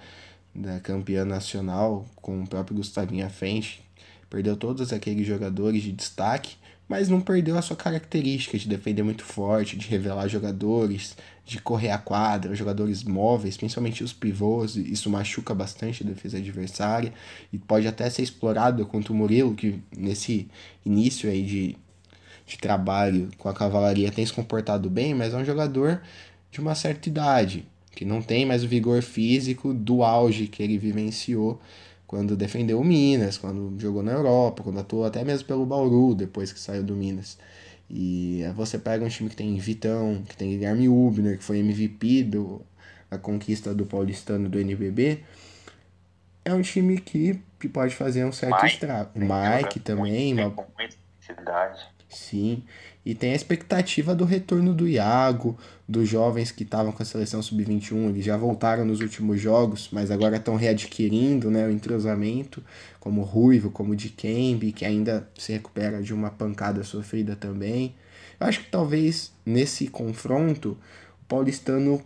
da 0.55 0.79
campeã 0.81 1.25
nacional, 1.25 2.07
com 2.17 2.43
o 2.43 2.47
próprio 2.47 2.77
Gustavinho 2.77 3.25
à 3.25 3.31
frente. 3.31 3.83
Perdeu 4.29 4.57
todos 4.57 4.93
aqueles 4.93 5.27
jogadores 5.27 5.83
de 5.83 5.93
destaque, 5.93 6.57
mas 6.89 7.09
não 7.09 7.21
perdeu 7.21 7.57
a 7.57 7.63
sua 7.63 7.77
característica 7.77 8.59
de 8.59 8.69
defender 8.69 9.03
muito 9.03 9.25
forte, 9.25 9.77
de 9.77 9.89
revelar 9.89 10.29
jogadores, 10.29 11.17
de 11.45 11.59
correr 11.61 11.91
a 11.91 11.99
quadra, 11.99 12.55
jogadores 12.55 13.03
móveis, 13.05 13.57
principalmente 13.57 14.05
os 14.05 14.13
pivôs, 14.13 14.77
isso 14.77 15.09
machuca 15.11 15.55
bastante 15.55 16.03
a 16.03 16.07
defesa 16.07 16.39
adversária 16.39 17.13
e 17.53 17.59
pode 17.59 17.87
até 17.87 18.09
ser 18.11 18.23
explorado 18.23 18.85
contra 18.87 19.13
o 19.13 19.17
Murilo, 19.17 19.55
que 19.55 19.81
nesse 19.97 20.49
início 20.85 21.31
aí 21.31 21.43
de, 21.43 21.77
de 22.47 22.59
trabalho 22.59 23.31
com 23.39 23.49
a 23.49 23.55
cavalaria 23.55 24.11
tem 24.11 24.25
se 24.25 24.33
comportado 24.33 24.91
bem, 24.91 25.15
mas 25.15 25.33
é 25.33 25.37
um 25.37 25.45
jogador 25.45 26.03
de 26.51 26.61
uma 26.61 26.75
certa 26.75 27.09
idade, 27.09 27.67
que 27.93 28.05
não 28.05 28.21
tem 28.21 28.45
mais 28.45 28.63
o 28.63 28.69
vigor 28.69 29.03
físico 29.03 29.73
do 29.73 30.03
auge 30.03 30.47
que 30.47 30.63
ele 30.63 30.79
vivenciou 30.79 31.61
quando 32.07 32.37
defendeu 32.37 32.81
o 32.81 32.85
Minas, 32.85 33.39
quando 33.39 33.75
jogou 33.81 34.03
na 34.03 34.13
Europa, 34.13 34.63
quando 34.63 34.81
atuou 34.81 35.05
até 35.05 35.25
mesmo 35.25 35.47
pelo 35.47 35.67
Bauru, 35.67 36.15
depois 36.15 36.53
que 36.53 36.61
saiu 36.61 36.83
do 36.83 36.95
Minas. 36.95 37.39
E 37.89 38.43
você 38.55 38.79
pega 38.79 39.05
um 39.05 39.09
time 39.09 39.29
que 39.29 39.37
tem 39.37 39.57
Vitão, 39.59 40.23
que 40.29 40.37
tem 40.37 40.51
Guilherme 40.51 40.89
Ubner, 40.89 41.39
que 41.39 41.45
foi 41.45 41.59
MVP 41.59 42.25
do, 42.25 42.63
da 43.11 43.19
conquista 43.19 43.75
do 43.75 43.87
Paulistano 43.87 44.49
do 44.49 44.59
NBB. 44.59 45.23
É 46.45 46.53
um 46.53 46.63
time 46.63 46.99
que, 46.99 47.41
que 47.59 47.69
pode 47.69 47.95
fazer 47.95 48.25
um 48.25 48.33
certo 48.33 48.65
estrago. 48.67 49.11
Mike 49.15 49.81
também. 49.81 50.35
Uma... 50.35 50.51
Com 50.51 50.67
muita 50.79 50.97
Sim. 52.09 52.63
E 53.05 53.15
tem 53.15 53.33
a 53.33 53.37
expectativa 53.37 54.15
do 54.15 54.25
retorno 54.25 54.73
do 54.73 54.89
Iago, 54.89 55.59
dos 55.87 56.09
jovens 56.09 56.51
que 56.51 56.63
estavam 56.63 56.91
com 56.91 57.03
a 57.03 57.07
seleção 57.07 57.43
sub-21, 57.43 58.09
eles 58.09 58.25
já 58.25 58.37
voltaram 58.37 58.85
nos 58.85 59.01
últimos 59.01 59.39
jogos, 59.39 59.91
mas 59.93 60.11
agora 60.11 60.37
estão 60.37 60.57
readquirindo 60.57 61.51
né, 61.51 61.67
o 61.67 61.71
entrosamento, 61.71 62.65
como 62.99 63.21
o 63.21 63.25
Ruivo, 63.25 63.71
como 63.71 63.93
o 63.93 63.97
Dikembe, 63.97 64.73
que 64.73 64.87
ainda 64.87 65.29
se 65.39 65.53
recupera 65.53 66.03
de 66.03 66.15
uma 66.15 66.31
pancada 66.31 66.83
sofrida 66.83 67.37
também. 67.37 67.95
Eu 68.41 68.47
acho 68.47 68.61
que 68.61 68.71
talvez 68.71 69.33
nesse 69.45 69.89
confronto 69.89 70.79
o 71.23 71.25
paulistano 71.27 72.03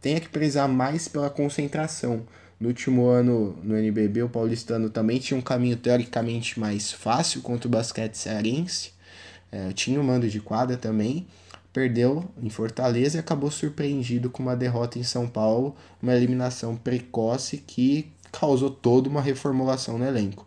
tenha 0.00 0.20
que 0.20 0.28
prezar 0.28 0.68
mais 0.68 1.08
pela 1.08 1.28
concentração. 1.28 2.22
No 2.58 2.68
último 2.68 3.06
ano 3.06 3.58
no 3.62 3.76
NBB, 3.76 4.22
o 4.22 4.28
paulistano 4.28 4.90
também 4.90 5.18
tinha 5.18 5.36
um 5.36 5.42
caminho 5.42 5.76
teoricamente 5.76 6.60
mais 6.60 6.92
fácil 6.92 7.40
contra 7.40 7.66
o 7.66 7.70
basquete 7.70 8.14
cearense, 8.14 8.92
é, 9.52 9.72
tinha 9.72 10.00
o 10.00 10.04
mando 10.04 10.28
de 10.28 10.40
quadra 10.40 10.76
também, 10.76 11.26
perdeu 11.72 12.24
em 12.40 12.50
Fortaleza 12.50 13.16
e 13.16 13.20
acabou 13.20 13.50
surpreendido 13.50 14.30
com 14.30 14.42
uma 14.42 14.56
derrota 14.56 14.98
em 14.98 15.04
São 15.04 15.28
Paulo, 15.28 15.76
uma 16.02 16.14
eliminação 16.14 16.76
precoce 16.76 17.58
que 17.58 18.12
causou 18.32 18.70
toda 18.70 19.08
uma 19.08 19.20
reformulação 19.20 19.98
no 19.98 20.06
elenco. 20.06 20.46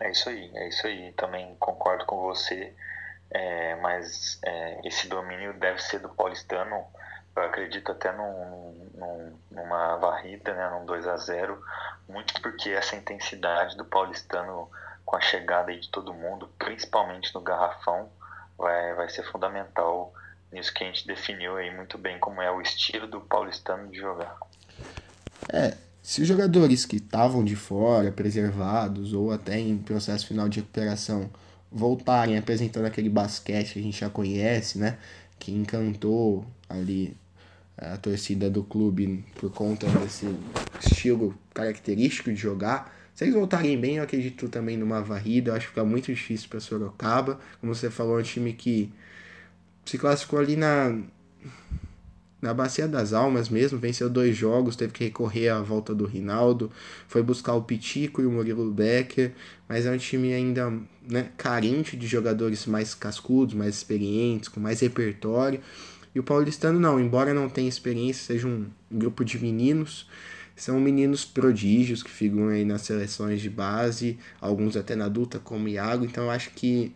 É 0.00 0.10
isso 0.10 0.28
aí, 0.28 0.50
é 0.54 0.68
isso 0.68 0.86
aí. 0.86 1.12
Também 1.12 1.54
concordo 1.58 2.04
com 2.04 2.20
você, 2.20 2.74
é, 3.30 3.76
mas 3.76 4.38
é, 4.44 4.86
esse 4.86 5.08
domínio 5.08 5.54
deve 5.54 5.80
ser 5.82 6.00
do 6.00 6.08
paulistano. 6.08 6.84
Eu 7.36 7.42
acredito 7.42 7.90
até 7.90 8.12
num, 8.12 8.90
num, 8.94 9.38
numa 9.50 9.96
varrida, 9.96 10.54
né, 10.54 10.70
num 10.70 10.84
2 10.84 11.06
a 11.06 11.16
0 11.16 11.60
muito 12.08 12.40
porque 12.42 12.70
essa 12.70 12.94
intensidade 12.94 13.76
do 13.76 13.84
paulistano 13.84 14.70
com 15.04 15.16
a 15.16 15.20
chegada 15.20 15.76
de 15.76 15.88
todo 15.90 16.14
mundo, 16.14 16.48
principalmente 16.58 17.34
no 17.34 17.40
garrafão, 17.40 18.08
vai, 18.56 18.94
vai 18.94 19.08
ser 19.08 19.24
fundamental 19.24 20.12
nisso 20.52 20.72
que 20.72 20.84
a 20.84 20.86
gente 20.86 21.06
definiu 21.06 21.56
aí 21.56 21.74
muito 21.74 21.98
bem 21.98 22.18
como 22.18 22.40
é 22.40 22.50
o 22.50 22.60
estilo 22.60 23.06
do 23.06 23.20
paulistano 23.20 23.90
de 23.90 23.98
jogar. 23.98 24.36
É, 25.52 25.76
se 26.02 26.22
os 26.22 26.28
jogadores 26.28 26.84
que 26.84 26.96
estavam 26.96 27.44
de 27.44 27.56
fora, 27.56 28.12
preservados 28.12 29.12
ou 29.12 29.32
até 29.32 29.58
em 29.58 29.76
processo 29.78 30.26
final 30.26 30.48
de 30.48 30.60
recuperação 30.60 31.30
voltarem 31.70 32.38
apresentando 32.38 32.86
aquele 32.86 33.08
basquete 33.08 33.72
que 33.72 33.78
a 33.80 33.82
gente 33.82 33.98
já 33.98 34.08
conhece, 34.08 34.78
né, 34.78 34.96
que 35.38 35.50
encantou 35.50 36.46
ali 36.68 37.16
a 37.76 37.96
torcida 37.96 38.48
do 38.48 38.62
clube 38.62 39.24
por 39.34 39.50
conta 39.50 39.86
desse 39.88 40.26
estilo 40.80 41.36
característico 41.52 42.30
de 42.30 42.36
jogar, 42.36 42.94
se 43.14 43.24
eles 43.24 43.34
voltarem 43.34 43.78
bem, 43.78 43.96
eu 43.96 44.02
acredito 44.02 44.48
também 44.48 44.76
numa 44.76 45.00
varrida. 45.00 45.50
Eu 45.50 45.54
acho 45.54 45.66
que 45.66 45.72
fica 45.72 45.84
muito 45.84 46.06
difícil 46.06 46.48
para 46.48 46.60
Sorocaba. 46.60 47.38
Como 47.60 47.74
você 47.74 47.88
falou, 47.88 48.18
é 48.18 48.20
um 48.20 48.24
time 48.24 48.52
que 48.52 48.92
se 49.84 49.98
classificou 49.98 50.38
ali 50.38 50.56
na 50.56 50.98
na 52.44 52.52
Bacia 52.52 52.86
das 52.86 53.14
Almas 53.14 53.48
mesmo, 53.48 53.78
venceu 53.78 54.10
dois 54.10 54.36
jogos, 54.36 54.76
teve 54.76 54.92
que 54.92 55.04
recorrer 55.04 55.48
à 55.48 55.62
volta 55.62 55.94
do 55.94 56.04
Rinaldo, 56.04 56.70
foi 57.08 57.22
buscar 57.22 57.54
o 57.54 57.62
Pitico 57.62 58.20
e 58.20 58.26
o 58.26 58.30
Murilo 58.30 58.70
Becker, 58.70 59.32
mas 59.66 59.86
é 59.86 59.90
um 59.90 59.96
time 59.96 60.34
ainda 60.34 60.70
né, 61.08 61.30
carente 61.38 61.96
de 61.96 62.06
jogadores 62.06 62.66
mais 62.66 62.94
cascudos, 62.94 63.54
mais 63.54 63.74
experientes, 63.74 64.50
com 64.50 64.60
mais 64.60 64.80
repertório. 64.80 65.58
E 66.14 66.20
o 66.20 66.22
Paulistano 66.22 66.78
não, 66.78 67.00
embora 67.00 67.32
não 67.32 67.48
tenha 67.48 67.68
experiência, 67.68 68.34
seja 68.34 68.46
um 68.46 68.66
grupo 68.92 69.24
de 69.24 69.38
meninos, 69.42 70.06
são 70.56 70.80
meninos 70.80 71.24
prodígios 71.24 72.02
que 72.02 72.10
figuram 72.10 72.48
aí 72.48 72.64
nas 72.64 72.82
seleções 72.82 73.40
de 73.40 73.50
base, 73.50 74.18
alguns 74.40 74.76
até 74.76 74.94
na 74.94 75.06
adulta, 75.06 75.38
como 75.38 75.68
Iago. 75.68 76.04
Então 76.04 76.24
eu 76.24 76.30
acho 76.30 76.50
que 76.50 76.94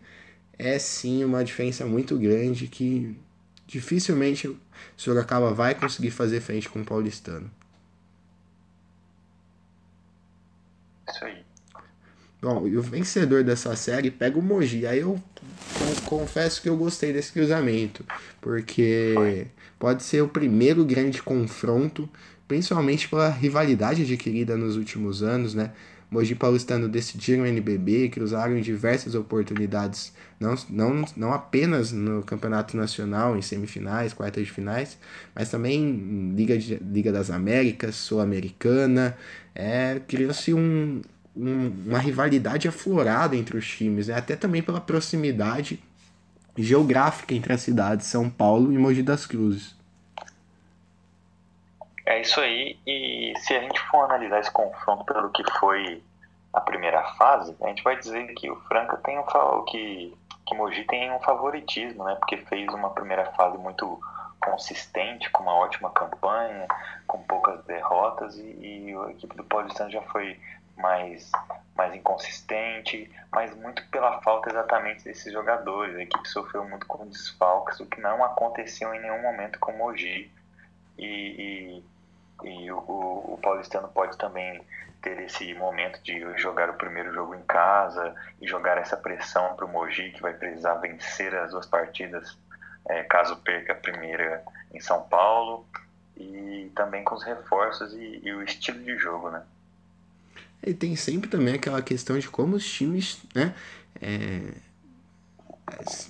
é 0.57 0.79
sim 0.79 1.23
uma 1.23 1.43
diferença 1.43 1.85
muito 1.85 2.17
grande 2.17 2.67
que 2.67 3.15
dificilmente 3.67 4.47
o 4.47 4.57
Sorocaba 4.97 5.53
vai 5.53 5.75
conseguir 5.75 6.11
fazer 6.11 6.41
frente 6.41 6.69
com 6.69 6.81
o 6.81 6.85
Paulistano. 6.85 7.49
Isso 11.07 11.25
aí. 11.25 11.43
Bom, 12.41 12.65
e 12.67 12.77
o 12.77 12.81
vencedor 12.81 13.43
dessa 13.43 13.75
série 13.75 14.09
pega 14.09 14.39
o 14.39 14.41
Mogi. 14.41 14.87
Aí 14.87 14.99
eu 14.99 15.21
confesso 16.05 16.61
que 16.61 16.69
eu 16.69 16.77
gostei 16.77 17.11
desse 17.11 17.33
cruzamento, 17.33 18.05
porque 18.39 19.45
pode 19.77 20.03
ser 20.03 20.21
o 20.21 20.27
primeiro 20.29 20.85
grande 20.85 21.21
confronto 21.21 22.09
principalmente 22.49 23.07
pela 23.07 23.29
rivalidade 23.29 24.01
adquirida 24.01 24.57
nos 24.57 24.75
últimos 24.75 25.21
anos, 25.21 25.53
né? 25.53 25.71
Mogi 26.09 26.33
Paulistano 26.33 26.89
decidiram 26.89 27.43
o 27.43 27.45
NBB, 27.45 28.09
cruzaram 28.09 28.59
diversas 28.59 29.13
oportunidades, 29.13 30.11
não, 30.39 30.55
não, 30.67 31.05
não 31.15 31.31
apenas 31.31 31.91
no 31.91 32.23
Campeonato 32.23 32.75
Nacional, 32.75 33.37
em 33.37 33.43
semifinais, 33.43 34.11
quartas 34.11 34.47
de 34.47 34.51
finais, 34.51 34.97
mas 35.35 35.51
também 35.51 35.79
em 35.79 36.33
Liga, 36.35 36.57
de, 36.57 36.77
Liga 36.77 37.11
das 37.11 37.29
Américas, 37.29 37.95
Sul-Americana. 37.95 39.15
É, 39.53 40.01
Criou-se 40.07 40.51
um, 40.51 41.03
um, 41.37 41.71
uma 41.85 41.99
rivalidade 41.99 42.67
aflorada 42.67 43.35
entre 43.35 43.55
os 43.55 43.67
times, 43.67 44.07
né? 44.07 44.15
até 44.15 44.35
também 44.35 44.63
pela 44.63 44.81
proximidade 44.81 45.79
geográfica 46.57 47.35
entre 47.35 47.53
as 47.53 47.61
cidades 47.61 48.07
São 48.07 48.27
Paulo 48.27 48.73
e 48.73 48.77
Mogi 48.79 49.03
das 49.03 49.27
Cruzes. 49.27 49.78
É 52.09 52.21
isso 52.21 52.41
aí, 52.41 52.79
e 52.87 53.33
se 53.37 53.55
a 53.55 53.61
gente 53.61 53.79
for 53.81 54.05
analisar 54.05 54.39
esse 54.39 54.49
confronto 54.49 55.05
pelo 55.05 55.29
que 55.29 55.43
foi 55.59 56.03
a 56.51 56.59
primeira 56.59 57.03
fase, 57.13 57.55
a 57.61 57.67
gente 57.67 57.83
vai 57.83 57.97
dizer 57.97 58.33
que 58.33 58.49
o 58.49 58.55
Franca 58.61 58.97
tem 58.97 59.19
um 59.19 59.63
que, 59.65 60.17
que 60.43 60.55
Mogi 60.55 60.85
tem 60.85 61.11
um 61.11 61.19
favoritismo, 61.19 62.03
né? 62.03 62.15
Porque 62.15 62.37
fez 62.37 62.67
uma 62.73 62.89
primeira 62.89 63.25
fase 63.33 63.59
muito 63.59 64.01
consistente, 64.39 65.29
com 65.29 65.43
uma 65.43 65.53
ótima 65.53 65.91
campanha, 65.91 66.65
com 67.05 67.21
poucas 67.21 67.63
derrotas, 67.65 68.35
e, 68.39 68.41
e 68.41 68.95
a 69.05 69.11
equipe 69.11 69.37
do 69.37 69.43
Paulistano 69.43 69.91
já 69.91 70.01
foi 70.01 70.39
mais, 70.75 71.31
mais 71.75 71.93
inconsistente, 71.93 73.07
mas 73.31 73.55
muito 73.55 73.87
pela 73.89 74.19
falta 74.23 74.49
exatamente 74.49 75.03
desses 75.03 75.31
jogadores. 75.31 75.95
A 75.95 76.01
equipe 76.01 76.27
sofreu 76.27 76.67
muito 76.67 76.87
com 76.87 77.05
desfalques, 77.05 77.79
o 77.79 77.85
que 77.85 78.01
não 78.01 78.23
aconteceu 78.23 78.95
em 78.95 78.99
nenhum 78.99 79.21
momento 79.21 79.59
com 79.59 79.73
o 79.73 79.77
Mogi. 79.77 80.31
E, 80.97 81.05
e, 81.05 81.83
e 82.43 82.71
o, 82.71 82.77
o, 82.77 83.39
Paulistano 83.41 83.87
pode 83.87 84.17
também 84.17 84.61
ter 85.01 85.19
esse 85.21 85.53
momento 85.53 86.01
de 86.03 86.19
jogar 86.37 86.69
o 86.69 86.73
primeiro 86.73 87.13
jogo 87.13 87.35
em 87.35 87.41
casa 87.43 88.13
e 88.41 88.47
jogar 88.47 88.77
essa 88.77 88.97
pressão 88.97 89.55
para 89.55 89.65
o 89.65 89.69
Mogi, 89.69 90.11
que 90.11 90.21
vai 90.21 90.33
precisar 90.33 90.75
vencer 90.75 91.33
as 91.35 91.51
duas 91.51 91.65
partidas, 91.65 92.37
é, 92.87 93.03
caso 93.03 93.37
perca 93.37 93.73
a 93.73 93.75
primeira 93.75 94.43
em 94.73 94.79
São 94.79 95.01
Paulo, 95.03 95.65
e 96.17 96.69
também 96.75 97.03
com 97.03 97.15
os 97.15 97.23
reforços 97.23 97.93
e, 97.93 98.19
e 98.23 98.33
o 98.33 98.43
estilo 98.43 98.83
de 98.83 98.97
jogo, 98.97 99.29
né? 99.29 99.41
E 100.61 100.73
tem 100.73 100.95
sempre 100.95 101.29
também 101.29 101.55
aquela 101.55 101.81
questão 101.81 102.19
de 102.19 102.29
como 102.29 102.57
os 102.57 102.69
times 102.69 103.21
né, 103.33 103.55
é, 104.01 104.51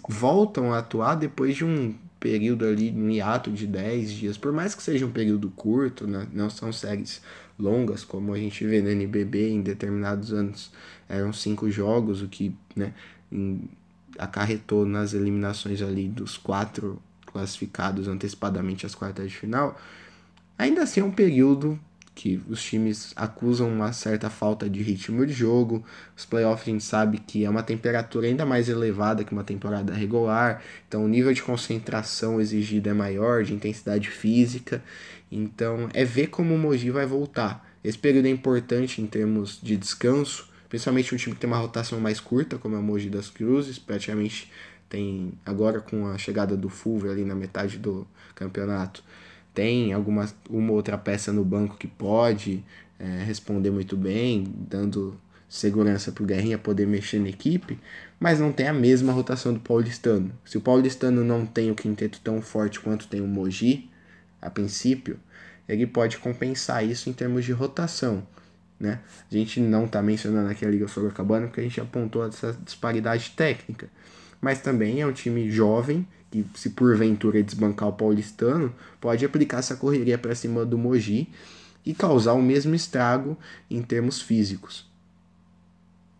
voltam 0.07 0.73
a 0.73 0.79
atuar 0.79 1.15
depois 1.15 1.55
de 1.55 1.63
um 1.63 1.95
período 2.19 2.65
ali, 2.65 2.91
um 2.91 3.09
hiato 3.09 3.51
de 3.51 3.65
10 3.65 4.11
dias. 4.11 4.37
Por 4.37 4.51
mais 4.51 4.75
que 4.75 4.83
seja 4.83 5.05
um 5.05 5.11
período 5.11 5.49
curto, 5.51 6.05
né, 6.05 6.27
não 6.33 6.49
são 6.49 6.71
séries 6.71 7.21
longas, 7.57 8.03
como 8.03 8.33
a 8.33 8.37
gente 8.37 8.65
vê 8.65 8.81
no 8.81 8.89
NBB 8.89 9.49
em 9.49 9.61
determinados 9.61 10.31
anos 10.31 10.71
eram 11.07 11.33
cinco 11.33 11.69
jogos, 11.69 12.21
o 12.21 12.27
que 12.27 12.55
né, 12.75 12.93
acarretou 14.17 14.85
nas 14.85 15.13
eliminações 15.13 15.81
ali 15.81 16.07
dos 16.07 16.37
quatro 16.37 17.01
classificados 17.25 18.07
antecipadamente 18.07 18.85
às 18.85 18.95
quartas 18.95 19.29
de 19.29 19.37
final. 19.37 19.79
Ainda 20.57 20.83
assim 20.83 20.99
é 20.99 21.03
um 21.03 21.11
período 21.11 21.79
que 22.15 22.41
os 22.49 22.61
times 22.61 23.13
acusam 23.15 23.69
uma 23.69 23.93
certa 23.93 24.29
falta 24.29 24.69
de 24.69 24.81
ritmo 24.81 25.25
de 25.25 25.31
jogo. 25.31 25.85
Os 26.17 26.25
playoffs 26.25 26.67
a 26.67 26.71
gente 26.71 26.83
sabe 26.83 27.17
que 27.17 27.45
é 27.45 27.49
uma 27.49 27.63
temperatura 27.63 28.27
ainda 28.27 28.45
mais 28.45 28.67
elevada 28.67 29.23
que 29.23 29.31
uma 29.31 29.43
temporada 29.43 29.93
regular, 29.93 30.61
então 30.87 31.05
o 31.05 31.07
nível 31.07 31.33
de 31.33 31.41
concentração 31.41 32.41
exigido 32.41 32.89
é 32.89 32.93
maior, 32.93 33.43
de 33.43 33.53
intensidade 33.53 34.09
física. 34.09 34.83
Então 35.31 35.89
é 35.93 36.03
ver 36.03 36.27
como 36.27 36.53
o 36.53 36.57
Mogi 36.57 36.91
vai 36.91 37.05
voltar. 37.05 37.65
Esse 37.83 37.97
período 37.97 38.25
é 38.25 38.29
importante 38.29 39.01
em 39.01 39.07
termos 39.07 39.59
de 39.61 39.77
descanso, 39.77 40.49
principalmente 40.67 41.15
um 41.15 41.17
time 41.17 41.35
que 41.35 41.41
tem 41.41 41.49
uma 41.49 41.57
rotação 41.57 41.99
mais 41.99 42.19
curta, 42.19 42.57
como 42.57 42.75
é 42.75 42.79
o 42.79 42.83
Mogi 42.83 43.09
das 43.09 43.29
Cruzes, 43.29 43.79
praticamente 43.79 44.51
tem 44.89 45.31
agora 45.45 45.79
com 45.79 46.07
a 46.07 46.17
chegada 46.17 46.57
do 46.57 46.67
Fulvio 46.67 47.11
ali 47.11 47.23
na 47.23 47.35
metade 47.35 47.77
do 47.77 48.05
campeonato 48.35 49.03
tem 49.53 49.93
alguma 49.93 50.27
uma 50.49 50.71
outra 50.71 50.97
peça 50.97 51.31
no 51.33 51.43
banco 51.43 51.77
que 51.77 51.87
pode 51.87 52.63
é, 52.97 53.23
responder 53.23 53.71
muito 53.71 53.95
bem, 53.97 54.45
dando 54.69 55.19
segurança 55.47 56.11
para 56.11 56.23
o 56.23 56.27
Guerrinha 56.27 56.57
poder 56.57 56.85
mexer 56.85 57.19
na 57.19 57.29
equipe, 57.29 57.79
mas 58.19 58.39
não 58.39 58.51
tem 58.51 58.67
a 58.67 58.73
mesma 58.73 59.11
rotação 59.11 59.51
do 59.51 59.59
Paulistano. 59.59 60.31
Se 60.45 60.57
o 60.57 60.61
Paulistano 60.61 61.23
não 61.23 61.45
tem 61.45 61.71
o 61.71 61.75
quinteto 61.75 62.19
tão 62.21 62.41
forte 62.41 62.79
quanto 62.79 63.07
tem 63.07 63.19
o 63.19 63.27
Mogi, 63.27 63.89
a 64.39 64.49
princípio, 64.49 65.19
ele 65.67 65.87
pode 65.87 66.17
compensar 66.17 66.85
isso 66.85 67.09
em 67.09 67.13
termos 67.13 67.45
de 67.45 67.51
rotação. 67.51 68.25
Né? 68.79 68.99
A 69.29 69.33
gente 69.33 69.59
não 69.59 69.85
está 69.85 70.01
mencionando 70.01 70.49
aqui 70.49 70.65
a 70.65 70.69
Liga 70.69 70.87
Sorocabana 70.87 71.47
porque 71.47 71.61
a 71.61 71.63
gente 71.63 71.81
apontou 71.81 72.25
essa 72.25 72.57
disparidade 72.63 73.31
técnica, 73.35 73.89
mas 74.39 74.61
também 74.61 75.01
é 75.01 75.07
um 75.07 75.11
time 75.11 75.49
jovem 75.51 76.07
que 76.31 76.45
se 76.55 76.71
porventura 76.71 77.41
desbancar 77.41 77.89
o 77.89 77.93
paulistano, 77.93 78.73
pode 79.01 79.25
aplicar 79.25 79.59
essa 79.59 79.75
correria 79.75 80.17
para 80.17 80.35
cima 80.35 80.65
do 80.65 80.77
Mogi 80.77 81.31
e 81.85 81.93
causar 81.93 82.33
o 82.33 82.41
mesmo 82.41 82.75
estrago 82.75 83.37
em 83.69 83.81
termos 83.81 84.21
físicos. 84.21 84.87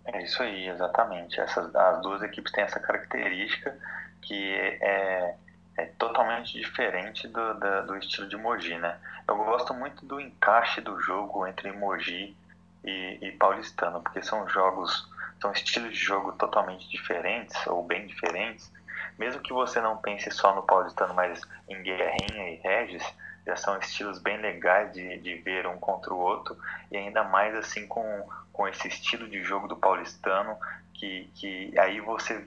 É 0.05 0.24
isso 0.24 0.41
aí, 0.41 0.68
exatamente. 0.68 1.39
Essas, 1.39 1.74
as 1.76 2.01
duas 2.01 2.24
equipes 2.24 2.51
têm 2.51 2.64
essa 2.64 2.80
característica 2.80 3.78
que 4.22 4.53
é, 4.82 5.36
é 5.78 5.86
totalmente 5.97 6.53
diferente 6.53 7.28
do, 7.28 7.53
da, 7.55 7.82
do 7.82 7.95
estilo 7.97 8.28
de 8.28 8.36
Mogi, 8.36 8.76
né? 8.78 8.97
Eu 9.28 9.38
gosto 9.38 9.74
muito 9.74 10.05
do 10.05 10.20
encaixe 10.20 10.82
do 10.82 10.99
jogo 10.99 11.45
entre 11.45 11.72
Mogi 11.72 12.36
e, 12.84 13.20
e 13.22 13.32
Paulistano, 13.34 14.01
porque 14.01 14.24
são 14.24 14.47
jogos, 14.49 15.07
são 15.39 15.51
estilos 15.51 15.93
de 15.93 15.99
jogo 15.99 16.32
totalmente 16.34 16.89
diferentes, 16.89 17.55
ou 17.68 17.84
bem 17.84 18.07
diferentes, 18.07 18.72
mesmo 19.20 19.41
que 19.41 19.51
você 19.51 19.82
não 19.82 19.97
pense 19.97 20.32
só 20.32 20.55
no 20.55 20.63
paulistano, 20.63 21.13
mas 21.13 21.41
em 21.67 21.84
Guerrinha 21.84 22.51
e 22.51 22.55
Regis, 22.55 23.03
já 23.45 23.55
são 23.57 23.78
estilos 23.78 24.17
bem 24.17 24.38
legais 24.38 24.93
de, 24.93 25.17
de 25.20 25.36
ver 25.36 25.67
um 25.67 25.78
contra 25.78 26.13
o 26.13 26.17
outro, 26.17 26.57
e 26.89 26.95
ainda 26.95 27.24
mais 27.24 27.53
assim 27.55 27.86
com, 27.86 28.28
com 28.53 28.67
esse 28.67 28.88
estilo 28.88 29.28
de 29.28 29.43
jogo 29.43 29.67
do 29.67 29.76
paulistano, 29.76 30.57
que, 30.93 31.30
que 31.36 31.78
aí 31.78 31.99
você 31.99 32.45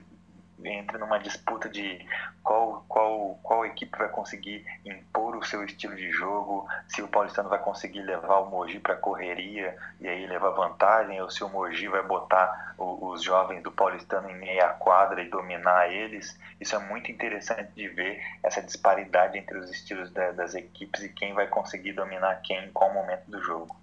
entra 0.63 0.97
numa 0.97 1.19
disputa 1.19 1.67
de 1.67 2.05
qual, 2.43 2.85
qual, 2.87 3.39
qual 3.41 3.65
equipe 3.65 3.97
vai 3.97 4.09
conseguir 4.09 4.65
impor 4.85 5.35
o 5.35 5.45
seu 5.45 5.63
estilo 5.63 5.95
de 5.95 6.11
jogo, 6.11 6.67
se 6.87 7.01
o 7.01 7.07
Paulistano 7.07 7.49
vai 7.49 7.59
conseguir 7.59 8.01
levar 8.01 8.39
o 8.39 8.49
Mogi 8.49 8.79
para 8.79 8.95
correria 8.95 9.75
e 9.99 10.07
aí 10.07 10.27
levar 10.27 10.51
vantagem, 10.51 11.21
ou 11.21 11.29
se 11.29 11.43
o 11.43 11.49
Mogi 11.49 11.87
vai 11.87 12.03
botar 12.03 12.75
o, 12.77 13.09
os 13.09 13.23
jovens 13.23 13.61
do 13.63 13.71
Paulistano 13.71 14.29
em 14.29 14.37
meia 14.37 14.69
quadra 14.69 15.21
e 15.21 15.29
dominar 15.29 15.91
eles. 15.91 16.37
Isso 16.59 16.75
é 16.75 16.79
muito 16.79 17.11
interessante 17.11 17.71
de 17.75 17.87
ver 17.87 18.21
essa 18.41 18.61
disparidade 18.61 19.37
entre 19.37 19.57
os 19.57 19.69
estilos 19.69 20.11
da, 20.11 20.31
das 20.31 20.55
equipes 20.55 21.03
e 21.03 21.09
quem 21.09 21.33
vai 21.33 21.47
conseguir 21.47 21.93
dominar 21.93 22.41
quem 22.43 22.65
em 22.65 22.71
qual 22.71 22.93
momento 22.93 23.23
do 23.27 23.41
jogo. 23.41 23.75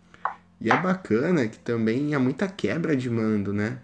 E 0.60 0.70
é 0.70 0.76
bacana 0.76 1.48
que 1.48 1.58
também 1.58 2.14
há 2.14 2.18
muita 2.18 2.46
quebra 2.46 2.94
de 2.94 3.08
mando, 3.08 3.52
né? 3.52 3.78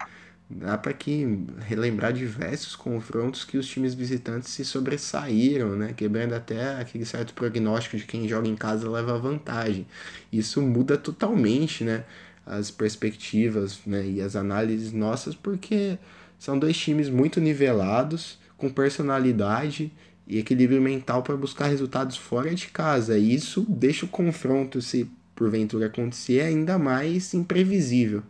Dá 0.49 0.77
para 0.77 0.93
que 0.93 1.45
relembrar 1.59 2.13
diversos 2.13 2.75
confrontos 2.75 3.43
que 3.43 3.57
os 3.57 3.67
times 3.67 3.93
visitantes 3.93 4.49
se 4.49 4.63
sobressaíram, 4.63 5.75
né? 5.75 5.93
quebrando 5.95 6.33
até 6.33 6.75
aquele 6.75 7.05
certo 7.05 7.33
prognóstico 7.33 7.97
de 7.97 8.05
quem 8.05 8.27
joga 8.27 8.47
em 8.47 8.55
casa 8.55 8.89
leva 8.89 9.19
vantagem. 9.19 9.85
Isso 10.31 10.61
muda 10.61 10.97
totalmente 10.97 11.83
né? 11.83 12.05
as 12.45 12.71
perspectivas 12.71 13.79
né? 13.85 14.07
e 14.07 14.21
as 14.21 14.35
análises 14.35 14.93
nossas, 14.93 15.35
porque 15.35 15.97
são 16.39 16.57
dois 16.57 16.77
times 16.77 17.09
muito 17.09 17.41
nivelados, 17.41 18.39
com 18.57 18.69
personalidade 18.69 19.91
e 20.25 20.39
equilíbrio 20.39 20.81
mental 20.81 21.23
para 21.23 21.35
buscar 21.35 21.67
resultados 21.67 22.15
fora 22.15 22.55
de 22.55 22.67
casa. 22.67 23.17
E 23.17 23.33
isso 23.33 23.65
deixa 23.67 24.05
o 24.05 24.09
confronto, 24.09 24.81
se 24.81 25.09
porventura 25.35 25.87
acontecer, 25.87 26.41
ainda 26.41 26.79
mais 26.79 27.33
imprevisível. 27.33 28.23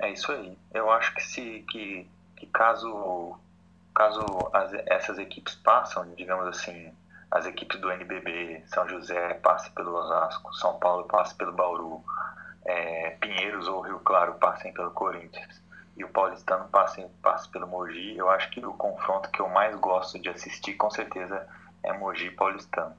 É 0.00 0.10
isso 0.10 0.30
aí. 0.32 0.56
Eu 0.72 0.90
acho 0.90 1.14
que 1.14 1.22
se 1.22 1.64
que, 1.70 2.06
que 2.36 2.46
caso 2.46 3.38
caso 3.94 4.24
as, 4.52 4.72
essas 4.86 5.18
equipes 5.18 5.56
passam, 5.56 6.06
digamos 6.16 6.46
assim, 6.46 6.92
as 7.30 7.46
equipes 7.46 7.80
do 7.80 7.90
NBB, 7.90 8.62
São 8.66 8.88
José 8.88 9.34
passe 9.34 9.70
pelo 9.72 9.92
Osasco, 9.92 10.54
São 10.54 10.78
Paulo 10.78 11.04
passe 11.04 11.34
pelo 11.34 11.52
Bauru, 11.52 12.02
é, 12.64 13.10
Pinheiros 13.20 13.66
ou 13.66 13.80
Rio 13.80 13.98
Claro 14.00 14.34
passem 14.34 14.72
pelo 14.72 14.92
Corinthians 14.92 15.60
e 15.96 16.04
o 16.04 16.08
Paulistano 16.08 16.68
passe, 16.68 17.04
passe 17.20 17.48
pelo 17.48 17.66
Mogi, 17.66 18.16
eu 18.16 18.30
acho 18.30 18.48
que 18.50 18.64
o 18.64 18.72
confronto 18.72 19.30
que 19.30 19.40
eu 19.40 19.48
mais 19.48 19.74
gosto 19.76 20.18
de 20.18 20.28
assistir 20.28 20.74
com 20.74 20.88
certeza 20.90 21.44
é 21.82 21.92
Mogi 21.92 22.30
Paulistano. 22.30 22.94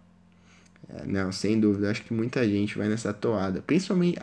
É, 0.93 1.05
não, 1.05 1.31
sem 1.31 1.59
dúvida, 1.59 1.89
acho 1.89 2.03
que 2.03 2.13
muita 2.13 2.45
gente 2.45 2.77
vai 2.77 2.87
nessa 2.87 3.13
toada, 3.13 3.61
principalmente, 3.61 4.21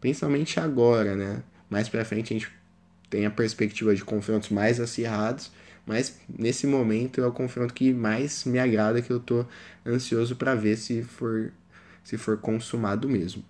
principalmente 0.00 0.60
agora, 0.60 1.16
né? 1.16 1.42
Mais 1.72 1.88
para 1.88 2.04
frente 2.04 2.34
a 2.34 2.38
gente 2.38 2.52
tem 3.08 3.24
a 3.24 3.30
perspectiva 3.30 3.94
de 3.94 4.04
confrontos 4.04 4.50
mais 4.50 4.78
acirrados, 4.78 5.50
mas 5.86 6.18
nesse 6.28 6.66
momento 6.66 7.20
é 7.20 7.26
o 7.26 7.32
confronto 7.32 7.72
que 7.72 7.92
mais 7.92 8.44
me 8.44 8.58
agrada, 8.58 9.00
que 9.00 9.10
eu 9.10 9.18
tô 9.18 9.44
ansioso 9.84 10.36
para 10.36 10.54
ver 10.54 10.76
se 10.76 11.02
for 11.02 11.50
se 12.04 12.18
for 12.18 12.36
consumado 12.36 13.08
mesmo. 13.08 13.44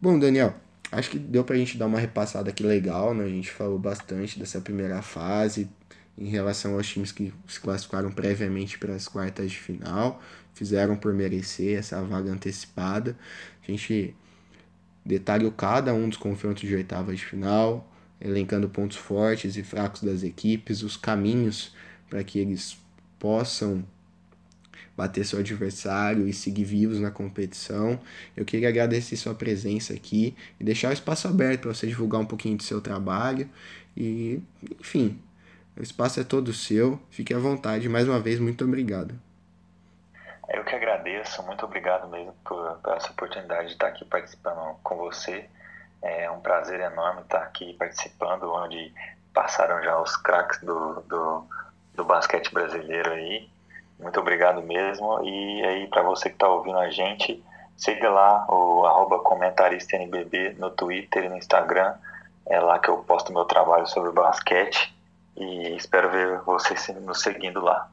Bom, 0.00 0.18
Daniel, 0.18 0.54
Acho 0.92 1.10
que 1.10 1.18
deu 1.18 1.42
pra 1.42 1.56
gente 1.56 1.76
dar 1.76 1.86
uma 1.86 1.98
repassada 1.98 2.50
aqui 2.50 2.62
legal, 2.62 3.12
né? 3.14 3.24
A 3.24 3.28
gente 3.28 3.50
falou 3.50 3.78
bastante 3.78 4.38
dessa 4.38 4.60
primeira 4.60 5.02
fase 5.02 5.68
em 6.16 6.28
relação 6.28 6.74
aos 6.74 6.86
times 6.86 7.10
que 7.10 7.34
se 7.48 7.58
classificaram 7.58 8.12
previamente 8.12 8.78
para 8.78 8.94
as 8.94 9.08
quartas 9.08 9.50
de 9.50 9.58
final, 9.58 10.22
fizeram 10.52 10.96
por 10.96 11.12
merecer 11.12 11.76
essa 11.76 12.00
vaga 12.02 12.30
antecipada. 12.30 13.16
A 13.66 13.70
gente 13.70 14.14
detalhou 15.04 15.52
cada 15.52 15.92
um 15.92 16.08
dos 16.08 16.18
confrontos 16.18 16.66
de 16.66 16.74
oitavas 16.74 17.18
de 17.18 17.24
final, 17.24 17.90
elencando 18.20 18.68
pontos 18.68 18.96
fortes 18.96 19.56
e 19.56 19.62
fracos 19.62 20.02
das 20.02 20.22
equipes, 20.22 20.82
os 20.82 20.96
caminhos 20.96 21.74
para 22.08 22.22
que 22.24 22.38
eles 22.38 22.76
possam 23.18 23.84
bater 24.96 25.26
seu 25.26 25.40
adversário 25.40 26.28
e 26.28 26.32
seguir 26.32 26.64
vivos 26.64 27.00
na 27.00 27.10
competição. 27.10 28.00
Eu 28.36 28.44
queria 28.44 28.68
agradecer 28.68 29.16
sua 29.16 29.34
presença 29.34 29.92
aqui 29.92 30.34
e 30.60 30.64
deixar 30.64 30.90
o 30.90 30.92
espaço 30.92 31.26
aberto 31.26 31.62
para 31.62 31.74
você 31.74 31.86
divulgar 31.86 32.20
um 32.20 32.26
pouquinho 32.26 32.56
do 32.56 32.62
seu 32.62 32.80
trabalho 32.80 33.48
e, 33.96 34.40
enfim, 34.80 35.18
o 35.76 35.82
espaço 35.82 36.20
é 36.20 36.24
todo 36.24 36.52
seu. 36.52 37.00
Fique 37.10 37.34
à 37.34 37.38
vontade. 37.38 37.88
Mais 37.88 38.06
uma 38.06 38.20
vez, 38.20 38.38
muito 38.38 38.64
obrigado. 38.64 39.14
Eu 40.54 40.62
que 40.62 40.72
agradeço, 40.72 41.42
muito 41.42 41.64
obrigado 41.64 42.06
mesmo 42.06 42.32
por, 42.44 42.78
por 42.78 42.96
essa 42.96 43.10
oportunidade 43.10 43.66
de 43.66 43.72
estar 43.72 43.88
aqui 43.88 44.04
participando 44.04 44.76
com 44.84 44.94
você. 44.94 45.50
É 46.00 46.30
um 46.30 46.38
prazer 46.38 46.78
enorme 46.78 47.22
estar 47.22 47.42
aqui 47.42 47.74
participando, 47.74 48.44
onde 48.44 48.94
passaram 49.32 49.82
já 49.82 50.00
os 50.00 50.16
craques 50.16 50.60
do, 50.60 51.00
do, 51.08 51.44
do 51.96 52.04
basquete 52.04 52.54
brasileiro 52.54 53.10
aí. 53.10 53.48
Muito 53.98 54.20
obrigado 54.20 54.62
mesmo. 54.62 55.24
E 55.24 55.64
aí, 55.64 55.88
para 55.88 56.02
você 56.02 56.28
que 56.28 56.36
está 56.36 56.46
ouvindo 56.46 56.78
a 56.78 56.88
gente, 56.88 57.44
siga 57.76 58.08
lá 58.08 58.46
o 58.48 58.86
arroba 58.86 59.18
comentaristNBB 59.24 60.54
no 60.56 60.70
Twitter 60.70 61.24
e 61.24 61.28
no 61.28 61.36
Instagram. 61.36 61.96
É 62.46 62.60
lá 62.60 62.78
que 62.78 62.88
eu 62.88 62.98
posto 62.98 63.32
meu 63.32 63.44
trabalho 63.44 63.88
sobre 63.88 64.12
basquete. 64.12 64.94
E 65.36 65.74
espero 65.74 66.10
ver 66.10 66.38
vocês 66.42 66.86
nos 67.00 67.22
seguindo 67.22 67.60
lá. 67.60 67.90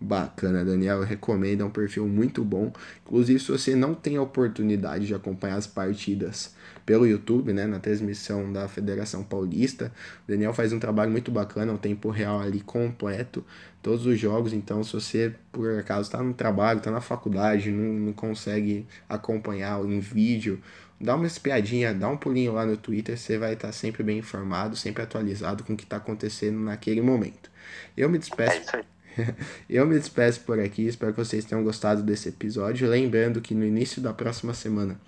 Bacana, 0.00 0.64
Daniel. 0.64 0.98
Eu 0.98 1.04
recomendo, 1.04 1.60
é 1.60 1.64
um 1.64 1.70
perfil 1.70 2.08
muito 2.08 2.42
bom. 2.42 2.72
Inclusive, 3.04 3.38
se 3.38 3.48
você 3.52 3.76
não 3.76 3.94
tem 3.94 4.16
a 4.16 4.22
oportunidade 4.22 5.06
de 5.06 5.14
acompanhar 5.14 5.56
as 5.56 5.66
partidas 5.66 6.54
pelo 6.86 7.06
YouTube, 7.06 7.52
né, 7.52 7.66
na 7.66 7.78
transmissão 7.78 8.50
da 8.50 8.66
Federação 8.66 9.22
Paulista, 9.22 9.92
o 10.26 10.30
Daniel 10.30 10.54
faz 10.54 10.72
um 10.72 10.78
trabalho 10.78 11.10
muito 11.10 11.30
bacana, 11.30 11.72
um 11.72 11.76
tempo 11.76 12.08
real 12.08 12.40
ali 12.40 12.60
completo, 12.60 13.44
todos 13.82 14.06
os 14.06 14.18
jogos. 14.18 14.54
Então, 14.54 14.82
se 14.82 14.94
você 14.94 15.34
por 15.52 15.78
acaso 15.78 16.08
está 16.08 16.22
no 16.22 16.32
trabalho, 16.32 16.78
está 16.78 16.90
na 16.90 17.02
faculdade, 17.02 17.70
não, 17.70 17.92
não 17.92 18.12
consegue 18.14 18.86
acompanhar 19.06 19.84
em 19.84 20.00
vídeo, 20.00 20.60
dá 20.98 21.14
uma 21.14 21.26
espiadinha, 21.26 21.92
dá 21.92 22.08
um 22.08 22.16
pulinho 22.16 22.54
lá 22.54 22.64
no 22.64 22.76
Twitter, 22.76 23.18
você 23.18 23.36
vai 23.36 23.52
estar 23.52 23.70
sempre 23.72 24.02
bem 24.02 24.18
informado, 24.18 24.76
sempre 24.76 25.02
atualizado 25.02 25.62
com 25.62 25.74
o 25.74 25.76
que 25.76 25.84
está 25.84 25.96
acontecendo 25.96 26.58
naquele 26.58 27.02
momento. 27.02 27.50
Eu 27.94 28.08
me 28.08 28.18
despeço. 28.18 28.76
É. 28.76 28.99
Eu 29.68 29.86
me 29.86 29.98
despeço 29.98 30.40
por 30.40 30.58
aqui, 30.58 30.86
espero 30.86 31.12
que 31.12 31.18
vocês 31.18 31.44
tenham 31.44 31.62
gostado 31.64 32.02
desse 32.02 32.28
episódio. 32.28 32.88
Lembrando 32.88 33.40
que 33.40 33.54
no 33.54 33.64
início 33.64 34.00
da 34.00 34.12
próxima 34.12 34.54
semana 34.54 34.98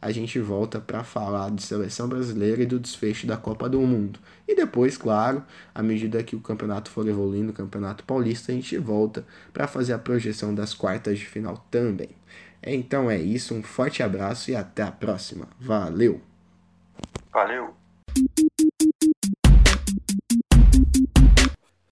a 0.00 0.10
gente 0.10 0.38
volta 0.40 0.80
para 0.80 1.04
falar 1.04 1.50
de 1.50 1.62
seleção 1.62 2.08
brasileira 2.08 2.62
e 2.62 2.66
do 2.66 2.80
desfecho 2.80 3.26
da 3.26 3.36
Copa 3.36 3.68
do 3.68 3.80
Mundo. 3.80 4.18
E 4.48 4.54
depois, 4.54 4.96
claro, 4.96 5.44
à 5.72 5.82
medida 5.82 6.22
que 6.22 6.34
o 6.34 6.40
campeonato 6.40 6.90
for 6.90 7.06
evoluindo, 7.06 7.52
o 7.52 7.54
Campeonato 7.54 8.02
Paulista, 8.04 8.50
a 8.50 8.54
gente 8.54 8.76
volta 8.78 9.24
para 9.52 9.68
fazer 9.68 9.92
a 9.92 9.98
projeção 9.98 10.54
das 10.54 10.74
quartas 10.74 11.18
de 11.18 11.26
final 11.26 11.64
também. 11.70 12.10
Então 12.62 13.10
é 13.10 13.16
isso, 13.16 13.54
um 13.54 13.62
forte 13.62 14.02
abraço 14.02 14.50
e 14.50 14.56
até 14.56 14.82
a 14.82 14.90
próxima. 14.90 15.48
Valeu! 15.60 16.20
Valeu! 17.32 17.81